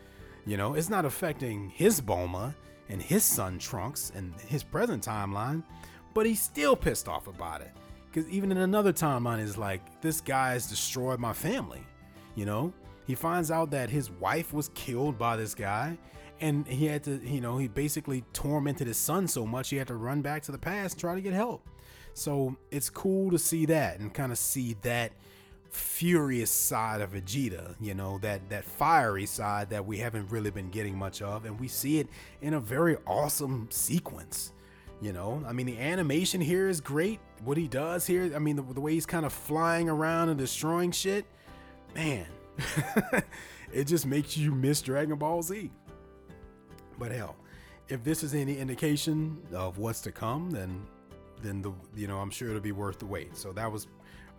You 0.46 0.56
know 0.56 0.74
it's 0.74 0.88
not 0.88 1.04
affecting 1.04 1.70
his 1.70 2.00
Bulma 2.00 2.54
and 2.88 3.02
his 3.02 3.24
son 3.24 3.58
trunks 3.58 4.12
and 4.14 4.32
his 4.46 4.62
present 4.62 5.04
timeline 5.04 5.64
but 6.12 6.24
he's 6.24 6.40
still 6.40 6.76
pissed 6.76 7.08
off 7.08 7.26
about 7.26 7.62
it. 7.62 7.72
Because 8.06 8.30
even 8.30 8.52
in 8.52 8.58
another 8.58 8.92
timeline 8.92 9.40
is 9.40 9.58
like 9.58 10.00
this 10.00 10.20
guy's 10.20 10.68
destroyed 10.68 11.18
my 11.18 11.32
family 11.32 11.82
you 12.36 12.44
know 12.44 12.72
he 13.06 13.14
finds 13.14 13.50
out 13.50 13.70
that 13.70 13.90
his 13.90 14.10
wife 14.10 14.52
was 14.52 14.70
killed 14.74 15.18
by 15.18 15.36
this 15.36 15.54
guy 15.54 15.96
and 16.40 16.66
he 16.66 16.86
had 16.86 17.02
to 17.04 17.20
you 17.24 17.40
know 17.40 17.58
he 17.58 17.68
basically 17.68 18.24
tormented 18.32 18.86
his 18.86 18.96
son 18.96 19.28
so 19.28 19.46
much 19.46 19.70
he 19.70 19.76
had 19.76 19.86
to 19.86 19.94
run 19.94 20.20
back 20.22 20.42
to 20.42 20.52
the 20.52 20.58
past 20.58 20.98
try 20.98 21.14
to 21.14 21.20
get 21.20 21.32
help 21.32 21.66
so 22.14 22.56
it's 22.70 22.90
cool 22.90 23.30
to 23.30 23.38
see 23.38 23.66
that 23.66 23.98
and 24.00 24.12
kind 24.14 24.32
of 24.32 24.38
see 24.38 24.76
that 24.82 25.12
furious 25.74 26.52
side 26.52 27.00
of 27.00 27.12
Vegeta, 27.12 27.74
you 27.80 27.94
know, 27.94 28.18
that 28.18 28.48
that 28.48 28.64
fiery 28.64 29.26
side 29.26 29.70
that 29.70 29.84
we 29.84 29.98
haven't 29.98 30.30
really 30.30 30.50
been 30.50 30.70
getting 30.70 30.96
much 30.96 31.20
of 31.20 31.44
and 31.44 31.58
we 31.58 31.68
see 31.68 31.98
it 31.98 32.08
in 32.40 32.54
a 32.54 32.60
very 32.60 32.96
awesome 33.06 33.68
sequence. 33.70 34.52
You 35.00 35.12
know, 35.12 35.42
I 35.46 35.52
mean 35.52 35.66
the 35.66 35.78
animation 35.78 36.40
here 36.40 36.68
is 36.68 36.80
great. 36.80 37.18
What 37.44 37.56
he 37.56 37.66
does 37.66 38.06
here, 38.06 38.32
I 38.34 38.38
mean 38.38 38.56
the, 38.56 38.62
the 38.62 38.80
way 38.80 38.92
he's 38.92 39.06
kind 39.06 39.26
of 39.26 39.32
flying 39.32 39.88
around 39.88 40.28
and 40.28 40.38
destroying 40.38 40.92
shit, 40.92 41.26
man. 41.94 42.26
it 43.72 43.84
just 43.84 44.06
makes 44.06 44.36
you 44.36 44.52
miss 44.52 44.82
Dragon 44.82 45.16
Ball 45.16 45.42
Z. 45.42 45.70
But 46.98 47.10
hell, 47.10 47.36
if 47.88 48.04
this 48.04 48.22
is 48.22 48.34
any 48.34 48.58
indication 48.58 49.38
of 49.52 49.78
what's 49.78 50.00
to 50.02 50.12
come, 50.12 50.50
then 50.50 50.86
then 51.42 51.62
the 51.62 51.72
you 51.94 52.06
know 52.06 52.18
I'm 52.18 52.30
sure 52.30 52.48
it'll 52.48 52.60
be 52.60 52.72
worth 52.72 52.98
the 52.98 53.06
wait. 53.06 53.36
So 53.36 53.52
that 53.52 53.70
was, 53.70 53.86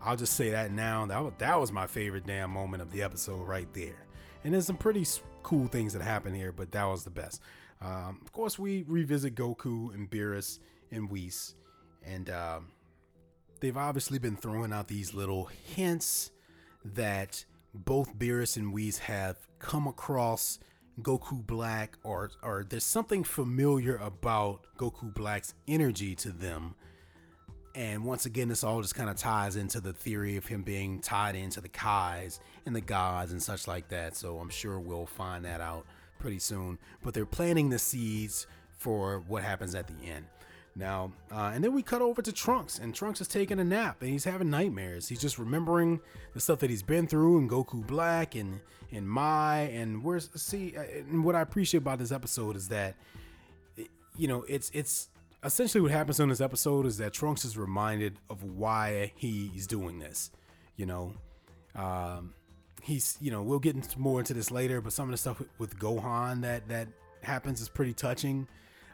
I'll 0.01 0.15
just 0.15 0.33
say 0.33 0.51
that 0.51 0.71
now. 0.71 1.05
That 1.05 1.23
was, 1.23 1.33
that 1.37 1.59
was 1.59 1.71
my 1.71 1.87
favorite 1.87 2.25
damn 2.25 2.51
moment 2.51 2.81
of 2.81 2.91
the 2.91 3.03
episode 3.03 3.47
right 3.47 3.71
there. 3.73 4.05
And 4.43 4.53
there's 4.53 4.67
some 4.67 4.77
pretty 4.77 5.05
cool 5.43 5.67
things 5.67 5.93
that 5.93 6.01
happen 6.01 6.33
here, 6.33 6.51
but 6.51 6.71
that 6.71 6.85
was 6.85 7.03
the 7.03 7.09
best. 7.09 7.41
Um, 7.81 8.19
of 8.21 8.31
course, 8.31 8.57
we 8.57 8.83
revisit 8.87 9.35
Goku 9.35 9.93
and 9.93 10.09
Beerus 10.09 10.59
and 10.91 11.09
Whis, 11.09 11.55
and 12.03 12.29
um, 12.29 12.67
they've 13.59 13.77
obviously 13.77 14.17
been 14.19 14.35
throwing 14.35 14.71
out 14.71 14.87
these 14.87 15.13
little 15.13 15.45
hints 15.45 16.31
that 16.83 17.43
both 17.83 18.17
Beerus 18.17 18.57
and 18.57 18.73
Whis 18.73 18.99
have 18.99 19.37
come 19.59 19.87
across 19.87 20.59
Goku 21.01 21.45
Black, 21.45 21.97
or 22.03 22.31
or 22.41 22.65
there's 22.67 22.85
something 22.85 23.23
familiar 23.23 23.97
about 23.97 24.61
Goku 24.77 25.13
Black's 25.13 25.53
energy 25.67 26.15
to 26.15 26.31
them. 26.31 26.75
And 27.75 28.05
once 28.05 28.25
again, 28.25 28.47
this 28.47 28.63
all 28.63 28.81
just 28.81 28.95
kind 28.95 29.09
of 29.09 29.17
ties 29.17 29.57
into 29.57 29.81
the 29.81 29.91
theory 29.91 30.37
of 30.37 30.45
him 30.45 30.63
being 30.63 31.01
tied 31.01 31.35
into 31.35 31.59
the 31.59 31.67
Kais 31.67 32.39
and 32.65 32.73
the 32.73 32.79
gods 32.79 33.33
and 33.33 33.43
such 33.43 33.67
like 33.67 33.89
that. 33.89 34.15
So 34.15 34.39
I'm 34.39 34.49
sure 34.49 34.79
we'll 34.79 35.05
find 35.05 35.43
that 35.43 35.59
out 35.59 35.85
pretty 36.17 36.39
soon. 36.39 36.77
But 37.03 37.13
they're 37.13 37.25
planting 37.25 37.69
the 37.69 37.79
seeds 37.79 38.47
for 38.77 39.25
what 39.27 39.43
happens 39.43 39.75
at 39.75 39.87
the 39.87 40.09
end. 40.09 40.25
Now, 40.77 41.13
uh, 41.31 41.51
and 41.53 41.63
then 41.63 41.73
we 41.73 41.81
cut 41.81 42.01
over 42.01 42.21
to 42.21 42.33
Trunks, 42.33 42.79
and 42.79 42.93
Trunks 42.93 43.21
is 43.21 43.29
taking 43.29 43.59
a 43.59 43.63
nap, 43.63 44.01
and 44.01 44.09
he's 44.09 44.25
having 44.25 44.49
nightmares. 44.49 45.07
He's 45.07 45.21
just 45.21 45.39
remembering 45.39 46.01
the 46.33 46.41
stuff 46.41 46.59
that 46.59 46.69
he's 46.69 46.83
been 46.83 47.07
through, 47.07 47.37
and 47.37 47.49
Goku 47.49 47.85
Black, 47.85 48.35
and 48.35 48.59
and 48.91 49.09
Mai, 49.09 49.69
and 49.73 50.03
where's 50.03 50.29
see, 50.35 50.75
uh, 50.77 50.81
and 50.81 51.23
what 51.23 51.33
I 51.33 51.41
appreciate 51.41 51.79
about 51.79 51.99
this 51.99 52.11
episode 52.11 52.57
is 52.57 52.67
that, 52.69 52.95
you 54.17 54.27
know, 54.27 54.43
it's 54.49 54.69
it's 54.73 55.07
essentially 55.45 55.81
what 55.81 55.91
happens 55.91 56.19
in 56.19 56.27
this 56.27 56.41
episode 56.41 56.85
is 56.85 56.97
that 56.97 57.13
Trunks 57.13 57.45
is 57.45 57.57
reminded 57.57 58.19
of 58.29 58.43
why 58.43 59.13
he's 59.15 59.67
doing 59.67 59.99
this. 59.99 60.29
You 60.75 60.87
know, 60.87 61.13
um, 61.73 62.33
he's 62.81 63.17
you 63.21 63.31
know 63.31 63.41
we'll 63.43 63.59
get 63.59 63.75
into 63.75 63.97
more 63.97 64.19
into 64.19 64.33
this 64.33 64.51
later, 64.51 64.81
but 64.81 64.91
some 64.91 65.05
of 65.05 65.11
the 65.11 65.17
stuff 65.17 65.41
with 65.57 65.79
Gohan 65.79 66.41
that 66.41 66.67
that 66.67 66.89
happens 67.23 67.61
is 67.61 67.69
pretty 67.69 67.93
touching. 67.93 68.47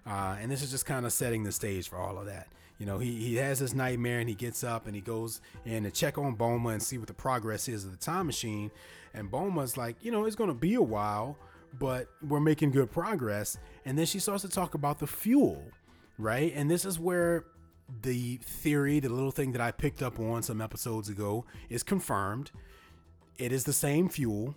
Uh, 0.05 0.35
and 0.41 0.51
this 0.51 0.61
is 0.61 0.71
just 0.71 0.85
kind 0.85 1.05
of 1.05 1.13
setting 1.13 1.43
the 1.43 1.51
stage 1.51 1.89
for 1.89 1.97
all 1.97 2.17
of 2.17 2.25
that. 2.25 2.47
You 2.79 2.87
know, 2.87 2.97
he, 2.97 3.15
he 3.17 3.35
has 3.35 3.59
this 3.59 3.75
nightmare 3.75 4.19
and 4.19 4.27
he 4.27 4.33
gets 4.33 4.63
up 4.63 4.87
and 4.87 4.95
he 4.95 5.01
goes 5.01 5.39
in 5.65 5.83
to 5.83 5.91
check 5.91 6.17
on 6.17 6.35
Bulma 6.35 6.73
and 6.73 6.81
see 6.81 6.97
what 6.97 7.07
the 7.07 7.13
progress 7.13 7.67
is 7.67 7.85
of 7.85 7.91
the 7.91 7.97
time 7.97 8.25
machine. 8.25 8.71
And 9.13 9.29
Bulma's 9.29 9.77
like, 9.77 9.97
you 10.01 10.11
know, 10.11 10.25
it's 10.25 10.35
going 10.35 10.49
to 10.49 10.55
be 10.55 10.73
a 10.73 10.81
while, 10.81 11.37
but 11.77 12.07
we're 12.27 12.39
making 12.39 12.71
good 12.71 12.91
progress. 12.91 13.57
And 13.85 13.97
then 13.97 14.07
she 14.07 14.17
starts 14.17 14.41
to 14.41 14.49
talk 14.49 14.73
about 14.73 14.97
the 14.97 15.05
fuel, 15.05 15.63
right? 16.17 16.51
And 16.55 16.71
this 16.71 16.83
is 16.83 16.97
where 16.97 17.45
the 18.01 18.37
theory, 18.37 18.99
the 18.99 19.09
little 19.09 19.31
thing 19.31 19.51
that 19.51 19.61
I 19.61 19.71
picked 19.71 20.01
up 20.01 20.19
on 20.19 20.41
some 20.41 20.59
episodes 20.59 21.07
ago, 21.07 21.45
is 21.69 21.83
confirmed. 21.83 22.49
It 23.37 23.51
is 23.51 23.63
the 23.63 23.73
same 23.73 24.09
fuel 24.09 24.55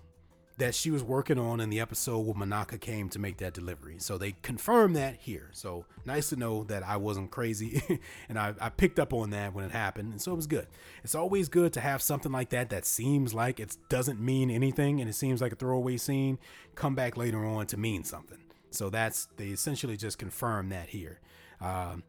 that 0.56 0.74
she 0.74 0.90
was 0.90 1.02
working 1.02 1.38
on 1.38 1.60
in 1.60 1.68
the 1.68 1.80
episode 1.80 2.20
where 2.20 2.34
Monaka 2.34 2.80
came 2.80 3.08
to 3.08 3.18
make 3.18 3.38
that 3.38 3.54
delivery. 3.54 3.96
So 3.98 4.16
they 4.16 4.36
confirmed 4.42 4.94
that 4.94 5.16
here. 5.16 5.48
So 5.52 5.84
nice 6.04 6.28
to 6.28 6.36
know 6.36 6.62
that 6.64 6.84
I 6.84 6.96
wasn't 6.96 7.32
crazy 7.32 7.82
and 8.28 8.38
I, 8.38 8.54
I, 8.60 8.68
picked 8.68 9.00
up 9.00 9.12
on 9.12 9.30
that 9.30 9.52
when 9.52 9.64
it 9.64 9.72
happened. 9.72 10.12
And 10.12 10.22
so 10.22 10.32
it 10.32 10.36
was 10.36 10.46
good. 10.46 10.68
It's 11.02 11.16
always 11.16 11.48
good 11.48 11.72
to 11.72 11.80
have 11.80 12.00
something 12.00 12.30
like 12.30 12.50
that 12.50 12.70
that 12.70 12.86
seems 12.86 13.34
like 13.34 13.58
it 13.58 13.76
doesn't 13.88 14.20
mean 14.20 14.48
anything 14.48 15.00
and 15.00 15.10
it 15.10 15.14
seems 15.14 15.40
like 15.40 15.52
a 15.52 15.56
throwaway 15.56 15.96
scene 15.96 16.38
come 16.76 16.94
back 16.94 17.16
later 17.16 17.44
on 17.44 17.66
to 17.66 17.76
mean 17.76 18.04
something. 18.04 18.38
So 18.70 18.90
that's, 18.90 19.26
they 19.36 19.48
essentially 19.48 19.96
just 19.96 20.18
confirmed 20.18 20.70
that 20.70 20.90
here. 20.90 21.20
Um, 21.60 22.04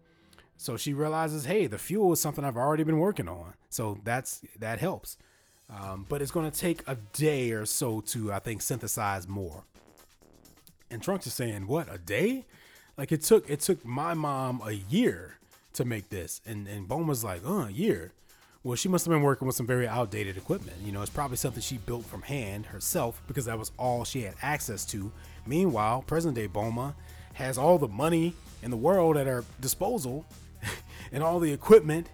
so 0.58 0.78
she 0.78 0.94
realizes, 0.94 1.46
hey, 1.46 1.66
the 1.66 1.78
fuel 1.78 2.14
is 2.14 2.20
something 2.20 2.46
I've 2.46 2.58
already 2.58 2.84
been 2.84 3.00
working 3.00 3.28
on. 3.28 3.56
So 3.70 4.00
that's, 4.04 4.42
that 4.60 4.80
helps. 4.80 5.18
Um, 5.70 6.06
but 6.08 6.22
it's 6.22 6.32
going 6.32 6.50
to 6.50 6.58
take 6.58 6.84
a 6.88 6.96
day 7.14 7.52
or 7.52 7.66
so 7.66 8.02
to, 8.02 8.32
I 8.32 8.40
think, 8.40 8.62
synthesize 8.62 9.28
more. 9.28 9.64
And 10.92 11.02
Trunks 11.02 11.26
is 11.26 11.34
saying, 11.34 11.68
"What 11.68 11.94
a 11.94 11.98
day? 11.98 12.46
Like 12.98 13.12
it 13.12 13.24
took 13.24 13.50
it 13.50 13.60
took 13.62 13.84
my 13.84 14.14
mom 14.14 14.62
a 14.64 14.72
year 14.72 15.38
to 15.74 15.84
make 15.84 16.10
this." 16.10 16.42
And 16.46 16.68
and 16.68 16.88
Bulma's 16.88 17.24
like, 17.24 17.42
"Uh, 17.46 17.66
a 17.66 17.72
year." 17.72 18.12
Well, 18.64 18.76
she 18.76 18.90
must 18.90 19.06
have 19.06 19.12
been 19.12 19.22
working 19.22 19.46
with 19.46 19.56
some 19.56 19.68
very 19.68 19.88
outdated 19.88 20.38
equipment. 20.38 20.78
You 20.84 20.92
know, 20.92 21.04
it's 21.04 21.12
probably 21.12 21.38
something 21.38 21.62
she 21.62 21.78
built 21.78 22.04
from 22.04 22.24
hand 22.24 22.66
herself 22.66 23.22
because 23.28 23.46
that 23.46 23.60
was 23.60 23.72
all 23.78 24.04
she 24.04 24.24
had 24.24 24.34
access 24.42 24.86
to. 24.86 25.12
Meanwhile, 25.46 26.04
present 26.08 26.34
day 26.34 26.48
Bulma 26.48 26.96
has 27.34 27.60
all 27.60 27.78
the 27.78 27.88
money 27.88 28.34
in 28.64 28.72
the 28.72 28.78
world 28.78 29.18
at 29.18 29.28
her 29.28 29.44
disposal 29.62 30.26
and 31.12 31.22
all 31.22 31.40
the 31.40 31.54
equipment 31.54 32.08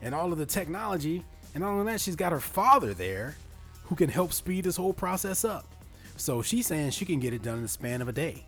and 0.00 0.14
all 0.14 0.32
of 0.32 0.38
the 0.38 0.46
technology 0.46 1.24
and 1.58 1.64
not 1.64 1.72
only 1.72 1.90
that, 1.90 2.00
she's 2.00 2.14
got 2.14 2.30
her 2.30 2.38
father 2.38 2.94
there 2.94 3.34
who 3.86 3.96
can 3.96 4.08
help 4.08 4.32
speed 4.32 4.64
this 4.64 4.76
whole 4.76 4.92
process 4.92 5.44
up. 5.44 5.66
So 6.16 6.40
she's 6.40 6.68
saying 6.68 6.92
she 6.92 7.04
can 7.04 7.18
get 7.18 7.32
it 7.32 7.42
done 7.42 7.56
in 7.56 7.62
the 7.62 7.68
span 7.68 8.00
of 8.00 8.06
a 8.06 8.12
day. 8.12 8.44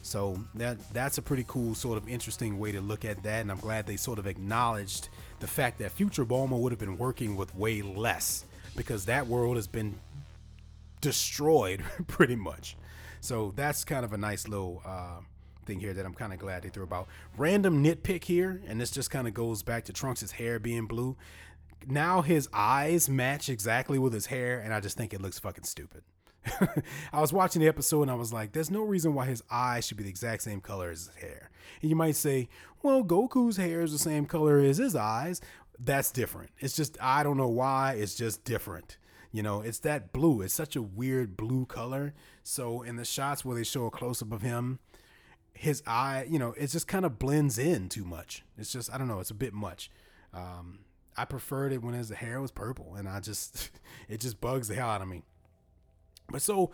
So 0.00 0.42
that 0.54 0.78
that's 0.94 1.18
a 1.18 1.22
pretty 1.22 1.44
cool 1.46 1.74
sort 1.74 1.98
of 1.98 2.08
interesting 2.08 2.58
way 2.58 2.72
to 2.72 2.80
look 2.80 3.04
at 3.04 3.22
that. 3.24 3.42
And 3.42 3.50
I'm 3.50 3.58
glad 3.58 3.86
they 3.86 3.96
sort 3.96 4.18
of 4.18 4.26
acknowledged 4.26 5.10
the 5.40 5.46
fact 5.46 5.78
that 5.80 5.92
future 5.92 6.24
Bulma 6.24 6.58
would 6.58 6.72
have 6.72 6.78
been 6.78 6.96
working 6.96 7.36
with 7.36 7.54
way 7.54 7.82
less 7.82 8.46
because 8.76 9.04
that 9.04 9.26
world 9.26 9.56
has 9.56 9.66
been 9.66 9.96
destroyed 11.02 11.84
pretty 12.06 12.36
much. 12.36 12.78
So 13.20 13.52
that's 13.56 13.84
kind 13.84 14.06
of 14.06 14.14
a 14.14 14.18
nice 14.18 14.48
little 14.48 14.80
uh, 14.86 15.20
thing 15.66 15.80
here 15.80 15.92
that 15.92 16.06
I'm 16.06 16.14
kind 16.14 16.32
of 16.32 16.38
glad 16.38 16.62
they 16.62 16.70
threw 16.70 16.84
about. 16.84 17.08
Random 17.36 17.84
nitpick 17.84 18.24
here, 18.24 18.62
and 18.66 18.80
this 18.80 18.90
just 18.90 19.10
kind 19.10 19.28
of 19.28 19.34
goes 19.34 19.62
back 19.62 19.84
to 19.84 19.92
Trunks' 19.92 20.30
hair 20.30 20.58
being 20.58 20.86
blue 20.86 21.14
now 21.90 22.22
his 22.22 22.48
eyes 22.52 23.08
match 23.08 23.48
exactly 23.48 23.98
with 23.98 24.12
his 24.12 24.26
hair, 24.26 24.60
and 24.60 24.72
I 24.72 24.80
just 24.80 24.96
think 24.96 25.12
it 25.12 25.22
looks 25.22 25.38
fucking 25.38 25.64
stupid. 25.64 26.02
I 27.12 27.20
was 27.20 27.32
watching 27.32 27.60
the 27.60 27.68
episode 27.68 28.02
and 28.02 28.10
I 28.10 28.14
was 28.14 28.32
like, 28.32 28.52
there's 28.52 28.70
no 28.70 28.82
reason 28.82 29.14
why 29.14 29.26
his 29.26 29.42
eyes 29.50 29.86
should 29.86 29.96
be 29.96 30.04
the 30.04 30.10
exact 30.10 30.42
same 30.42 30.60
color 30.60 30.90
as 30.90 31.06
his 31.06 31.16
hair. 31.16 31.50
And 31.80 31.90
you 31.90 31.96
might 31.96 32.16
say, 32.16 32.48
well, 32.82 33.02
Goku's 33.02 33.56
hair 33.56 33.80
is 33.80 33.92
the 33.92 33.98
same 33.98 34.26
color 34.26 34.58
as 34.58 34.78
his 34.78 34.94
eyes. 34.94 35.40
That's 35.78 36.10
different. 36.10 36.50
It's 36.58 36.76
just, 36.76 36.96
I 37.00 37.22
don't 37.22 37.36
know 37.36 37.48
why, 37.48 37.94
it's 37.94 38.14
just 38.14 38.44
different. 38.44 38.98
You 39.32 39.42
know, 39.42 39.62
it's 39.62 39.80
that 39.80 40.12
blue. 40.12 40.42
It's 40.42 40.54
such 40.54 40.76
a 40.76 40.82
weird 40.82 41.36
blue 41.36 41.66
color. 41.66 42.14
So 42.44 42.82
in 42.82 42.96
the 42.96 43.04
shots 43.04 43.44
where 43.44 43.56
they 43.56 43.64
show 43.64 43.86
a 43.86 43.90
close 43.90 44.22
up 44.22 44.32
of 44.32 44.42
him, 44.42 44.78
his 45.54 45.82
eye, 45.86 46.26
you 46.28 46.38
know, 46.38 46.54
it 46.56 46.68
just 46.68 46.86
kind 46.86 47.04
of 47.04 47.18
blends 47.18 47.58
in 47.58 47.88
too 47.88 48.04
much. 48.04 48.44
It's 48.56 48.72
just, 48.72 48.92
I 48.92 48.98
don't 48.98 49.08
know, 49.08 49.20
it's 49.20 49.30
a 49.30 49.34
bit 49.34 49.52
much. 49.52 49.90
Um, 50.32 50.80
I 51.16 51.24
preferred 51.24 51.72
it 51.72 51.82
when 51.82 51.94
his 51.94 52.10
hair 52.10 52.40
was 52.40 52.50
purple, 52.50 52.94
and 52.96 53.08
I 53.08 53.20
just 53.20 53.70
it 54.08 54.20
just 54.20 54.40
bugs 54.40 54.68
the 54.68 54.74
hell 54.74 54.90
out 54.90 55.02
of 55.02 55.08
me. 55.08 55.22
But 56.30 56.42
so 56.42 56.70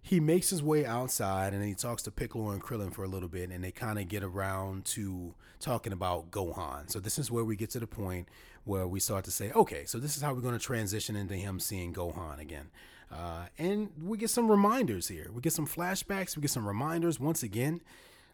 he 0.00 0.20
makes 0.20 0.50
his 0.50 0.62
way 0.62 0.84
outside 0.84 1.54
and 1.54 1.64
he 1.64 1.74
talks 1.74 2.02
to 2.02 2.10
Piccolo 2.10 2.50
and 2.50 2.62
Krillin 2.62 2.92
for 2.92 3.04
a 3.04 3.08
little 3.08 3.28
bit, 3.28 3.50
and 3.50 3.64
they 3.64 3.70
kind 3.70 3.98
of 3.98 4.06
get 4.06 4.22
around 4.22 4.84
to 4.84 5.34
talking 5.60 5.94
about 5.94 6.30
Gohan. 6.30 6.90
So 6.90 7.00
this 7.00 7.18
is 7.18 7.30
where 7.30 7.44
we 7.44 7.56
get 7.56 7.70
to 7.70 7.80
the 7.80 7.86
point 7.86 8.28
where 8.64 8.86
we 8.86 9.00
start 9.00 9.24
to 9.24 9.30
say, 9.30 9.50
okay, 9.52 9.84
so 9.86 9.98
this 9.98 10.14
is 10.14 10.22
how 10.22 10.34
we're 10.34 10.42
going 10.42 10.58
to 10.58 10.64
transition 10.64 11.16
into 11.16 11.34
him 11.34 11.58
seeing 11.58 11.94
Gohan 11.94 12.38
again. 12.38 12.68
Uh, 13.10 13.46
and 13.58 13.90
we 14.02 14.18
get 14.18 14.28
some 14.28 14.50
reminders 14.50 15.08
here. 15.08 15.30
We 15.32 15.40
get 15.40 15.54
some 15.54 15.66
flashbacks. 15.66 16.36
We 16.36 16.42
get 16.42 16.50
some 16.50 16.66
reminders 16.66 17.18
once 17.18 17.42
again 17.42 17.80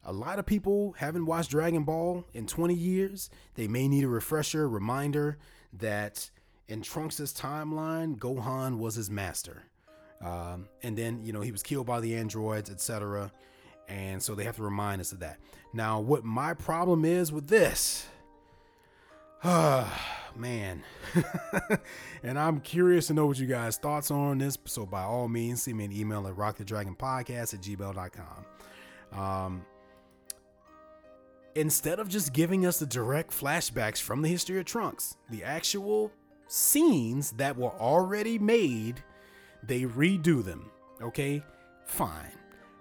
a 0.05 0.13
lot 0.13 0.39
of 0.39 0.47
people 0.47 0.95
haven't 0.99 1.27
watched 1.27 1.51
Dragon 1.51 1.85
Ball 1.85 2.25
in 2.33 2.47
20 2.47 2.75
years. 2.75 3.31
They 3.55 3.69
may 3.69 3.87
need 3.87 4.05
a 4.05 4.09
refresher, 4.09 4.69
reminder 4.69 5.39
that 5.75 6.31
in 6.69 6.83
Trunks' 6.83 7.33
timeline, 7.33 8.17
Gohan 8.17 8.79
was 8.79 8.95
his 8.95 9.11
master. 9.11 9.65
Um, 10.23 10.69
and 10.83 10.97
then, 10.97 11.25
you 11.25 11.33
know, 11.33 11.41
he 11.41 11.53
was 11.53 11.63
killed 11.63 11.87
by 11.87 12.01
the 12.01 12.17
androids, 12.17 12.71
etc. 12.71 13.33
And 13.89 14.23
so 14.23 14.35
they 14.35 14.45
have 14.45 14.57
to 14.57 14.63
remind 14.63 15.01
us 15.01 15.13
of 15.13 15.21
that. 15.21 15.39
Now, 15.73 16.01
what 16.01 16.25
my 16.25 16.55
problem 16.55 17.05
is 17.05 17.33
with 17.33 17.49
this, 17.49 18.07
ah, 19.45 20.29
man. 20.37 20.83
and 22.23 22.39
I'm 22.39 22.61
curious 22.61 23.09
to 23.09 23.15
know 23.15 23.27
what 23.27 23.39
you 23.39 23.47
guys' 23.47 23.77
thoughts 23.77 24.11
on 24.11 24.39
this. 24.39 24.57
So 24.65 24.87
by 24.87 25.03
all 25.03 25.29
means, 25.29 25.65
send 25.65 25.77
me 25.77 25.85
an 25.85 25.93
email 25.93 26.27
at 26.27 26.35
rockthedragonpodcast 26.35 27.55
at 27.55 27.61
gmail.com. 27.61 28.47
Um, 29.13 29.67
instead 31.55 31.99
of 31.99 32.09
just 32.09 32.33
giving 32.33 32.67
us 32.67 32.79
the 32.79 32.87
direct 32.87 33.31
flashbacks 33.31 34.01
from 34.01 34.23
the 34.23 34.29
history 34.29 34.59
of 34.59 34.65
Trunks, 34.65 35.17
the 35.31 35.45
actual 35.45 36.13
scenes 36.49 37.33
that 37.33 37.57
were 37.57 37.73
already 37.73 38.39
made, 38.39 39.03
they 39.63 39.83
redo 39.83 40.45
them. 40.45 40.71
Okay, 41.01 41.43
fine. 41.87 42.33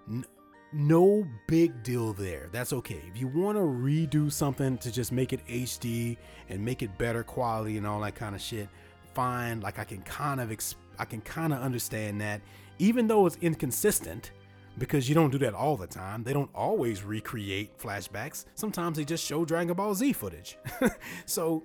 N- 0.08 0.26
no 0.72 1.26
big 1.48 1.84
deal 1.84 2.14
there. 2.14 2.50
That's 2.52 2.74
okay. 2.74 3.02
If 3.10 3.20
you 3.20 3.28
want 3.28 3.58
to 3.58 3.62
redo 3.62 4.32
something 4.32 4.78
to 4.80 4.92
just 4.92 5.12
make 5.12 5.34
it 5.34 5.46
HD 5.48 6.18
and 6.50 6.64
make 6.64 6.84
it 6.84 6.98
better 6.98 7.24
quality 7.24 7.78
and 7.78 7.88
all 7.88 8.02
that 8.02 8.16
kind 8.16 8.36
of 8.36 8.42
shit, 8.42 8.70
fine. 9.14 9.62
Like 9.62 9.80
I 9.80 9.84
can 9.84 10.02
kind 10.04 10.40
of 10.40 10.50
exp- 10.50 10.76
I 11.00 11.06
can 11.06 11.22
kind 11.22 11.54
of 11.54 11.62
understand 11.62 12.22
that 12.22 12.42
even 12.78 13.08
though 13.08 13.26
it's 13.26 13.38
inconsistent 13.42 14.32
because 14.78 15.10
you 15.10 15.16
don't 15.16 15.32
do 15.32 15.38
that 15.40 15.54
all 15.54 15.76
the 15.76 15.88
time. 15.88 16.24
They 16.24 16.34
don't 16.34 16.50
always 16.54 17.04
recreate 17.04 17.78
flashbacks. 17.78 18.46
Sometimes 18.56 18.98
they 18.98 19.06
just 19.06 19.26
show 19.26 19.46
Dragon 19.46 19.74
Ball 19.76 19.94
Z 19.94 20.14
footage. 20.14 20.58
so, 21.26 21.64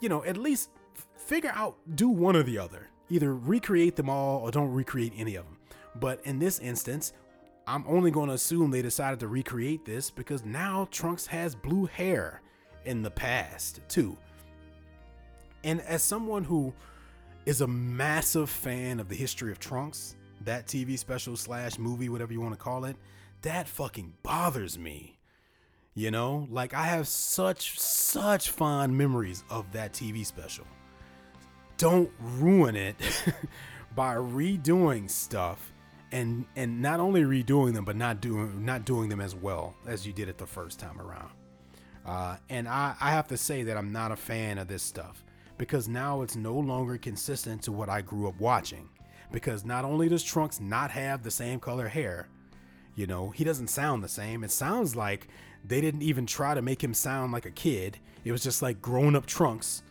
you 0.00 0.08
know, 0.08 0.24
at 0.24 0.36
least 0.36 0.70
figure 1.16 1.52
out, 1.54 1.76
do 1.94 2.08
one 2.08 2.36
or 2.36 2.42
the 2.42 2.58
other. 2.58 2.88
Either 3.10 3.34
recreate 3.34 3.96
them 3.96 4.08
all 4.08 4.40
or 4.40 4.50
don't 4.50 4.72
recreate 4.72 5.12
any 5.16 5.34
of 5.34 5.44
them. 5.44 5.58
But 5.94 6.20
in 6.24 6.38
this 6.38 6.58
instance, 6.58 7.12
I'm 7.66 7.84
only 7.86 8.10
going 8.10 8.28
to 8.28 8.34
assume 8.34 8.70
they 8.70 8.82
decided 8.82 9.20
to 9.20 9.28
recreate 9.28 9.84
this 9.84 10.10
because 10.10 10.44
now 10.44 10.88
Trunks 10.90 11.26
has 11.26 11.54
blue 11.54 11.86
hair 11.86 12.40
in 12.84 13.02
the 13.02 13.10
past 13.10 13.80
too. 13.88 14.16
And 15.64 15.80
as 15.82 16.02
someone 16.02 16.44
who 16.44 16.72
is 17.46 17.60
a 17.60 17.66
massive 17.66 18.50
fan 18.50 18.98
of 19.00 19.08
the 19.08 19.14
history 19.14 19.52
of 19.52 19.58
Trunks, 19.58 20.16
that 20.44 20.66
TV 20.66 20.98
special 20.98 21.36
slash 21.36 21.78
movie, 21.78 22.08
whatever 22.08 22.32
you 22.32 22.40
want 22.40 22.54
to 22.54 22.58
call 22.58 22.84
it, 22.84 22.96
that 23.42 23.68
fucking 23.68 24.14
bothers 24.22 24.78
me. 24.78 25.18
You 25.94 26.10
know, 26.10 26.46
like 26.50 26.72
I 26.72 26.84
have 26.84 27.06
such, 27.06 27.78
such 27.78 28.50
fond 28.50 28.96
memories 28.96 29.44
of 29.50 29.70
that 29.72 29.92
TV 29.92 30.24
special. 30.24 30.66
Don't 31.76 32.10
ruin 32.20 32.76
it 32.76 32.96
by 33.94 34.14
redoing 34.14 35.10
stuff 35.10 35.72
and 36.12 36.44
and 36.56 36.80
not 36.80 37.00
only 37.00 37.22
redoing 37.22 37.74
them 37.74 37.84
but 37.84 37.96
not 37.96 38.20
doing 38.20 38.64
not 38.64 38.84
doing 38.84 39.08
them 39.08 39.20
as 39.20 39.34
well 39.34 39.74
as 39.86 40.06
you 40.06 40.12
did 40.12 40.28
it 40.28 40.38
the 40.38 40.46
first 40.46 40.78
time 40.78 41.00
around 41.00 41.30
uh, 42.04 42.36
and 42.50 42.68
I, 42.68 42.94
I 43.00 43.10
have 43.10 43.26
to 43.28 43.36
say 43.36 43.62
that 43.64 43.76
i'm 43.76 43.92
not 43.92 44.12
a 44.12 44.16
fan 44.16 44.58
of 44.58 44.68
this 44.68 44.82
stuff 44.82 45.24
because 45.58 45.88
now 45.88 46.22
it's 46.22 46.36
no 46.36 46.54
longer 46.54 46.98
consistent 46.98 47.62
to 47.62 47.72
what 47.72 47.88
i 47.88 48.02
grew 48.02 48.28
up 48.28 48.38
watching 48.38 48.88
because 49.32 49.64
not 49.64 49.84
only 49.84 50.08
does 50.08 50.22
trunks 50.22 50.60
not 50.60 50.90
have 50.90 51.22
the 51.22 51.30
same 51.30 51.58
color 51.58 51.88
hair 51.88 52.28
you 52.94 53.06
know 53.06 53.30
he 53.30 53.44
doesn't 53.44 53.68
sound 53.68 54.02
the 54.02 54.08
same. 54.08 54.44
It 54.44 54.50
sounds 54.50 54.94
like 54.96 55.28
they 55.64 55.80
didn't 55.80 56.02
even 56.02 56.26
try 56.26 56.54
to 56.54 56.62
make 56.62 56.82
him 56.82 56.94
sound 56.94 57.32
like 57.32 57.46
a 57.46 57.50
kid. 57.50 57.98
It 58.24 58.32
was 58.32 58.42
just 58.42 58.62
like 58.62 58.82
grown-up 58.82 59.26
trunks 59.26 59.82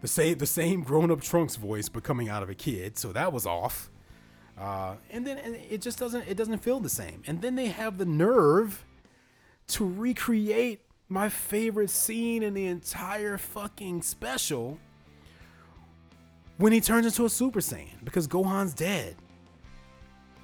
the 0.00 0.08
same 0.08 0.38
the 0.38 0.46
same 0.46 0.82
grown-up 0.82 1.20
trunks 1.20 1.56
voice 1.56 1.88
but 1.88 2.02
coming 2.02 2.28
out 2.28 2.42
of 2.42 2.50
a 2.50 2.54
kid. 2.54 2.98
So 2.98 3.12
that 3.12 3.32
was 3.32 3.46
off. 3.46 3.90
Uh, 4.58 4.96
and 5.10 5.26
then 5.26 5.38
it 5.38 5.80
just 5.80 5.98
doesn't 5.98 6.26
it 6.28 6.36
doesn't 6.36 6.58
feel 6.58 6.80
the 6.80 6.88
same. 6.88 7.22
And 7.26 7.40
then 7.42 7.54
they 7.54 7.66
have 7.66 7.98
the 7.98 8.06
nerve 8.06 8.84
to 9.68 9.86
recreate 9.86 10.80
my 11.08 11.28
favorite 11.28 11.90
scene 11.90 12.42
in 12.42 12.54
the 12.54 12.66
entire 12.66 13.36
fucking 13.38 14.02
special 14.02 14.78
when 16.60 16.74
he 16.74 16.80
turns 16.80 17.06
into 17.06 17.24
a 17.24 17.30
Super 17.30 17.60
Saiyan 17.60 18.04
because 18.04 18.28
Gohan's 18.28 18.74
dead. 18.74 19.16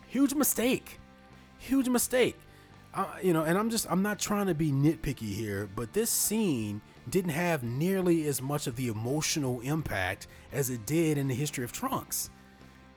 Huge 0.09 0.35
mistake. 0.35 0.99
Huge 1.59 1.91
mistake. 1.91 2.39
Uh, 2.95 3.05
you 3.23 3.35
know, 3.35 3.43
and 3.43 3.59
I'm 3.59 3.69
just 3.69 3.87
I'm 3.91 4.03
not 4.03 4.19
trying 4.19 4.47
to 4.47 4.55
be 4.55 4.73
nitpicky 4.73 5.35
here, 5.35 5.69
but 5.77 5.93
this 5.93 6.09
scene 6.09 6.81
didn't 7.11 7.33
have 7.33 7.63
nearly 7.63 8.27
as 8.27 8.41
much 8.41 8.67
of 8.67 8.77
the 8.77 8.89
emotional 8.89 9.61
impact 9.61 10.27
as 10.53 10.71
it 10.71 10.87
did 10.87 11.19
in 11.19 11.29
the 11.29 11.35
history 11.35 11.65
of 11.65 11.73
Trunks. 11.73 12.31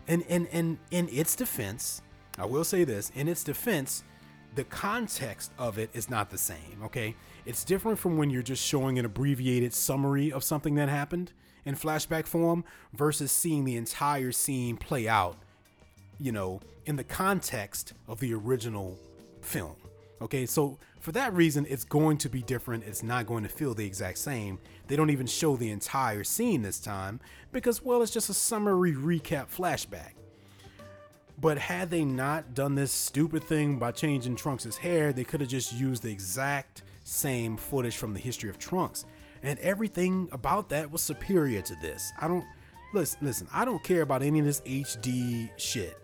And 0.08 0.24
and 0.30 0.48
and 0.54 0.78
in 0.92 1.10
its 1.10 1.36
defense, 1.36 2.02
I 2.38 2.46
will 2.46 2.64
say 2.64 2.86
this, 2.86 3.12
in 3.16 3.28
its 3.28 3.44
defense, 3.44 4.06
the 4.56 4.64
context 4.64 5.52
of 5.60 5.78
it 5.78 5.90
is 5.94 6.10
not 6.10 6.30
the 6.30 6.38
same, 6.38 6.82
okay? 6.86 7.16
It's 7.46 7.66
different 7.66 8.00
from 8.00 8.18
when 8.18 8.30
you're 8.30 8.42
just 8.42 8.66
showing 8.66 8.98
an 8.98 9.04
abbreviated 9.04 9.74
summary 9.74 10.32
of 10.32 10.44
something 10.46 10.76
that 10.76 10.88
happened 10.88 11.34
in 11.70 11.76
flashback 11.76 12.26
form 12.26 12.66
versus 12.94 13.32
seeing 13.32 13.64
the 13.64 13.78
entire 13.78 14.32
scene 14.32 14.76
play 14.76 15.08
out, 15.08 15.38
you 16.20 16.32
know, 16.32 16.60
in 16.86 16.98
the 16.98 17.04
context 17.04 17.94
of 18.08 18.20
the 18.20 18.34
original 18.34 18.98
film. 19.42 19.76
Okay, 20.22 20.46
so 20.46 20.78
for 21.00 21.14
that 21.14 21.34
reason, 21.34 21.66
it's 21.70 21.86
going 21.86 22.18
to 22.18 22.28
be 22.28 22.42
different. 22.42 22.84
It's 22.84 23.04
not 23.04 23.26
going 23.26 23.44
to 23.44 23.50
feel 23.50 23.74
the 23.74 23.86
exact 23.86 24.18
same. 24.18 24.60
They 24.88 24.98
don't 24.98 25.12
even 25.12 25.28
show 25.28 25.56
the 25.56 25.70
entire 25.70 26.26
scene 26.26 26.64
this 26.64 26.80
time 26.80 27.22
because, 27.52 27.82
well, 27.86 28.02
it's 28.02 28.12
just 28.12 28.30
a 28.30 28.34
summary 28.34 28.92
recap 28.92 29.48
flashback. 29.56 30.14
But 31.40 31.58
had 31.58 31.90
they 31.90 32.04
not 32.04 32.54
done 32.54 32.76
this 32.76 32.92
stupid 32.92 33.46
thing 33.46 33.78
by 33.78 33.92
changing 33.92 34.36
Trunks' 34.36 34.76
hair, 34.76 35.14
they 35.14 35.24
could 35.24 35.40
have 35.40 35.50
just 35.50 35.72
used 35.72 36.04
the 36.04 36.12
exact 36.12 36.82
same 37.06 37.56
footage 37.56 37.96
from 37.96 38.14
the 38.14 38.20
history 38.20 38.50
of 38.50 38.60
Trunks. 38.60 39.06
And 39.44 39.58
everything 39.60 40.30
about 40.32 40.70
that 40.70 40.92
was 40.92 41.02
superior 41.02 41.62
to 41.62 41.76
this. 41.82 42.12
I 42.20 42.28
don't 42.28 42.46
listen, 42.94 43.20
listen, 43.22 43.48
I 43.54 43.66
don't 43.66 43.84
care 43.84 44.02
about 44.02 44.22
any 44.22 44.40
of 44.40 44.46
this 44.46 44.62
HD 44.62 45.50
shit. 45.58 45.98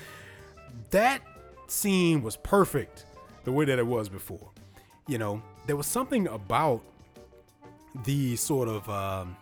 that 0.90 1.22
scene 1.68 2.22
was 2.22 2.36
perfect 2.36 3.06
the 3.44 3.52
way 3.52 3.64
that 3.64 3.78
it 3.78 3.86
was 3.86 4.08
before. 4.08 4.50
You 5.08 5.18
know, 5.18 5.42
there 5.66 5.76
was 5.76 5.86
something 5.86 6.28
about 6.28 6.82
the 8.04 8.36
sort 8.36 8.68
of 8.68 8.88
um, 8.88 9.36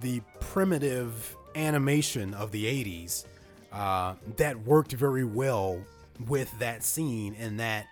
the 0.00 0.20
primitive 0.40 1.36
animation 1.54 2.34
of 2.34 2.50
the 2.52 2.64
80s 2.64 3.24
uh, 3.72 4.14
that 4.36 4.58
worked 4.64 4.92
very 4.92 5.24
well 5.24 5.82
with 6.26 6.56
that 6.58 6.82
scene 6.82 7.36
and 7.38 7.60
that 7.60 7.86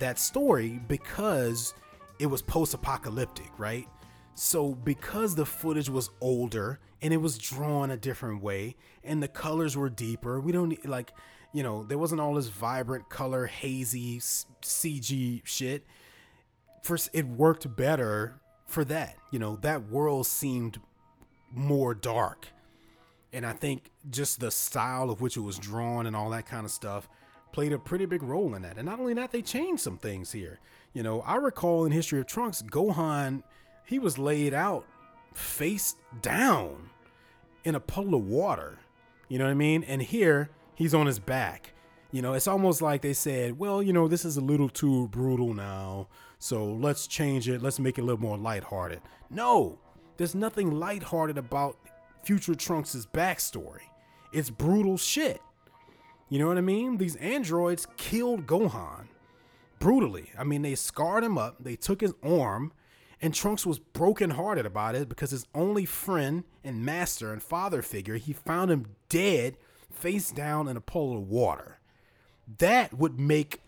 that 0.00 0.18
story 0.18 0.80
because 0.88 1.74
it 2.20 2.26
was 2.26 2.42
post-apocalyptic, 2.42 3.50
right? 3.58 3.88
So 4.34 4.74
because 4.74 5.34
the 5.34 5.46
footage 5.46 5.88
was 5.88 6.10
older 6.20 6.78
and 7.02 7.12
it 7.12 7.16
was 7.16 7.38
drawn 7.38 7.90
a 7.90 7.96
different 7.96 8.42
way 8.42 8.76
and 9.02 9.22
the 9.22 9.28
colors 9.28 9.76
were 9.76 9.90
deeper, 9.90 10.40
we 10.40 10.52
don't 10.52 10.86
like 10.86 11.12
you 11.52 11.62
know, 11.62 11.82
there 11.82 11.98
wasn't 11.98 12.20
all 12.20 12.34
this 12.34 12.46
vibrant 12.46 13.08
color, 13.08 13.46
hazy 13.46 14.20
CG 14.20 15.40
shit. 15.44 15.84
First, 16.82 17.10
it 17.12 17.26
worked 17.26 17.74
better 17.76 18.40
for 18.66 18.84
that. 18.84 19.16
You 19.32 19.40
know, 19.40 19.56
that 19.56 19.88
world 19.88 20.26
seemed 20.26 20.78
more 21.50 21.94
dark. 21.94 22.46
And 23.32 23.44
I 23.44 23.52
think 23.52 23.90
just 24.10 24.40
the 24.40 24.50
style 24.50 25.10
of 25.10 25.20
which 25.20 25.36
it 25.36 25.40
was 25.40 25.58
drawn 25.58 26.06
and 26.06 26.14
all 26.14 26.30
that 26.30 26.46
kind 26.46 26.64
of 26.64 26.70
stuff 26.70 27.08
played 27.52 27.72
a 27.72 27.78
pretty 27.78 28.06
big 28.06 28.22
role 28.22 28.54
in 28.54 28.62
that. 28.62 28.76
And 28.76 28.86
not 28.86 29.00
only 29.00 29.14
that, 29.14 29.32
they 29.32 29.42
changed 29.42 29.82
some 29.82 29.98
things 29.98 30.32
here. 30.32 30.60
You 30.92 31.02
know, 31.04 31.20
I 31.20 31.36
recall 31.36 31.84
in 31.84 31.92
History 31.92 32.18
of 32.20 32.26
Trunks, 32.26 32.62
Gohan, 32.62 33.42
he 33.86 33.98
was 33.98 34.18
laid 34.18 34.52
out 34.52 34.86
face 35.34 35.94
down 36.20 36.90
in 37.64 37.74
a 37.74 37.80
puddle 37.80 38.14
of 38.16 38.26
water. 38.26 38.78
You 39.28 39.38
know 39.38 39.44
what 39.44 39.52
I 39.52 39.54
mean? 39.54 39.84
And 39.84 40.02
here, 40.02 40.50
he's 40.74 40.94
on 40.94 41.06
his 41.06 41.20
back. 41.20 41.74
You 42.10 42.22
know, 42.22 42.32
it's 42.32 42.48
almost 42.48 42.82
like 42.82 43.02
they 43.02 43.12
said, 43.12 43.56
well, 43.56 43.80
you 43.80 43.92
know, 43.92 44.08
this 44.08 44.24
is 44.24 44.36
a 44.36 44.40
little 44.40 44.68
too 44.68 45.06
brutal 45.08 45.54
now. 45.54 46.08
So 46.40 46.64
let's 46.64 47.06
change 47.06 47.48
it. 47.48 47.62
Let's 47.62 47.78
make 47.78 47.98
it 47.98 48.00
a 48.00 48.04
little 48.04 48.20
more 48.20 48.36
lighthearted. 48.36 49.00
No, 49.30 49.78
there's 50.16 50.34
nothing 50.34 50.72
lighthearted 50.72 51.38
about 51.38 51.76
Future 52.24 52.56
Trunks' 52.56 53.06
backstory. 53.06 53.82
It's 54.32 54.50
brutal 54.50 54.96
shit. 54.96 55.40
You 56.28 56.40
know 56.40 56.48
what 56.48 56.58
I 56.58 56.62
mean? 56.62 56.96
These 56.96 57.14
androids 57.16 57.86
killed 57.96 58.46
Gohan 58.46 59.06
brutally. 59.80 60.30
I 60.38 60.44
mean, 60.44 60.62
they 60.62 60.76
scarred 60.76 61.24
him 61.24 61.36
up, 61.36 61.56
they 61.58 61.74
took 61.74 62.00
his 62.00 62.14
arm, 62.22 62.72
and 63.20 63.34
Trunks 63.34 63.66
was 63.66 63.80
brokenhearted 63.80 64.64
about 64.64 64.94
it 64.94 65.08
because 65.08 65.32
his 65.32 65.46
only 65.54 65.84
friend 65.84 66.44
and 66.62 66.84
master 66.84 67.32
and 67.32 67.42
father 67.42 67.82
figure, 67.82 68.16
he 68.16 68.32
found 68.32 68.70
him 68.70 68.94
dead 69.08 69.56
face 69.90 70.30
down 70.30 70.68
in 70.68 70.76
a 70.76 70.80
pool 70.80 71.16
of 71.16 71.28
water. 71.28 71.80
That 72.58 72.94
would 72.94 73.18
make 73.18 73.60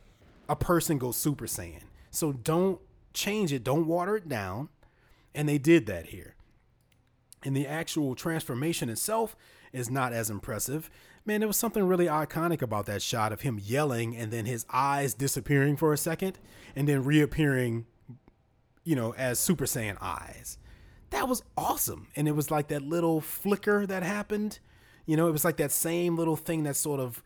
a 0.49 0.57
person 0.57 0.99
go 0.99 1.11
Super 1.11 1.47
Saiyan. 1.47 1.83
So 2.11 2.33
don't 2.33 2.81
change 3.13 3.53
it, 3.53 3.65
don't 3.65 3.87
water 3.87 4.17
it 4.17 4.29
down. 4.29 4.69
And 5.35 5.49
they 5.49 5.59
did 5.59 5.87
that 5.87 6.07
here. 6.07 6.35
And 7.45 7.57
the 7.57 7.67
actual 7.67 8.15
transformation 8.15 8.89
itself 8.89 9.35
is 9.73 9.91
not 9.91 10.13
as 10.13 10.31
impressive. 10.31 10.91
Man, 11.25 11.41
there 11.41 11.47
was 11.47 11.57
something 11.57 11.85
really 11.85 12.07
iconic 12.07 12.63
about 12.63 12.87
that 12.87 13.03
shot 13.03 13.33
of 13.33 13.43
him 13.43 13.61
yelling 13.63 14.17
and 14.17 14.33
then 14.33 14.45
his 14.45 14.67
eyes 14.73 15.15
disappearing 15.15 15.77
for 15.77 15.93
a 15.93 15.97
second 15.97 16.39
and 16.75 16.89
then 16.89 17.05
reappearing, 17.05 17.87
you 18.83 18.97
know, 18.97 19.15
as 19.15 19.39
Super 19.39 19.65
Saiyan 19.65 19.97
eyes. 20.01 20.59
That 21.11 21.29
was 21.29 21.43
awesome. 21.57 22.09
And 22.17 22.27
it 22.27 22.33
was 22.33 22.51
like 22.51 22.69
that 22.69 22.83
little 22.83 23.21
flicker 23.21 23.87
that 23.87 24.03
happened 24.03 24.59
you 25.07 25.17
know, 25.17 25.27
it 25.29 25.33
was 25.33 25.45
like 25.45 25.57
that 25.57 25.73
same 25.73 26.17
little 26.17 26.37
thing 26.37 26.63
that 26.65 26.77
sort 26.77 27.01
of, 27.01 27.23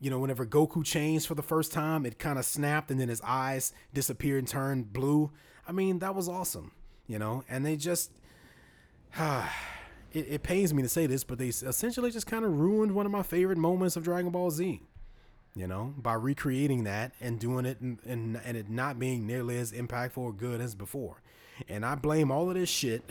you 0.00 0.10
know, 0.10 0.18
whenever 0.18 0.44
Goku 0.44 0.84
changed 0.84 1.26
for 1.26 1.34
the 1.34 1.42
first 1.42 1.72
time, 1.72 2.04
it 2.04 2.18
kind 2.18 2.38
of 2.38 2.44
snapped 2.44 2.90
and 2.90 3.00
then 3.00 3.08
his 3.08 3.20
eyes 3.22 3.72
disappeared 3.94 4.40
and 4.40 4.48
turned 4.48 4.92
blue. 4.92 5.30
I 5.66 5.72
mean, 5.72 6.00
that 6.00 6.14
was 6.14 6.28
awesome, 6.28 6.72
you 7.06 7.18
know, 7.18 7.44
and 7.48 7.64
they 7.64 7.76
just, 7.76 8.10
ah, 9.18 9.54
it, 10.14 10.26
it 10.28 10.42
pains 10.42 10.72
me 10.72 10.82
to 10.82 10.88
say 10.88 11.06
this, 11.06 11.24
but 11.24 11.38
they 11.38 11.48
essentially 11.48 12.10
just 12.10 12.26
kind 12.26 12.44
of 12.44 12.52
ruined 12.58 12.92
one 12.92 13.06
of 13.06 13.12
my 13.12 13.22
favorite 13.22 13.58
moments 13.58 13.96
of 13.96 14.04
Dragon 14.04 14.30
Ball 14.30 14.50
Z 14.50 14.80
you 15.54 15.66
know, 15.66 15.94
by 15.98 16.14
recreating 16.14 16.84
that 16.84 17.12
and 17.20 17.38
doing 17.38 17.66
it 17.66 17.80
and, 17.80 17.98
and, 18.06 18.40
and 18.44 18.56
it 18.56 18.70
not 18.70 18.98
being 18.98 19.26
nearly 19.26 19.58
as 19.58 19.72
impactful 19.72 20.18
or 20.18 20.32
good 20.32 20.60
as 20.60 20.74
before. 20.74 21.16
And 21.68 21.84
I 21.84 21.94
blame 21.94 22.30
all 22.30 22.48
of 22.48 22.54
this 22.54 22.70
shit 22.70 23.02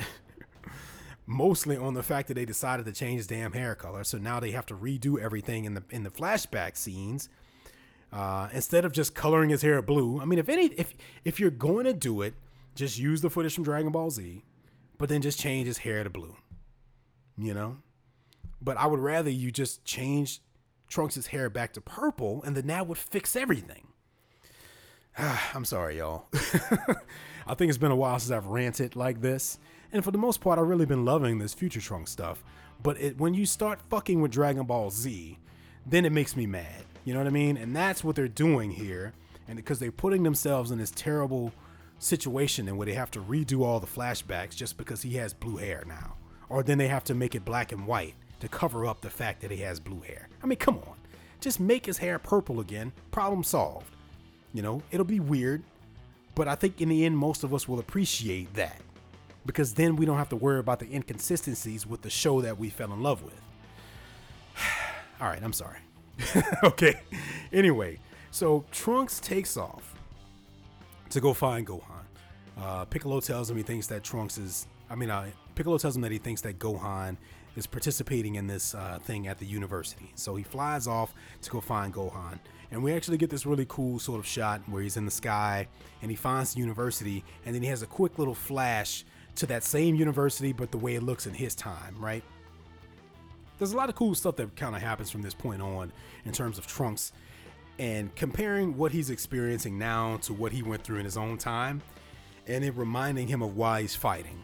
mostly 1.27 1.77
on 1.77 1.93
the 1.93 2.03
fact 2.03 2.27
that 2.29 2.33
they 2.33 2.45
decided 2.45 2.85
to 2.87 2.91
change 2.91 3.17
his 3.17 3.27
damn 3.27 3.53
hair 3.53 3.75
color. 3.75 4.03
So 4.03 4.17
now 4.17 4.39
they 4.39 4.51
have 4.51 4.65
to 4.67 4.75
redo 4.75 5.19
everything 5.19 5.65
in 5.65 5.75
the 5.75 5.83
in 5.91 6.03
the 6.03 6.09
flashback 6.09 6.77
scenes. 6.77 7.29
Uh, 8.11 8.49
instead 8.51 8.83
of 8.83 8.91
just 8.91 9.15
coloring 9.15 9.51
his 9.51 9.61
hair 9.61 9.81
blue. 9.81 10.19
I 10.19 10.25
mean, 10.25 10.37
if 10.37 10.49
any 10.49 10.65
if 10.65 10.93
if 11.23 11.39
you're 11.39 11.49
going 11.49 11.85
to 11.85 11.93
do 11.93 12.21
it, 12.23 12.33
just 12.75 12.99
use 12.99 13.21
the 13.21 13.29
footage 13.29 13.55
from 13.55 13.63
Dragon 13.63 13.91
Ball 13.91 14.09
Z, 14.09 14.43
but 14.97 15.07
then 15.07 15.21
just 15.21 15.39
change 15.39 15.67
his 15.67 15.77
hair 15.77 16.03
to 16.03 16.09
blue. 16.09 16.35
You 17.37 17.53
know? 17.53 17.77
But 18.61 18.77
I 18.77 18.85
would 18.85 18.99
rather 18.99 19.29
you 19.29 19.51
just 19.51 19.83
change 19.85 20.41
Trunks' 20.87 21.27
hair 21.27 21.49
back 21.49 21.73
to 21.73 21.81
purple, 21.81 22.43
and 22.43 22.55
then 22.55 22.67
that 22.67 22.87
would 22.87 22.97
fix 22.97 23.35
everything. 23.35 23.87
Ah, 25.17 25.51
I'm 25.53 25.65
sorry, 25.65 25.97
y'all. 25.97 26.27
I 27.47 27.55
think 27.55 27.69
it's 27.69 27.77
been 27.77 27.91
a 27.91 27.95
while 27.95 28.19
since 28.19 28.31
I've 28.31 28.47
ranted 28.47 28.95
like 28.95 29.21
this, 29.21 29.57
and 29.91 30.03
for 30.03 30.11
the 30.11 30.17
most 30.17 30.41
part, 30.41 30.59
I've 30.59 30.67
really 30.67 30.85
been 30.85 31.05
loving 31.05 31.39
this 31.39 31.53
Future 31.53 31.81
Trunks 31.81 32.11
stuff. 32.11 32.43
But 32.83 32.99
it, 32.99 33.17
when 33.17 33.33
you 33.33 33.45
start 33.45 33.81
fucking 33.89 34.21
with 34.21 34.31
Dragon 34.31 34.65
Ball 34.65 34.89
Z, 34.89 35.37
then 35.85 36.05
it 36.05 36.11
makes 36.11 36.35
me 36.35 36.45
mad. 36.45 36.85
You 37.03 37.13
know 37.13 37.19
what 37.19 37.27
I 37.27 37.31
mean? 37.31 37.57
And 37.57 37.75
that's 37.75 38.03
what 38.03 38.15
they're 38.15 38.27
doing 38.27 38.71
here, 38.71 39.13
and 39.47 39.57
because 39.57 39.79
they're 39.79 39.91
putting 39.91 40.23
themselves 40.23 40.71
in 40.71 40.77
this 40.77 40.91
terrible 40.91 41.51
situation 41.99 42.67
and 42.67 42.77
where 42.77 42.85
they 42.85 42.93
have 42.93 43.11
to 43.11 43.21
redo 43.21 43.63
all 43.63 43.79
the 43.79 43.87
flashbacks 43.87 44.55
just 44.55 44.77
because 44.77 45.01
he 45.01 45.15
has 45.15 45.33
blue 45.33 45.57
hair 45.57 45.83
now, 45.87 46.15
or 46.51 46.63
then 46.63 46.77
they 46.77 46.89
have 46.89 47.03
to 47.05 47.15
make 47.15 47.33
it 47.33 47.45
black 47.45 47.71
and 47.71 47.87
white 47.87 48.13
to 48.41 48.47
cover 48.49 48.85
up 48.85 48.99
the 48.99 49.09
fact 49.09 49.41
that 49.41 49.51
he 49.51 49.57
has 49.57 49.79
blue 49.79 50.01
hair. 50.01 50.27
I 50.43 50.47
mean, 50.47 50.57
come 50.57 50.75
on, 50.79 50.97
just 51.39 51.59
make 51.61 51.85
his 51.85 51.97
hair 51.97 52.19
purple 52.19 52.59
again. 52.59 52.91
Problem 53.11 53.43
solved. 53.43 53.95
You 54.53 54.61
know, 54.61 54.83
it'll 54.91 55.05
be 55.05 55.21
weird, 55.21 55.63
but 56.35 56.49
I 56.49 56.55
think 56.55 56.81
in 56.81 56.89
the 56.89 57.05
end, 57.05 57.17
most 57.17 57.45
of 57.45 57.53
us 57.53 57.69
will 57.69 57.79
appreciate 57.79 58.53
that 58.55 58.81
because 59.45 59.73
then 59.73 59.95
we 59.95 60.05
don't 60.05 60.17
have 60.17 60.27
to 60.29 60.35
worry 60.35 60.59
about 60.59 60.79
the 60.79 60.93
inconsistencies 60.93 61.87
with 61.87 62.01
the 62.01 62.09
show 62.09 62.41
that 62.41 62.59
we 62.59 62.69
fell 62.69 62.91
in 62.91 63.01
love 63.01 63.23
with. 63.23 63.39
All 65.21 65.27
right, 65.27 65.41
I'm 65.41 65.53
sorry. 65.53 65.79
okay. 66.63 66.99
Anyway, 67.53 67.97
so 68.29 68.65
Trunks 68.71 69.21
takes 69.21 69.55
off 69.55 69.95
to 71.11 71.21
go 71.21 71.33
find 71.33 71.65
Gohan. 71.65 71.81
Uh, 72.59 72.83
Piccolo 72.85 73.21
tells 73.21 73.49
him 73.49 73.55
he 73.55 73.63
thinks 73.63 73.87
that 73.87 74.03
Trunks 74.03 74.37
is. 74.37 74.67
I 74.89 74.95
mean, 74.95 75.09
uh, 75.09 75.27
Piccolo 75.55 75.77
tells 75.77 75.95
him 75.95 76.01
that 76.01 76.11
he 76.11 76.17
thinks 76.17 76.41
that 76.41 76.59
Gohan 76.59 77.17
is 77.55 77.67
participating 77.67 78.35
in 78.35 78.47
this 78.47 78.73
uh, 78.73 78.99
thing 79.03 79.27
at 79.27 79.37
the 79.37 79.45
university. 79.45 80.11
So 80.15 80.35
he 80.35 80.43
flies 80.43 80.87
off 80.87 81.13
to 81.41 81.49
go 81.49 81.59
find 81.59 81.93
Gohan. 81.93 82.39
And 82.71 82.81
we 82.81 82.93
actually 82.93 83.17
get 83.17 83.29
this 83.29 83.45
really 83.45 83.65
cool 83.67 83.99
sort 83.99 84.19
of 84.19 84.25
shot 84.25 84.61
where 84.67 84.81
he's 84.81 84.95
in 84.95 85.05
the 85.05 85.11
sky 85.11 85.67
and 86.01 86.09
he 86.09 86.15
finds 86.15 86.53
the 86.53 86.61
university. 86.61 87.23
And 87.45 87.53
then 87.53 87.61
he 87.61 87.67
has 87.67 87.81
a 87.81 87.87
quick 87.87 88.17
little 88.17 88.35
flash 88.35 89.03
to 89.35 89.45
that 89.47 89.63
same 89.63 89.95
university, 89.95 90.53
but 90.53 90.71
the 90.71 90.77
way 90.77 90.95
it 90.95 91.03
looks 91.03 91.27
in 91.27 91.33
his 91.33 91.53
time, 91.55 91.95
right? 91.99 92.23
There's 93.57 93.73
a 93.73 93.77
lot 93.77 93.89
of 93.89 93.95
cool 93.95 94.15
stuff 94.15 94.37
that 94.37 94.55
kind 94.55 94.75
of 94.75 94.81
happens 94.81 95.11
from 95.11 95.21
this 95.21 95.33
point 95.33 95.61
on 95.61 95.91
in 96.25 96.31
terms 96.31 96.57
of 96.57 96.65
Trunks 96.65 97.11
and 97.77 98.13
comparing 98.15 98.77
what 98.77 98.91
he's 98.91 99.09
experiencing 99.09 99.77
now 99.77 100.17
to 100.17 100.33
what 100.33 100.51
he 100.51 100.63
went 100.63 100.83
through 100.83 100.97
in 100.97 101.05
his 101.05 101.17
own 101.17 101.37
time 101.37 101.81
and 102.47 102.63
it 102.63 102.75
reminding 102.75 103.27
him 103.27 103.41
of 103.41 103.55
why 103.55 103.81
he's 103.81 103.95
fighting 103.95 104.43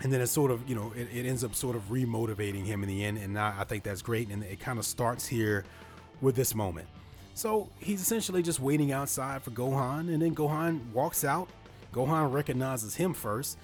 and 0.00 0.12
then 0.12 0.20
it 0.20 0.28
sort 0.28 0.50
of 0.50 0.68
you 0.68 0.74
know 0.74 0.92
it, 0.96 1.08
it 1.12 1.26
ends 1.26 1.44
up 1.44 1.54
sort 1.54 1.76
of 1.76 1.82
remotivating 1.90 2.64
him 2.64 2.82
in 2.82 2.88
the 2.88 3.04
end. 3.04 3.18
And 3.18 3.38
I, 3.38 3.54
I 3.60 3.64
think 3.64 3.84
that's 3.84 4.02
great. 4.02 4.28
And 4.28 4.42
it 4.42 4.60
kind 4.60 4.78
of 4.78 4.84
starts 4.84 5.26
here 5.26 5.64
with 6.20 6.36
this 6.36 6.54
moment. 6.54 6.88
So 7.34 7.68
he's 7.78 8.00
essentially 8.00 8.42
just 8.42 8.60
waiting 8.60 8.92
outside 8.92 9.42
for 9.42 9.50
gohan. 9.50 10.12
And 10.12 10.22
then 10.22 10.34
gohan 10.34 10.90
walks 10.92 11.24
out. 11.24 11.48
Gohan 11.92 12.32
recognizes 12.32 12.96
him 12.96 13.14
first. 13.14 13.58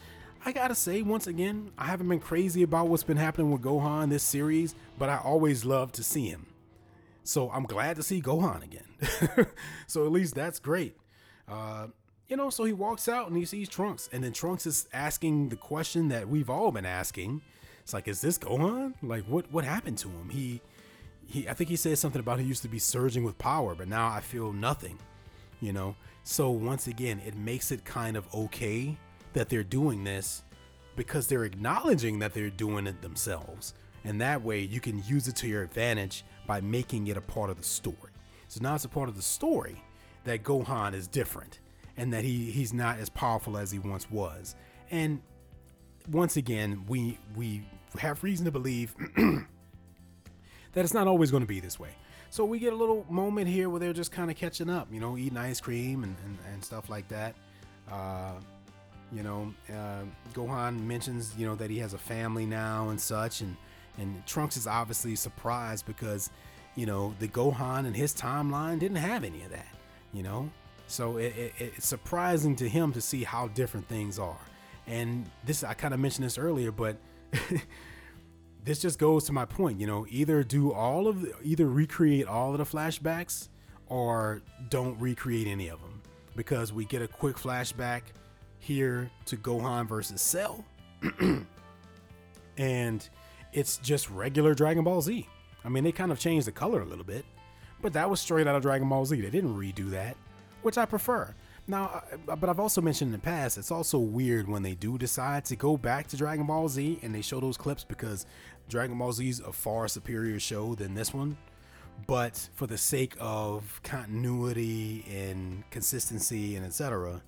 I 0.46 0.52
gotta 0.52 0.74
say 0.74 1.00
once 1.00 1.26
again 1.26 1.70
i 1.78 1.86
haven't 1.86 2.06
been 2.06 2.20
crazy 2.20 2.62
about 2.62 2.88
what's 2.88 3.02
been 3.02 3.16
happening 3.16 3.50
with 3.50 3.62
gohan 3.62 4.10
this 4.10 4.22
series 4.22 4.74
but 4.98 5.08
i 5.08 5.16
always 5.16 5.64
love 5.64 5.90
to 5.92 6.02
see 6.02 6.28
him. 6.28 6.46
So 7.22 7.50
i'm 7.50 7.64
glad 7.64 7.96
to 7.96 8.02
see 8.02 8.20
gohan 8.20 8.62
again. 8.62 9.46
So 9.86 10.04
at 10.04 10.12
least 10.12 10.34
that's 10.34 10.58
great. 10.58 10.96
Uh, 11.48 11.88
you 12.28 12.36
know, 12.36 12.50
so 12.50 12.64
he 12.64 12.72
walks 12.72 13.08
out 13.08 13.28
and 13.28 13.36
he 13.36 13.44
sees 13.44 13.68
Trunks, 13.68 14.08
and 14.12 14.24
then 14.24 14.32
Trunks 14.32 14.66
is 14.66 14.88
asking 14.92 15.50
the 15.50 15.56
question 15.56 16.08
that 16.08 16.28
we've 16.28 16.48
all 16.48 16.72
been 16.72 16.86
asking. 16.86 17.42
It's 17.82 17.92
like, 17.92 18.08
is 18.08 18.20
this 18.20 18.38
Gohan? 18.38 18.94
Like, 19.02 19.24
what 19.24 19.50
what 19.52 19.64
happened 19.64 19.98
to 19.98 20.08
him? 20.08 20.30
He 20.30 20.62
he, 21.26 21.48
I 21.48 21.54
think 21.54 21.68
he 21.68 21.76
said 21.76 21.98
something 21.98 22.20
about 22.20 22.40
he 22.40 22.46
used 22.46 22.62
to 22.62 22.68
be 22.68 22.78
surging 22.78 23.24
with 23.24 23.36
power, 23.36 23.74
but 23.74 23.88
now 23.88 24.08
I 24.08 24.20
feel 24.20 24.52
nothing. 24.52 24.98
You 25.60 25.72
know, 25.72 25.96
so 26.22 26.50
once 26.50 26.86
again, 26.86 27.20
it 27.26 27.36
makes 27.36 27.70
it 27.70 27.84
kind 27.84 28.16
of 28.16 28.32
okay 28.34 28.96
that 29.34 29.48
they're 29.48 29.62
doing 29.62 30.04
this 30.04 30.42
because 30.96 31.26
they're 31.26 31.44
acknowledging 31.44 32.18
that 32.20 32.32
they're 32.32 32.50
doing 32.50 32.86
it 32.86 33.02
themselves, 33.02 33.74
and 34.04 34.18
that 34.20 34.42
way 34.42 34.60
you 34.60 34.80
can 34.80 35.02
use 35.04 35.28
it 35.28 35.36
to 35.36 35.46
your 35.46 35.62
advantage 35.62 36.24
by 36.46 36.60
making 36.60 37.06
it 37.08 37.18
a 37.18 37.20
part 37.20 37.50
of 37.50 37.58
the 37.58 37.64
story. 37.64 38.12
So 38.48 38.60
now 38.62 38.74
it's 38.74 38.84
a 38.84 38.88
part 38.88 39.08
of 39.10 39.16
the 39.16 39.22
story 39.22 39.82
that 40.24 40.42
Gohan 40.42 40.94
is 40.94 41.06
different 41.06 41.60
and 41.96 42.12
that 42.12 42.24
he 42.24 42.50
he's 42.50 42.72
not 42.72 42.98
as 42.98 43.08
powerful 43.08 43.56
as 43.56 43.70
he 43.70 43.78
once 43.78 44.10
was. 44.10 44.54
And 44.90 45.20
once 46.10 46.36
again, 46.36 46.84
we 46.88 47.18
we 47.34 47.66
have 47.98 48.22
reason 48.22 48.44
to 48.44 48.50
believe 48.50 48.94
that 49.16 49.46
it's 50.84 50.94
not 50.94 51.06
always 51.06 51.30
going 51.30 51.42
to 51.42 51.46
be 51.46 51.60
this 51.60 51.78
way. 51.78 51.90
So 52.30 52.44
we 52.44 52.58
get 52.58 52.72
a 52.72 52.76
little 52.76 53.06
moment 53.08 53.46
here 53.46 53.70
where 53.70 53.78
they're 53.78 53.92
just 53.92 54.10
kind 54.10 54.28
of 54.28 54.36
catching 54.36 54.68
up, 54.68 54.88
you 54.90 54.98
know, 54.98 55.16
eating 55.16 55.38
ice 55.38 55.60
cream 55.60 56.02
and, 56.02 56.16
and, 56.24 56.36
and 56.52 56.64
stuff 56.64 56.90
like 56.90 57.06
that. 57.08 57.36
Uh, 57.88 58.32
you 59.12 59.22
know, 59.22 59.54
uh, 59.70 60.02
Gohan 60.32 60.80
mentions, 60.80 61.34
you 61.38 61.46
know, 61.46 61.54
that 61.54 61.70
he 61.70 61.78
has 61.78 61.94
a 61.94 61.98
family 61.98 62.44
now 62.44 62.88
and 62.88 63.00
such, 63.00 63.40
and 63.40 63.56
and 63.98 64.26
Trunks 64.26 64.56
is 64.56 64.66
obviously 64.66 65.14
surprised 65.14 65.86
because, 65.86 66.30
you 66.74 66.86
know, 66.86 67.14
the 67.20 67.28
Gohan 67.28 67.86
in 67.86 67.94
his 67.94 68.12
timeline 68.12 68.80
didn't 68.80 68.96
have 68.96 69.22
any 69.22 69.44
of 69.44 69.50
that, 69.50 69.68
you 70.12 70.24
know, 70.24 70.50
so 70.86 71.16
it, 71.16 71.34
it, 71.36 71.52
it's 71.58 71.86
surprising 71.86 72.56
to 72.56 72.68
him 72.68 72.92
to 72.92 73.00
see 73.00 73.24
how 73.24 73.48
different 73.48 73.88
things 73.88 74.18
are. 74.18 74.38
And 74.86 75.30
this, 75.44 75.64
I 75.64 75.74
kind 75.74 75.94
of 75.94 76.00
mentioned 76.00 76.26
this 76.26 76.38
earlier, 76.38 76.70
but 76.70 76.96
this 78.64 78.80
just 78.80 78.98
goes 78.98 79.24
to 79.24 79.32
my 79.32 79.44
point. 79.44 79.80
You 79.80 79.86
know, 79.86 80.06
either 80.10 80.42
do 80.42 80.72
all 80.72 81.08
of, 81.08 81.22
the, 81.22 81.34
either 81.42 81.66
recreate 81.66 82.26
all 82.26 82.52
of 82.52 82.58
the 82.58 82.64
flashbacks, 82.64 83.48
or 83.86 84.42
don't 84.70 84.98
recreate 84.98 85.46
any 85.46 85.68
of 85.68 85.80
them, 85.80 86.02
because 86.36 86.72
we 86.72 86.84
get 86.84 87.02
a 87.02 87.08
quick 87.08 87.36
flashback 87.36 88.02
here 88.58 89.10
to 89.26 89.36
Gohan 89.36 89.86
versus 89.86 90.20
Cell, 90.20 90.64
and 92.56 93.08
it's 93.52 93.78
just 93.78 94.10
regular 94.10 94.54
Dragon 94.54 94.84
Ball 94.84 95.00
Z. 95.00 95.28
I 95.64 95.68
mean, 95.70 95.84
they 95.84 95.92
kind 95.92 96.12
of 96.12 96.18
changed 96.18 96.46
the 96.46 96.52
color 96.52 96.82
a 96.82 96.84
little 96.84 97.04
bit, 97.04 97.24
but 97.80 97.94
that 97.94 98.08
was 98.08 98.20
straight 98.20 98.46
out 98.46 98.54
of 98.54 98.62
Dragon 98.62 98.88
Ball 98.88 99.06
Z. 99.06 99.20
They 99.20 99.30
didn't 99.30 99.56
redo 99.56 99.90
that 99.90 100.16
which 100.64 100.78
I 100.78 100.86
prefer. 100.86 101.34
Now, 101.66 102.02
but 102.26 102.48
I've 102.48 102.60
also 102.60 102.82
mentioned 102.82 103.08
in 103.08 103.12
the 103.12 103.24
past, 103.24 103.56
it's 103.56 103.70
also 103.70 103.98
weird 103.98 104.48
when 104.48 104.62
they 104.62 104.74
do 104.74 104.98
decide 104.98 105.44
to 105.46 105.56
go 105.56 105.76
back 105.76 106.08
to 106.08 106.16
Dragon 106.16 106.46
Ball 106.46 106.68
Z 106.68 106.98
and 107.02 107.14
they 107.14 107.22
show 107.22 107.40
those 107.40 107.56
clips 107.56 107.84
because 107.84 108.26
Dragon 108.68 108.98
Ball 108.98 109.12
Z 109.12 109.26
is 109.26 109.40
a 109.40 109.52
far 109.52 109.88
superior 109.88 110.38
show 110.38 110.74
than 110.74 110.94
this 110.94 111.14
one. 111.14 111.36
But 112.06 112.48
for 112.54 112.66
the 112.66 112.76
sake 112.76 113.14
of 113.18 113.80
continuity 113.82 115.06
and 115.10 115.68
consistency 115.70 116.56
and 116.56 116.66
etc., 116.66 117.22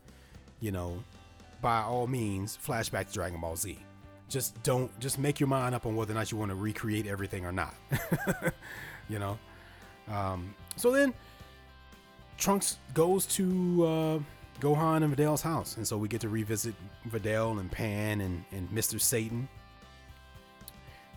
you 0.61 0.71
know, 0.71 1.03
by 1.63 1.81
all 1.81 2.07
means, 2.07 2.59
flashback 2.63 3.09
to 3.09 3.15
Dragon 3.15 3.41
Ball 3.41 3.57
Z. 3.57 3.79
Just 4.29 4.61
don't, 4.63 4.99
just 5.01 5.19
make 5.19 5.41
your 5.41 5.47
mind 5.47 5.75
up 5.75 5.87
on 5.87 5.97
whether 5.97 6.13
or 6.13 6.17
not 6.17 6.31
you 6.31 6.37
want 6.37 6.51
to 6.51 6.57
recreate 6.57 7.07
everything 7.07 7.47
or 7.47 7.53
not. 7.53 7.75
you 9.09 9.19
know? 9.19 9.39
Um, 10.09 10.55
so 10.77 10.91
then 10.91 11.15
Trunks 12.37 12.79
goes 12.95 13.27
to 13.27 13.85
uh, 13.85 14.19
Gohan 14.61 15.03
and 15.03 15.17
Videl's 15.17 15.43
house, 15.43 15.77
and 15.77 15.87
so 15.87 15.97
we 15.97 16.09
get 16.09 16.21
to 16.23 16.29
revisit 16.29 16.75
Videl 17.09 17.61
and 17.61 17.71
Pan 17.71 18.21
and, 18.21 18.45
and 18.53 18.69
Mr. 18.71 19.01
Satan. 19.01 19.49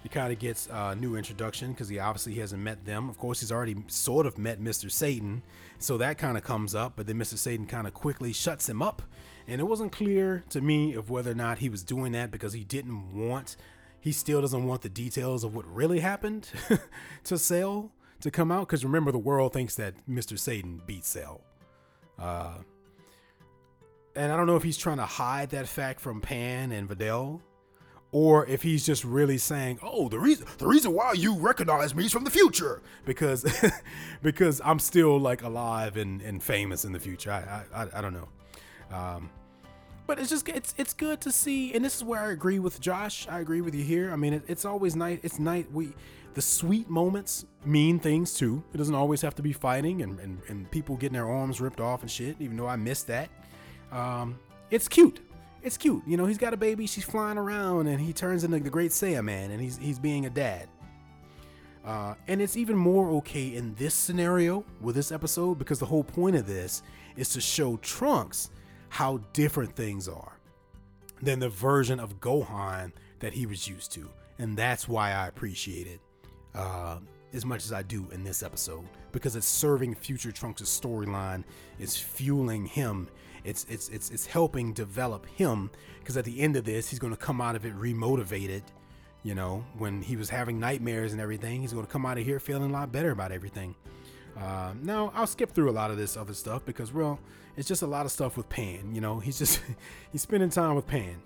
He 0.01 0.07
kind 0.07 0.31
of 0.31 0.39
gets 0.39 0.67
a 0.71 0.95
new 0.95 1.17
introduction 1.17 1.71
because 1.71 1.89
he 1.89 1.99
obviously 1.99 2.35
hasn't 2.35 2.61
met 2.61 2.85
them. 2.85 3.09
Of 3.09 3.17
course, 3.17 3.41
he's 3.41 3.51
already 3.51 3.75
sort 3.87 4.25
of 4.25 4.37
met 4.37 4.61
Mr. 4.61 4.89
Satan, 4.89 5.43
so 5.77 5.97
that 5.97 6.17
kind 6.17 6.37
of 6.37 6.43
comes 6.43 6.73
up. 6.73 6.93
But 6.95 7.07
then 7.07 7.17
Mr. 7.17 7.37
Satan 7.37 7.65
kind 7.65 7.85
of 7.85 7.93
quickly 7.93 8.31
shuts 8.31 8.69
him 8.69 8.81
up, 8.81 9.01
and 9.45 9.59
it 9.59 9.65
wasn't 9.65 9.91
clear 9.91 10.45
to 10.49 10.61
me 10.61 10.93
of 10.93 11.09
whether 11.09 11.31
or 11.31 11.35
not 11.35 11.59
he 11.59 11.67
was 11.67 11.83
doing 11.83 12.13
that 12.13 12.31
because 12.31 12.53
he 12.53 12.63
didn't 12.63 13.13
want. 13.13 13.57
He 13.99 14.13
still 14.13 14.39
doesn't 14.39 14.65
want 14.65 14.83
the 14.83 14.89
details 14.89 15.43
of 15.43 15.53
what 15.53 15.65
really 15.67 15.99
happened 15.99 16.47
to 17.25 17.37
Cell 17.37 17.91
to 18.21 18.31
come 18.31 18.51
out 18.51 18.67
because 18.67 18.83
remember 18.83 19.11
the 19.11 19.17
world 19.17 19.53
thinks 19.53 19.75
that 19.75 19.93
Mr. 20.07 20.37
Satan 20.37 20.81
beat 20.85 21.05
Cell. 21.05 21.41
Uh, 22.17 22.55
and 24.15 24.31
I 24.31 24.37
don't 24.37 24.47
know 24.47 24.55
if 24.55 24.63
he's 24.63 24.77
trying 24.77 24.97
to 24.97 25.05
hide 25.05 25.51
that 25.51 25.67
fact 25.67 25.99
from 25.99 26.19
Pan 26.19 26.71
and 26.71 26.89
Videl, 26.89 27.41
or 28.11 28.45
if 28.47 28.61
he's 28.63 28.85
just 28.85 29.03
really 29.03 29.37
saying, 29.37 29.79
"Oh, 29.81 30.09
the 30.09 30.19
reason 30.19 30.47
the 30.57 30.67
reason 30.67 30.93
why 30.93 31.13
you 31.13 31.35
recognize 31.35 31.93
me 31.95 32.05
is 32.05 32.11
from 32.11 32.23
the 32.23 32.31
future 32.31 32.81
because 33.05 33.45
because 34.21 34.61
I'm 34.65 34.79
still 34.79 35.19
like 35.19 35.43
alive 35.43 35.95
and, 35.95 36.21
and 36.21 36.43
famous 36.43 36.85
in 36.85 36.91
the 36.91 36.99
future." 36.99 37.31
I 37.31 37.63
I, 37.73 37.87
I 37.99 38.01
don't 38.01 38.13
know. 38.13 38.27
Um, 38.91 39.29
but 40.09 40.17
it's 40.17 40.31
just 40.31 40.49
it's 40.49 40.73
it's 40.75 40.95
good 40.95 41.21
to 41.21 41.31
see, 41.31 41.71
and 41.75 41.85
this 41.85 41.95
is 41.95 42.03
where 42.03 42.19
I 42.19 42.31
agree 42.31 42.57
with 42.57 42.81
Josh. 42.81 43.27
I 43.29 43.41
agree 43.41 43.61
with 43.61 43.75
you 43.75 43.83
here. 43.83 44.11
I 44.11 44.15
mean, 44.15 44.33
it, 44.33 44.43
it's 44.47 44.65
always 44.65 44.95
nice. 44.95 45.19
It's 45.21 45.37
nice. 45.37 45.65
We 45.71 45.93
the 46.33 46.41
sweet 46.41 46.89
moments 46.89 47.45
mean 47.63 47.99
things 47.99 48.33
too. 48.33 48.63
It 48.73 48.77
doesn't 48.77 48.95
always 48.95 49.21
have 49.21 49.35
to 49.35 49.43
be 49.43 49.53
fighting 49.53 50.01
and, 50.01 50.19
and, 50.19 50.41
and 50.47 50.71
people 50.71 50.95
getting 50.95 51.13
their 51.13 51.29
arms 51.29 51.61
ripped 51.61 51.79
off 51.79 52.01
and 52.01 52.09
shit, 52.09 52.37
even 52.39 52.57
though 52.57 52.65
I 52.65 52.75
missed 52.75 53.05
that. 53.05 53.29
Um, 53.91 54.39
it's 54.71 54.87
cute. 54.87 55.19
It's 55.61 55.77
cute. 55.77 56.01
You 56.07 56.17
know, 56.17 56.25
he's 56.25 56.39
got 56.39 56.55
a 56.55 56.57
baby, 56.57 56.87
she's 56.87 57.03
flying 57.03 57.37
around, 57.37 57.85
and 57.85 58.01
he 58.01 58.11
turns 58.11 58.43
into 58.43 58.57
the 58.57 58.69
great 58.71 58.89
Saiyaman, 58.89 59.51
and 59.51 59.61
he's 59.61 59.77
he's 59.77 59.99
being 59.99 60.25
a 60.25 60.31
dad. 60.31 60.69
Uh, 61.85 62.15
and 62.27 62.41
it's 62.41 62.57
even 62.57 62.75
more 62.75 63.11
okay 63.11 63.53
in 63.53 63.75
this 63.75 63.93
scenario 63.93 64.65
with 64.81 64.95
this 64.95 65.11
episode 65.11 65.59
because 65.59 65.77
the 65.77 65.85
whole 65.85 66.03
point 66.03 66.35
of 66.35 66.47
this 66.47 66.81
is 67.15 67.29
to 67.29 67.39
show 67.39 67.77
Trunks 67.77 68.49
how 68.89 69.17
different 69.33 69.75
things 69.75 70.07
are 70.07 70.33
than 71.21 71.39
the 71.39 71.49
version 71.49 71.99
of 71.99 72.19
Gohan 72.19 72.91
that 73.19 73.33
he 73.33 73.45
was 73.45 73.67
used 73.67 73.91
to. 73.93 74.09
And 74.37 74.57
that's 74.57 74.87
why 74.87 75.11
I 75.11 75.27
appreciate 75.27 75.87
it 75.87 75.99
uh, 76.55 76.99
as 77.33 77.45
much 77.45 77.65
as 77.65 77.73
I 77.73 77.83
do 77.83 78.07
in 78.11 78.23
this 78.23 78.41
episode 78.41 78.85
because 79.11 79.35
it's 79.35 79.47
serving 79.47 79.95
future 79.95 80.31
Trunks' 80.31 80.63
storyline, 80.63 81.43
it's 81.79 81.97
fueling 81.97 82.65
him, 82.65 83.07
it's 83.43 83.65
it's 83.69 83.89
it's 83.89 84.09
it's 84.09 84.25
helping 84.25 84.73
develop 84.73 85.25
him 85.27 85.69
because 85.99 86.17
at 86.17 86.25
the 86.25 86.39
end 86.39 86.55
of 86.55 86.65
this, 86.65 86.89
he's 86.89 86.99
going 86.99 87.13
to 87.13 87.19
come 87.19 87.41
out 87.41 87.55
of 87.55 87.65
it 87.65 87.75
remotivated. 87.75 88.63
You 89.23 89.35
know, 89.35 89.65
when 89.77 90.01
he 90.01 90.15
was 90.15 90.29
having 90.29 90.59
nightmares 90.59 91.11
and 91.11 91.21
everything, 91.21 91.61
he's 91.61 91.73
going 91.73 91.85
to 91.85 91.91
come 91.91 92.05
out 92.05 92.17
of 92.17 92.25
here 92.25 92.39
feeling 92.39 92.69
a 92.69 92.73
lot 92.73 92.91
better 92.91 93.11
about 93.11 93.31
everything. 93.31 93.75
Uh, 94.37 94.73
now 94.81 95.11
I'll 95.13 95.27
skip 95.27 95.51
through 95.51 95.69
a 95.69 95.73
lot 95.73 95.91
of 95.91 95.97
this 95.97 96.15
other 96.15 96.33
stuff 96.33 96.65
because, 96.65 96.93
well, 96.93 97.19
it's 97.59 97.67
just 97.67 97.81
a 97.81 97.87
lot 97.87 98.05
of 98.05 98.11
stuff 98.11 98.37
with 98.37 98.47
Pan. 98.47 98.95
You 98.95 99.01
know, 99.01 99.19
he's 99.19 99.37
just 99.37 99.61
he's 100.13 100.21
spending 100.21 100.49
time 100.49 100.75
with 100.75 100.87
Pan. 100.87 101.21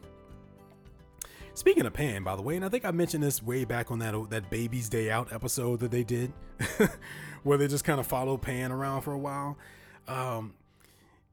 Speaking 1.53 1.85
of 1.85 1.93
Pan, 1.93 2.23
by 2.23 2.35
the 2.35 2.41
way, 2.41 2.55
and 2.55 2.65
I 2.65 2.69
think 2.69 2.85
I 2.85 2.89
mentioned 2.89 3.23
this 3.23 3.43
way 3.43 3.65
back 3.65 3.91
on 3.91 3.99
that 3.99 4.15
that 4.31 4.49
Baby's 4.49 4.89
Day 4.89 5.11
Out 5.11 5.31
episode 5.31 5.79
that 5.81 5.91
they 5.91 6.03
did, 6.03 6.33
where 7.43 7.59
they 7.59 7.67
just 7.67 7.85
kind 7.85 7.99
of 7.99 8.07
followed 8.07 8.41
Pan 8.41 8.71
around 8.71 9.03
for 9.03 9.13
a 9.13 9.17
while. 9.17 9.59
Um, 10.07 10.55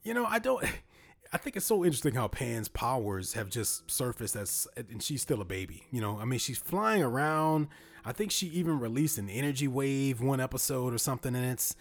you 0.03 0.13
know, 0.13 0.27
I 0.27 0.39
don't. 0.39 0.63
I 1.33 1.39
think 1.39 1.57
it's 1.57 1.65
so 1.65 1.83
interesting 1.85 2.15
how 2.15 2.29
Pan's 2.29 2.69
powers 2.69 3.35
have 3.35 3.49
just 3.49 3.89
surfaced 3.91 4.37
as, 4.37 4.69
and 4.77 5.03
she's 5.03 5.23
still 5.23 5.41
a 5.41 5.45
baby. 5.45 5.85
You 5.91 6.03
know, 6.03 6.19
I 6.19 6.27
mean, 6.27 6.41
she's 6.41 6.59
flying 6.59 7.03
around. 7.03 7.69
I 8.05 8.13
think 8.13 8.33
she 8.33 8.49
even 8.49 8.79
released 8.79 9.17
an 9.17 9.31
energy 9.31 9.69
wave 9.69 10.21
one 10.21 10.41
episode 10.41 10.93
or 10.93 10.99
something, 10.99 11.35
and 11.35 11.47
it's. 11.47 11.75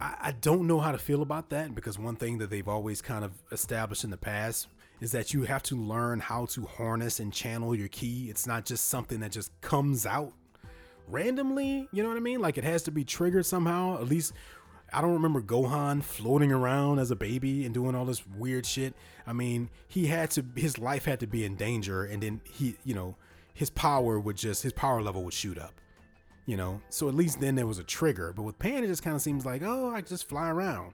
I, 0.00 0.14
I 0.20 0.32
don't 0.32 0.66
know 0.66 0.80
how 0.80 0.92
to 0.92 0.98
feel 0.98 1.22
about 1.22 1.50
that 1.50 1.74
because 1.74 1.98
one 1.98 2.16
thing 2.16 2.38
that 2.38 2.50
they've 2.50 2.68
always 2.68 3.00
kind 3.00 3.24
of 3.24 3.32
established 3.52 4.04
in 4.04 4.10
the 4.10 4.16
past 4.16 4.68
is 5.00 5.12
that 5.12 5.34
you 5.34 5.42
have 5.42 5.62
to 5.64 5.76
learn 5.76 6.20
how 6.20 6.46
to 6.46 6.64
harness 6.66 7.20
and 7.20 7.32
channel 7.32 7.74
your 7.74 7.88
ki. 7.88 8.28
It's 8.30 8.46
not 8.46 8.64
just 8.64 8.86
something 8.86 9.20
that 9.20 9.32
just 9.32 9.52
comes 9.60 10.06
out 10.06 10.32
randomly. 11.08 11.88
You 11.92 12.02
know 12.02 12.08
what 12.08 12.16
I 12.16 12.20
mean? 12.20 12.40
Like 12.40 12.58
it 12.58 12.64
has 12.64 12.82
to 12.84 12.90
be 12.90 13.04
triggered 13.04 13.46
somehow. 13.46 13.96
At 14.00 14.08
least 14.08 14.32
I 14.92 15.00
don't 15.00 15.12
remember 15.12 15.42
Gohan 15.42 16.02
floating 16.02 16.52
around 16.52 16.98
as 16.98 17.10
a 17.10 17.16
baby 17.16 17.64
and 17.64 17.74
doing 17.74 17.94
all 17.94 18.04
this 18.04 18.26
weird 18.26 18.64
shit. 18.66 18.94
I 19.26 19.32
mean, 19.32 19.70
he 19.88 20.06
had 20.06 20.30
to 20.32 20.44
his 20.54 20.78
life 20.78 21.04
had 21.04 21.20
to 21.20 21.26
be 21.26 21.44
in 21.44 21.56
danger 21.56 22.04
and 22.04 22.22
then 22.22 22.40
he, 22.44 22.76
you 22.84 22.94
know, 22.94 23.16
his 23.52 23.70
power 23.70 24.18
would 24.18 24.36
just 24.36 24.62
his 24.62 24.72
power 24.72 25.02
level 25.02 25.24
would 25.24 25.34
shoot 25.34 25.58
up. 25.58 25.74
You 26.46 26.56
know, 26.58 26.80
so 26.90 27.08
at 27.08 27.14
least 27.14 27.40
then 27.40 27.54
there 27.54 27.66
was 27.66 27.78
a 27.78 27.84
trigger. 27.84 28.32
But 28.34 28.42
with 28.42 28.58
Pan, 28.58 28.84
it 28.84 28.88
just 28.88 29.02
kind 29.02 29.16
of 29.16 29.22
seems 29.22 29.46
like, 29.46 29.62
oh, 29.64 29.90
I 29.90 30.02
just 30.02 30.28
fly 30.28 30.50
around. 30.50 30.92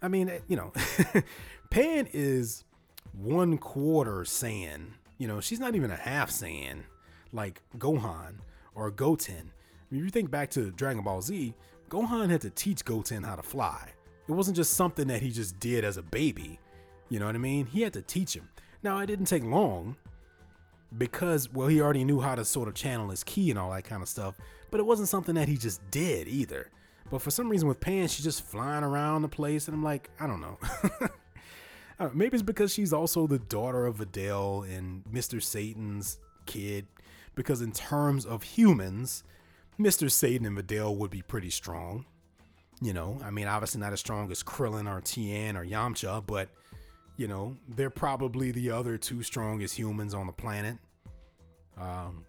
I 0.00 0.08
mean, 0.08 0.28
eh, 0.28 0.38
you 0.46 0.56
know, 0.56 0.72
Pan 1.70 2.08
is 2.12 2.64
one 3.12 3.58
quarter 3.58 4.20
Saiyan. 4.20 4.90
You 5.18 5.26
know, 5.26 5.40
she's 5.40 5.58
not 5.58 5.74
even 5.74 5.90
a 5.90 5.96
half 5.96 6.30
Saiyan 6.30 6.82
like 7.32 7.62
Gohan 7.78 8.34
or 8.74 8.90
Goten. 8.90 9.52
If 9.90 9.96
you 9.96 10.08
think 10.10 10.30
back 10.30 10.50
to 10.50 10.70
Dragon 10.70 11.02
Ball 11.02 11.22
Z, 11.22 11.54
Gohan 11.88 12.30
had 12.30 12.40
to 12.42 12.50
teach 12.50 12.84
Goten 12.84 13.22
how 13.22 13.36
to 13.36 13.42
fly. 13.42 13.92
It 14.28 14.32
wasn't 14.32 14.56
just 14.56 14.74
something 14.74 15.06
that 15.08 15.22
he 15.22 15.30
just 15.30 15.58
did 15.60 15.84
as 15.84 15.96
a 15.96 16.02
baby. 16.02 16.58
You 17.08 17.20
know 17.20 17.26
what 17.26 17.36
I 17.36 17.38
mean? 17.38 17.66
He 17.66 17.82
had 17.82 17.92
to 17.92 18.02
teach 18.02 18.34
him. 18.34 18.48
Now, 18.82 18.98
it 18.98 19.06
didn't 19.06 19.26
take 19.26 19.44
long 19.44 19.96
because, 20.96 21.52
well, 21.52 21.68
he 21.68 21.80
already 21.80 22.04
knew 22.04 22.20
how 22.20 22.34
to 22.34 22.44
sort 22.44 22.68
of 22.68 22.74
channel 22.74 23.10
his 23.10 23.24
ki 23.24 23.50
and 23.50 23.58
all 23.58 23.70
that 23.72 23.84
kind 23.84 24.02
of 24.02 24.08
stuff, 24.08 24.36
but 24.70 24.80
it 24.80 24.84
wasn't 24.84 25.08
something 25.08 25.34
that 25.34 25.48
he 25.48 25.56
just 25.56 25.80
did 25.90 26.28
either. 26.28 26.70
But 27.10 27.22
for 27.22 27.30
some 27.30 27.48
reason 27.48 27.68
with 27.68 27.80
Pan, 27.80 28.08
she's 28.08 28.24
just 28.24 28.44
flying 28.44 28.84
around 28.84 29.22
the 29.22 29.28
place, 29.28 29.68
and 29.68 29.74
I'm 29.74 29.84
like, 29.84 30.10
I 30.18 30.26
don't 30.26 30.40
know. 30.40 30.58
Uh, 31.98 32.10
maybe 32.12 32.34
it's 32.34 32.42
because 32.42 32.72
she's 32.72 32.92
also 32.92 33.26
the 33.26 33.38
daughter 33.38 33.86
of 33.86 33.96
Videl 33.96 34.68
and 34.68 35.04
Mr. 35.04 35.42
Satan's 35.42 36.18
kid. 36.44 36.86
Because 37.34 37.60
in 37.62 37.72
terms 37.72 38.24
of 38.24 38.42
humans, 38.42 39.24
Mr. 39.78 40.10
Satan 40.10 40.46
and 40.46 40.56
Videl 40.56 40.96
would 40.96 41.10
be 41.10 41.22
pretty 41.22 41.50
strong. 41.50 42.06
You 42.82 42.92
know, 42.92 43.18
I 43.24 43.30
mean, 43.30 43.46
obviously 43.46 43.80
not 43.80 43.94
as 43.94 44.00
strong 44.00 44.30
as 44.30 44.42
Krillin 44.42 44.90
or 44.90 45.00
Tien 45.00 45.56
or 45.56 45.64
Yamcha, 45.64 46.26
but 46.26 46.50
you 47.16 47.28
know, 47.28 47.56
they're 47.68 47.90
probably 47.90 48.50
the 48.50 48.70
other 48.70 48.98
two 48.98 49.22
strongest 49.22 49.76
humans 49.78 50.14
on 50.14 50.26
the 50.26 50.32
planet. 50.32 50.76
Um, 51.78 52.24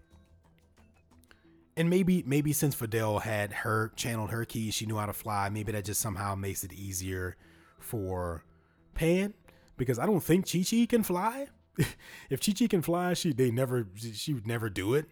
and 1.76 1.88
maybe 1.88 2.24
maybe 2.26 2.52
since 2.52 2.74
Videl 2.74 3.22
had 3.22 3.52
her 3.52 3.92
channeled 3.94 4.30
her 4.30 4.44
keys, 4.44 4.74
she 4.74 4.86
knew 4.86 4.96
how 4.96 5.06
to 5.06 5.12
fly. 5.12 5.48
Maybe 5.48 5.72
that 5.72 5.84
just 5.84 6.00
somehow 6.00 6.34
makes 6.34 6.64
it 6.64 6.72
easier 6.72 7.36
for 7.78 8.44
Pan 8.94 9.32
because 9.76 9.98
I 9.98 10.06
don't 10.06 10.20
think 10.20 10.50
Chi 10.50 10.64
Chi 10.68 10.86
can 10.86 11.02
fly. 11.02 11.46
if 12.30 12.44
Chi 12.44 12.52
Chi 12.52 12.66
can 12.66 12.82
fly, 12.82 13.14
she 13.14 13.32
they 13.32 13.50
never 13.50 13.86
she 13.94 14.34
would 14.34 14.46
never 14.46 14.68
do 14.68 14.94
it. 14.94 15.06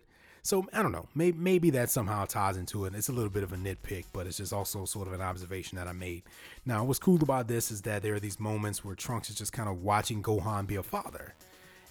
So 0.47 0.65
I 0.73 0.81
don't 0.81 0.93
know. 0.93 1.09
Maybe 1.13 1.37
maybe 1.37 1.71
that 1.71 1.91
somehow 1.91 2.25
ties 2.25 2.57
into 2.57 2.85
it. 2.85 2.95
It's 2.95 3.09
a 3.09 3.13
little 3.13 3.31
bit 3.31 3.43
of 3.43 3.53
a 3.53 3.57
nitpick, 3.57 4.05
but 4.13 4.29
it's 4.29 4.37
just 4.37 4.53
also 4.53 4.85
sort 4.85 5.09
of 5.09 5.13
an 5.13 5.21
observation 5.21 5.77
that 5.77 5.89
I 5.89 5.93
made. 5.93 6.23
Now, 6.65 6.85
what's 6.85 7.01
cool 7.01 7.21
about 7.21 7.49
this 7.49 7.73
is 7.73 7.83
that 7.83 8.03
there 8.03 8.15
are 8.15 8.21
these 8.21 8.39
moments 8.39 8.85
where 8.85 8.95
Trunks 8.95 9.29
is 9.29 9.35
just 9.35 9.53
kind 9.53 9.69
of 9.69 9.83
watching 9.83 10.23
Gohan 10.23 10.69
be 10.69 10.77
a 10.77 10.85
father, 10.85 11.35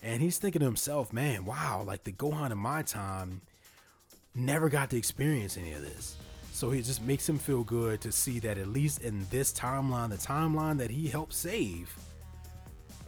and 0.02 0.22
he's 0.22 0.38
thinking 0.38 0.62
to 0.62 0.66
himself, 0.66 1.12
"Man, 1.12 1.44
wow! 1.44 1.84
Like 1.86 2.06
the 2.06 2.14
Gohan 2.14 2.52
in 2.52 2.58
my 2.58 2.82
time 2.82 3.42
never 4.34 4.70
got 4.70 4.90
to 4.92 4.98
experience 4.98 5.58
any 5.58 5.74
of 5.74 5.82
this." 5.82 6.16
So 6.54 6.72
it 6.72 6.84
just 6.84 7.02
makes 7.04 7.28
him 7.28 7.38
feel 7.38 7.66
good 7.66 8.00
to 8.02 8.12
see 8.14 8.40
that 8.40 8.58
at 8.58 8.68
least 8.68 9.02
in 9.02 9.28
this 9.32 9.52
timeline, 9.52 10.12
the 10.12 10.16
timeline 10.16 10.78
that 10.78 10.92
he 10.92 11.10
helped 11.10 11.34
save, 11.34 11.94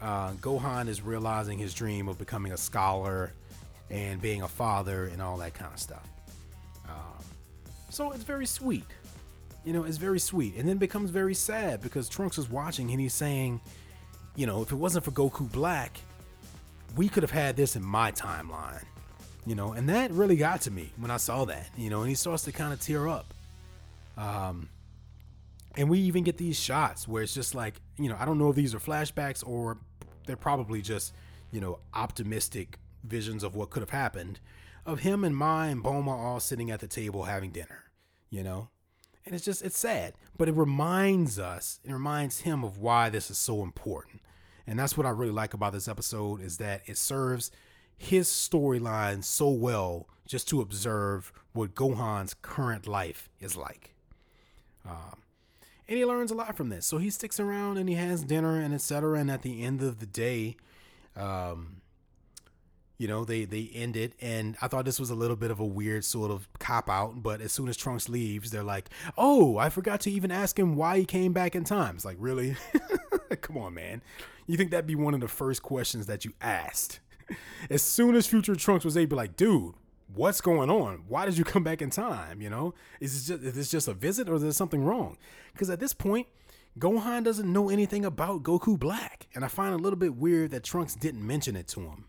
uh, 0.01 0.33
Gohan 0.33 0.89
is 0.89 1.01
realizing 1.01 1.57
his 1.57 1.73
dream 1.73 2.09
of 2.09 2.17
becoming 2.17 2.51
a 2.51 2.57
scholar 2.57 3.31
and 3.89 4.21
being 4.21 4.41
a 4.41 4.47
father 4.47 5.05
and 5.05 5.21
all 5.21 5.37
that 5.37 5.53
kind 5.53 5.73
of 5.73 5.79
stuff. 5.79 6.07
Um, 6.87 7.23
so 7.89 8.11
it's 8.11 8.23
very 8.23 8.45
sweet. 8.45 8.85
You 9.63 9.73
know, 9.73 9.83
it's 9.83 9.97
very 9.97 10.19
sweet. 10.19 10.55
And 10.55 10.67
then 10.67 10.77
becomes 10.77 11.09
very 11.09 11.33
sad 11.33 11.81
because 11.81 12.09
Trunks 12.09 12.37
is 12.37 12.49
watching 12.49 12.91
and 12.91 12.99
he's 12.99 13.13
saying, 13.13 13.59
you 14.35 14.45
know, 14.45 14.61
if 14.61 14.71
it 14.71 14.75
wasn't 14.75 15.03
for 15.03 15.11
Goku 15.11 15.51
Black, 15.51 15.99
we 16.95 17.09
could 17.09 17.23
have 17.23 17.31
had 17.31 17.57
this 17.57 17.75
in 17.75 17.83
my 17.83 18.11
timeline. 18.11 18.83
You 19.45 19.55
know, 19.55 19.71
and 19.71 19.87
that 19.89 20.11
really 20.11 20.35
got 20.35 20.61
to 20.61 20.71
me 20.71 20.91
when 20.97 21.09
I 21.09 21.17
saw 21.17 21.45
that, 21.45 21.69
you 21.77 21.89
know, 21.89 22.01
and 22.01 22.09
he 22.09 22.15
starts 22.15 22.43
to 22.43 22.51
kind 22.51 22.73
of 22.73 22.81
tear 22.81 23.07
up. 23.07 23.33
Um, 24.17 24.67
and 25.77 25.89
we 25.89 25.99
even 25.99 26.23
get 26.23 26.37
these 26.37 26.59
shots 26.59 27.07
where 27.07 27.23
it's 27.23 27.33
just 27.33 27.55
like, 27.55 27.75
you 27.97 28.09
know, 28.09 28.17
I 28.19 28.25
don't 28.25 28.39
know 28.39 28.49
if 28.49 28.55
these 28.55 28.75
are 28.75 28.79
flashbacks 28.79 29.47
or 29.47 29.77
they're 30.25 30.35
probably 30.35 30.81
just, 30.81 31.13
you 31.51 31.61
know, 31.61 31.79
optimistic 31.93 32.77
visions 33.03 33.43
of 33.43 33.55
what 33.55 33.69
could 33.69 33.81
have 33.81 33.89
happened 33.91 34.39
of 34.87 35.01
him 35.01 35.25
and 35.25 35.35
Mai 35.35 35.67
and 35.67 35.83
Bulma 35.83 36.11
all 36.11 36.39
sitting 36.39 36.71
at 36.71 36.79
the 36.79 36.87
table 36.87 37.23
having 37.23 37.51
dinner, 37.51 37.83
you 38.29 38.41
know? 38.41 38.69
And 39.25 39.35
it's 39.35 39.43
just, 39.43 39.61
it's 39.61 39.77
sad, 39.77 40.13
but 40.37 40.47
it 40.47 40.55
reminds 40.55 41.37
us, 41.37 41.81
it 41.83 41.91
reminds 41.91 42.39
him 42.41 42.63
of 42.63 42.77
why 42.77 43.09
this 43.09 43.29
is 43.29 43.37
so 43.37 43.61
important. 43.61 44.21
And 44.65 44.79
that's 44.79 44.95
what 44.95 45.05
I 45.05 45.09
really 45.09 45.33
like 45.33 45.53
about 45.53 45.73
this 45.73 45.89
episode 45.89 46.41
is 46.41 46.57
that 46.57 46.83
it 46.85 46.97
serves 46.97 47.51
his 47.97 48.29
storyline 48.29 49.23
so 49.25 49.49
well 49.49 50.07
just 50.25 50.47
to 50.49 50.61
observe 50.61 51.33
what 51.51 51.75
Gohan's 51.75 52.33
current 52.33 52.87
life 52.87 53.29
is 53.41 53.57
like. 53.57 53.93
Um, 54.85 55.23
and 55.89 55.97
he 55.97 56.05
learns 56.05 56.31
a 56.31 56.35
lot 56.35 56.55
from 56.55 56.69
this. 56.69 56.85
So 56.85 56.97
he 56.97 57.09
sticks 57.09 57.39
around 57.39 57.77
and 57.77 57.89
he 57.89 57.95
has 57.95 58.23
dinner 58.23 58.59
and 58.61 58.73
etc. 58.73 59.19
And 59.19 59.29
at 59.29 59.41
the 59.41 59.63
end 59.63 59.81
of 59.81 59.99
the 59.99 60.05
day, 60.05 60.55
um, 61.17 61.76
you 62.97 63.07
know, 63.07 63.23
they 63.25 63.45
they 63.45 63.69
end 63.73 63.95
it, 63.95 64.13
and 64.21 64.57
I 64.61 64.67
thought 64.67 64.85
this 64.85 64.99
was 64.99 65.09
a 65.09 65.15
little 65.15 65.35
bit 65.35 65.51
of 65.51 65.59
a 65.59 65.65
weird 65.65 66.03
sort 66.03 66.31
of 66.31 66.47
cop 66.59 66.89
out. 66.89 67.21
But 67.21 67.41
as 67.41 67.51
soon 67.51 67.67
as 67.67 67.77
Trunks 67.77 68.09
leaves, 68.09 68.49
they're 68.49 68.63
like, 68.63 68.89
"Oh, 69.17 69.57
I 69.57 69.69
forgot 69.69 70.01
to 70.01 70.11
even 70.11 70.31
ask 70.31 70.57
him 70.57 70.75
why 70.75 70.99
he 70.99 71.05
came 71.05 71.31
back 71.31 71.55
in 71.55 71.63
time." 71.63 71.95
It's 71.95 72.05
like, 72.05 72.17
really? 72.19 72.55
Come 73.41 73.57
on, 73.57 73.73
man. 73.75 74.01
You 74.47 74.57
think 74.57 74.71
that'd 74.71 74.87
be 74.87 74.95
one 74.95 75.13
of 75.13 75.19
the 75.19 75.27
first 75.27 75.61
questions 75.61 76.07
that 76.07 76.25
you 76.25 76.33
asked? 76.41 76.99
As 77.69 77.81
soon 77.81 78.15
as 78.15 78.25
Future 78.25 78.55
Trunks 78.55 78.85
was 78.85 78.97
able, 78.97 79.17
like, 79.17 79.35
dude, 79.35 79.73
what's 80.13 80.41
going 80.41 80.69
on? 80.69 81.03
Why 81.07 81.25
did 81.25 81.37
you 81.37 81.43
come 81.43 81.63
back 81.63 81.81
in 81.81 81.89
time? 81.89 82.41
You 82.41 82.49
know, 82.49 82.73
is 82.99 83.13
this 83.13 83.27
just, 83.27 83.47
is 83.47 83.53
this 83.55 83.69
just 83.69 83.87
a 83.87 83.93
visit 83.93 84.29
or 84.29 84.35
is 84.35 84.41
there 84.41 84.51
something 84.53 84.83
wrong? 84.83 85.17
Because 85.51 85.69
at 85.69 85.79
this 85.79 85.93
point, 85.93 86.27
Gohan 86.79 87.23
doesn't 87.23 87.51
know 87.51 87.69
anything 87.69 88.05
about 88.05 88.43
Goku 88.43 88.79
Black, 88.79 89.27
and 89.33 89.43
I 89.43 89.47
find 89.47 89.73
it 89.73 89.79
a 89.79 89.83
little 89.83 89.97
bit 89.97 90.15
weird 90.15 90.51
that 90.51 90.63
Trunks 90.63 90.95
didn't 90.95 91.25
mention 91.25 91.55
it 91.55 91.67
to 91.69 91.81
him. 91.81 92.05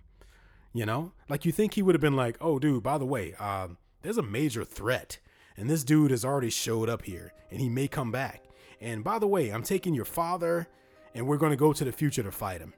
You 0.78 0.86
know, 0.86 1.10
like 1.28 1.44
you 1.44 1.50
think 1.50 1.74
he 1.74 1.82
would 1.82 1.96
have 1.96 2.00
been 2.00 2.14
like, 2.14 2.36
"Oh, 2.40 2.60
dude, 2.60 2.84
by 2.84 2.98
the 2.98 3.04
way, 3.04 3.34
uh, 3.40 3.66
there's 4.02 4.16
a 4.16 4.22
major 4.22 4.64
threat, 4.64 5.18
and 5.56 5.68
this 5.68 5.82
dude 5.82 6.12
has 6.12 6.24
already 6.24 6.50
showed 6.50 6.88
up 6.88 7.02
here, 7.02 7.32
and 7.50 7.60
he 7.60 7.68
may 7.68 7.88
come 7.88 8.12
back. 8.12 8.44
And 8.80 9.02
by 9.02 9.18
the 9.18 9.26
way, 9.26 9.48
I'm 9.48 9.64
taking 9.64 9.92
your 9.92 10.04
father, 10.04 10.68
and 11.16 11.26
we're 11.26 11.36
going 11.36 11.50
to 11.50 11.56
go 11.56 11.72
to 11.72 11.84
the 11.84 11.90
future 11.90 12.22
to 12.22 12.30
fight 12.30 12.60
him." 12.60 12.74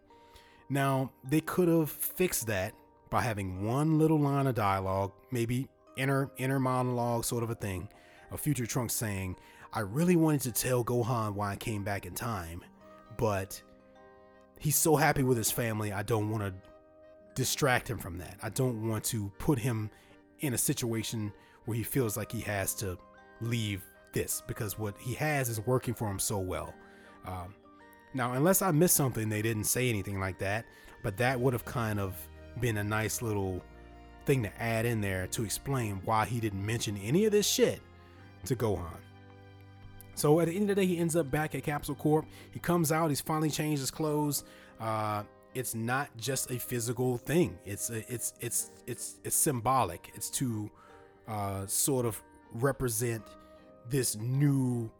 Now 0.70 1.12
they 1.28 1.42
could 1.42 1.68
have 1.68 1.90
fixed 1.90 2.46
that 2.46 2.72
by 3.11 3.20
having 3.20 3.66
one 3.66 3.98
little 3.98 4.18
line 4.18 4.46
of 4.46 4.55
dialogue, 4.55 5.12
maybe 5.30 5.68
inner 5.98 6.30
inner 6.38 6.59
monologue 6.59 7.26
sort 7.26 7.42
of 7.42 7.51
a 7.51 7.55
thing 7.55 7.90
of 8.30 8.40
Future 8.40 8.64
Trunks 8.64 8.94
saying, 8.94 9.36
"I 9.74 9.80
really 9.80 10.16
wanted 10.16 10.40
to 10.40 10.53
tell 10.53 10.82
Gohan 10.82 11.34
why 11.34 11.51
I 11.51 11.57
came 11.57 11.84
back 11.84 12.07
in 12.07 12.14
time, 12.14 12.64
but 13.18 13.61
he's 14.59 14.76
so 14.76 14.96
happy 14.96 15.22
with 15.22 15.36
his 15.36 15.51
family. 15.51 15.92
I 15.92 16.03
don't 16.03 16.30
want 16.30 16.44
to 16.44 16.70
distract 17.41 17.88
him 17.88 17.97
from 17.97 18.18
that. 18.18 18.36
I 18.43 18.51
don't 18.51 18.86
want 18.86 19.03
to 19.05 19.32
put 19.38 19.59
him 19.59 19.91
in 20.41 20.53
a 20.53 20.59
situation 20.59 21.32
where 21.64 21.74
he 21.74 21.82
feels 21.82 22.14
like 22.14 22.30
he 22.30 22.43
has 22.43 22.74
to 22.74 22.99
leave 23.41 23.82
this 24.12 24.43
because 24.47 24.78
what 24.78 24.95
he 24.99 25.14
has 25.14 25.49
is 25.49 25.59
working 25.66 25.95
for 25.95 26.11
him 26.11 26.18
so 26.18 26.38
well." 26.38 26.74
Um, 27.26 27.55
now, 28.12 28.34
unless 28.34 28.61
I 28.61 28.72
missed 28.72 28.95
something, 28.95 29.30
they 29.30 29.41
didn't 29.41 29.64
say 29.64 29.88
anything 29.88 30.20
like 30.20 30.38
that, 30.41 30.66
but 31.03 31.16
that 31.16 31.41
would 31.41 31.55
have 31.55 31.64
kind 31.64 31.99
of 31.99 32.14
been 32.61 32.76
a 32.76 32.84
nice 32.84 33.22
little 33.22 33.62
thing 34.26 34.43
to 34.43 34.62
add 34.62 34.84
in 34.84 35.01
there 35.01 35.26
to 35.28 35.43
explain 35.43 36.03
why 36.05 36.26
he 36.26 36.41
didn't 36.41 36.64
mention 36.64 36.99
any 36.99 37.24
of 37.24 37.32
this 37.32 37.47
shit 37.47 37.80
to 38.45 38.55
Gohan. 38.55 39.01
So 40.14 40.41
at 40.41 40.49
the 40.49 40.53
end 40.53 40.68
of 40.68 40.76
the 40.76 40.82
day, 40.82 40.86
he 40.86 40.99
ends 40.99 41.16
up 41.16 41.30
back 41.30 41.55
at 41.55 41.62
Capsule 41.62 41.95
Corp. 41.95 42.26
He 42.51 42.59
comes 42.59 42.93
out. 42.93 43.09
He's 43.09 43.22
finally 43.22 43.49
changed 43.49 43.80
his 43.80 43.91
clothes. 43.91 44.45
Uh, 44.78 45.22
it's 45.55 45.74
not 45.74 46.09
just 46.16 46.51
a 46.51 46.59
physical 46.59 47.18
thing. 47.18 47.59
It's 47.64 47.90
a, 47.90 48.12
it's 48.12 48.34
it's 48.40 48.70
it's 48.86 49.16
it's 49.24 49.36
symbolic. 49.36 50.11
It's 50.14 50.30
to 50.30 50.70
uh, 51.28 51.66
sort 51.66 52.07
of 52.07 52.22
represent 52.53 53.22
this 53.88 54.16
new 54.16 54.90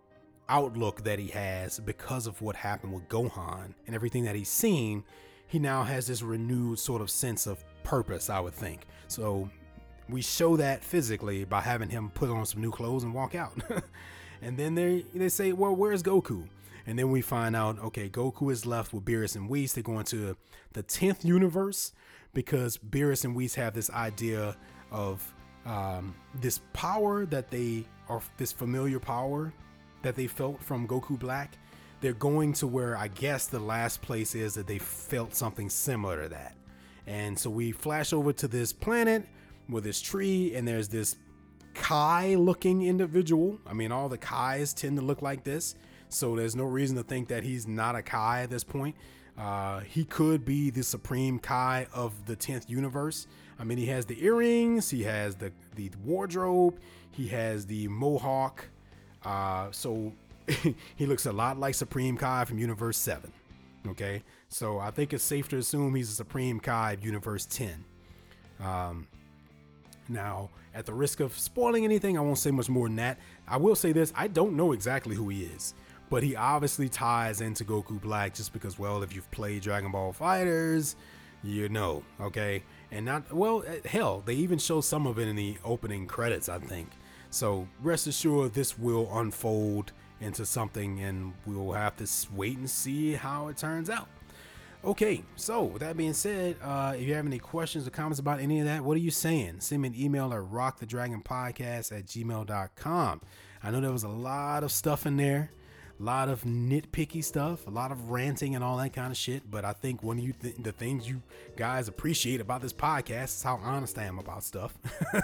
outlook 0.48 1.05
that 1.05 1.18
he 1.18 1.28
has 1.28 1.78
because 1.80 2.26
of 2.26 2.42
what 2.42 2.57
happened 2.57 2.92
with 2.92 3.09
Gohan 3.09 3.74
and 3.86 3.94
everything 3.94 4.24
that 4.24 4.34
he's 4.34 4.48
seen. 4.48 5.05
He 5.46 5.59
now 5.59 5.82
has 5.82 6.07
this 6.07 6.22
renewed 6.22 6.78
sort 6.78 7.03
of 7.03 7.11
sense 7.11 7.46
of 7.46 7.64
purpose, 7.82 8.30
I 8.30 8.40
would 8.40 8.55
think. 8.55 8.86
So 9.09 9.48
we 10.09 10.22
show 10.22 10.57
that 10.57 10.84
physically 10.84 11.44
by 11.44 11.61
having 11.61 11.88
him 11.88 12.11
put 12.11 12.30
on 12.30 12.46
some 12.46 12.61
new 12.61 12.70
clothes 12.70 13.05
and 13.05 13.14
walk 13.14 13.34
out. 13.34 13.53
and 14.42 14.57
then 14.57 14.74
they 14.74 15.05
they 15.14 15.28
say, 15.28 15.53
"Well, 15.53 15.74
where's 15.74 16.03
Goku?" 16.03 16.48
And 16.91 16.99
then 16.99 17.12
we 17.12 17.20
find 17.20 17.55
out, 17.55 17.78
okay, 17.78 18.09
Goku 18.09 18.51
is 18.51 18.66
left 18.66 18.93
with 18.93 19.05
Beerus 19.05 19.36
and 19.36 19.49
Whis. 19.49 19.74
They 19.74 19.80
go 19.80 20.01
into 20.01 20.36
the 20.72 20.82
tenth 20.82 21.24
universe 21.24 21.93
because 22.34 22.76
Beerus 22.78 23.24
and 23.24 23.36
Whis 23.36 23.55
have 23.55 23.74
this 23.74 23.91
idea 23.91 24.57
of 24.91 25.32
um, 25.66 26.16
this 26.41 26.59
power 26.72 27.26
that 27.26 27.49
they 27.49 27.84
are 28.09 28.20
this 28.38 28.51
familiar 28.51 28.99
power 28.99 29.55
that 30.03 30.16
they 30.16 30.26
felt 30.26 30.61
from 30.61 30.88
Goku 30.88 31.16
Black. 31.16 31.59
They're 32.01 32.12
going 32.12 32.55
to 32.55 32.66
where 32.66 32.97
I 32.97 33.07
guess 33.07 33.47
the 33.47 33.61
last 33.61 34.03
place 34.03 34.34
is 34.34 34.55
that 34.55 34.66
they 34.66 34.78
felt 34.80 35.32
something 35.32 35.70
similar 35.70 36.24
to 36.24 36.28
that. 36.30 36.57
And 37.07 37.38
so 37.38 37.51
we 37.51 37.70
flash 37.70 38.12
over 38.12 38.32
to 38.32 38.49
this 38.49 38.72
planet 38.72 39.28
with 39.68 39.84
this 39.84 40.01
tree, 40.01 40.57
and 40.57 40.66
there's 40.66 40.88
this 40.88 41.14
Kai 41.72 42.34
looking 42.34 42.82
individual. 42.82 43.61
I 43.64 43.74
mean, 43.74 43.93
all 43.93 44.09
the 44.09 44.18
Kais 44.18 44.74
tend 44.74 44.99
to 44.99 45.05
look 45.05 45.22
like 45.22 45.45
this. 45.45 45.76
So 46.11 46.37
there's 46.37 46.57
no 46.57 46.65
reason 46.65 46.97
to 46.97 47.03
think 47.03 47.29
that 47.29 47.43
he's 47.45 47.67
not 47.67 47.97
a 47.97 48.03
Kai 48.03 48.43
at 48.43 48.51
this 48.51 48.65
point. 48.65 48.97
Uh, 49.39 49.81
he 49.81 50.05
could 50.05 50.45
be 50.45 50.71
the 50.71 50.83
supreme 50.83 51.39
Kai 51.39 51.87
of 51.95 52.27
the 52.27 52.37
10th 52.37 52.69
universe. 52.69 53.27
I 53.59 53.65
mean, 53.65 53.79
he 53.79 53.87
has 53.87 54.05
the 54.05 54.23
earrings, 54.23 54.91
he 54.91 55.05
has 55.05 55.37
the, 55.37 55.53
the 55.77 55.91
wardrobe, 56.05 56.79
he 57.11 57.29
has 57.29 57.65
the 57.67 57.89
mohawk. 57.89 58.65
Uh, 59.25 59.69
so 59.71 60.13
he 60.97 61.07
looks 61.07 61.27
a 61.27 61.33
lot 61.33 61.59
like 61.59 61.75
Supreme 61.75 62.17
Kai 62.17 62.45
from 62.45 62.59
Universe 62.59 62.99
7. 62.99 63.33
Okay, 63.89 64.23
so 64.49 64.79
I 64.79 64.91
think 64.91 65.15
it's 65.15 65.25
safe 65.25 65.49
to 65.51 65.57
assume 65.57 65.95
he's 65.95 66.11
a 66.11 66.15
Supreme 66.15 66.61
Kai 66.61 66.93
of 66.93 67.05
Universe 67.05 67.47
10. 67.47 67.85
Um, 68.61 69.07
now, 70.09 70.51
at 70.75 70.87
the 70.87 70.93
risk 70.93 71.21
of 71.21 71.39
spoiling 71.39 71.85
anything, 71.85 72.19
I 72.19 72.21
won't 72.21 72.39
say 72.39 72.51
much 72.51 72.69
more 72.69 72.89
than 72.89 72.97
that. 72.97 73.19
I 73.49 73.57
will 73.57 73.75
say 73.75 73.93
this 73.93 74.13
I 74.15 74.29
don't 74.29 74.55
know 74.55 74.73
exactly 74.73 75.17
who 75.17 75.29
he 75.29 75.45
is, 75.45 75.75
but 76.11 76.23
he 76.23 76.37
obviously 76.37 76.89
ties 76.89 77.41
into 77.41 77.65
Goku 77.65 78.01
Black 78.01 78.35
just 78.35 78.53
because, 78.53 78.79
well, 78.79 79.03
if 79.03 79.15
you've 79.15 79.31
played 79.31 79.63
Dragon 79.63 79.93
Ball 79.93 80.13
Fighters, 80.13 80.97
you 81.43 81.69
know, 81.69 82.03
okay? 82.21 82.63
And 82.91 83.07
not, 83.07 83.33
well, 83.33 83.65
eh, 83.67 83.79
hell, 83.89 84.23
they 84.27 84.35
even 84.35 84.59
show 84.59 84.81
some 84.81 85.07
of 85.07 85.19
it 85.19 85.29
in 85.29 85.37
the 85.37 85.57
opening 85.65 86.07
credits, 86.07 86.49
I 86.49 86.59
think. 86.59 86.91
So 87.31 87.69
rest 87.81 88.09
assured, 88.09 88.53
this 88.53 88.77
will 88.79 89.09
unfold 89.17 89.93
into 90.21 90.45
something, 90.45 91.01
and 91.01 91.33
we'll 91.47 91.73
have 91.73 91.97
to 91.97 92.07
wait 92.35 92.59
and 92.59 92.69
see 92.69 93.15
how 93.15 93.49
it 93.49 93.57
turns 93.57 93.89
out. 93.89 94.09
Okay, 94.83 95.23
so 95.37 95.65
with 95.65 95.81
that 95.81 95.97
being 95.97 96.15
said, 96.15 96.57
uh, 96.63 96.95
if 96.97 97.07
you 97.07 97.15
have 97.15 97.27
any 97.27 97.39
questions 97.39 97.87
or 97.87 97.91
comments 97.91 98.19
about 98.19 98.41
any 98.41 98.61
of 98.61 98.65
that, 98.67 98.83
what 98.83 98.97
are 98.97 99.01
you 99.01 99.11
saying? 99.11 99.57
Send 99.61 99.83
me 99.83 99.89
an 99.89 99.95
email 99.95 100.33
at 100.33 100.41
rockthedragonpodcast 100.41 101.97
at 101.97 102.07
gmail.com. 102.07 103.21
I 103.63 103.71
know 103.71 103.81
there 103.81 103.93
was 103.93 104.05
a 104.05 104.09
lot 104.09 104.65
of 104.65 104.73
stuff 104.73 105.05
in 105.05 105.19
there, 105.19 105.51
a 106.01 106.03
lot 106.03 106.28
of 106.28 106.42
nitpicky 106.44 107.22
stuff, 107.22 107.66
a 107.66 107.70
lot 107.70 107.92
of 107.92 108.11
ranting 108.11 108.55
and 108.55 108.64
all 108.64 108.78
that 108.78 108.92
kind 108.92 109.11
of 109.11 109.16
shit. 109.16 109.51
But 109.51 109.64
I 109.64 109.72
think 109.72 110.03
one 110.03 110.18
of 110.18 110.24
you 110.24 110.32
th- 110.32 110.57
the 110.59 110.72
things 110.72 111.09
you 111.09 111.20
guys 111.57 111.88
appreciate 111.88 112.40
about 112.40 112.62
this 112.62 112.72
podcast 112.72 113.36
is 113.36 113.42
how 113.42 113.57
honest 113.62 113.98
I 113.98 114.05
am 114.05 114.18
about 114.18 114.42
stuff. 114.42 114.76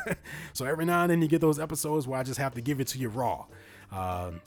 so 0.53 0.67
every 0.67 0.85
now 0.85 1.03
and 1.03 1.11
then 1.11 1.23
you 1.23 1.29
get 1.29 1.41
those 1.41 1.59
episodes 1.59 2.07
where 2.07 2.21
I 2.21 2.23
just 2.23 2.39
have 2.39 2.55
to 2.55 2.61
give 2.61 2.81
it 2.81 2.89
to 2.89 2.99
you 2.99 3.09
raw. 3.09 3.47
Um, 3.91 4.43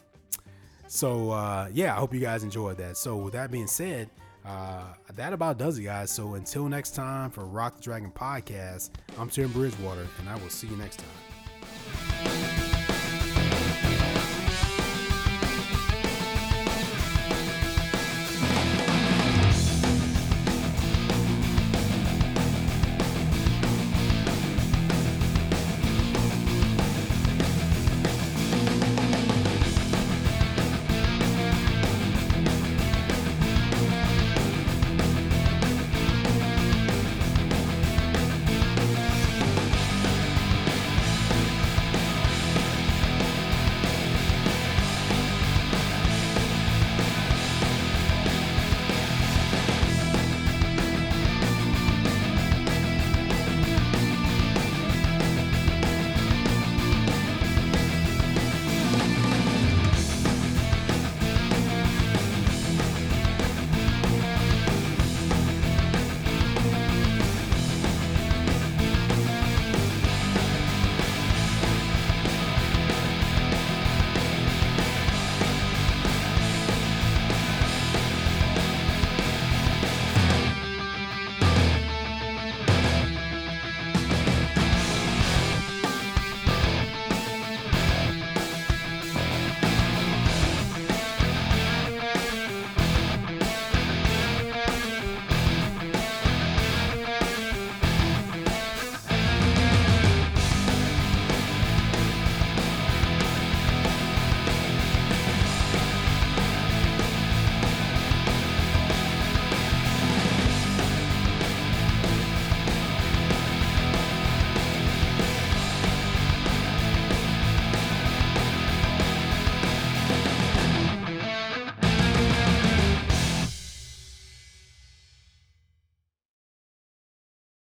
so 0.88 1.32
uh, 1.32 1.70
yeah, 1.74 1.96
I 1.96 2.00
hope 2.00 2.14
you 2.14 2.20
guys 2.20 2.44
enjoyed 2.44 2.78
that. 2.78 2.98
So 2.98 3.18
with 3.18 3.34
that 3.34 3.50
being 3.50 3.68
said, 3.68 4.10
uh, 4.46 4.84
that 5.16 5.34
about 5.34 5.58
does 5.58 5.80
it, 5.80 5.84
guys. 5.84 6.12
So 6.12 6.36
until 6.36 6.70
next 6.70 6.92
time 6.92 7.32
for 7.32 7.46
Rock 7.46 7.78
the 7.78 7.82
Dragon 7.82 8.12
podcast, 8.12 8.92
I'm 9.18 9.30
Tim 9.30 9.52
Bridgewater, 9.52 10.08
and 10.20 10.30
I 10.30 10.36
will 10.36 10.50
see 10.50 10.68
you 10.68 10.78
next 10.78 11.00
time. 11.00 12.69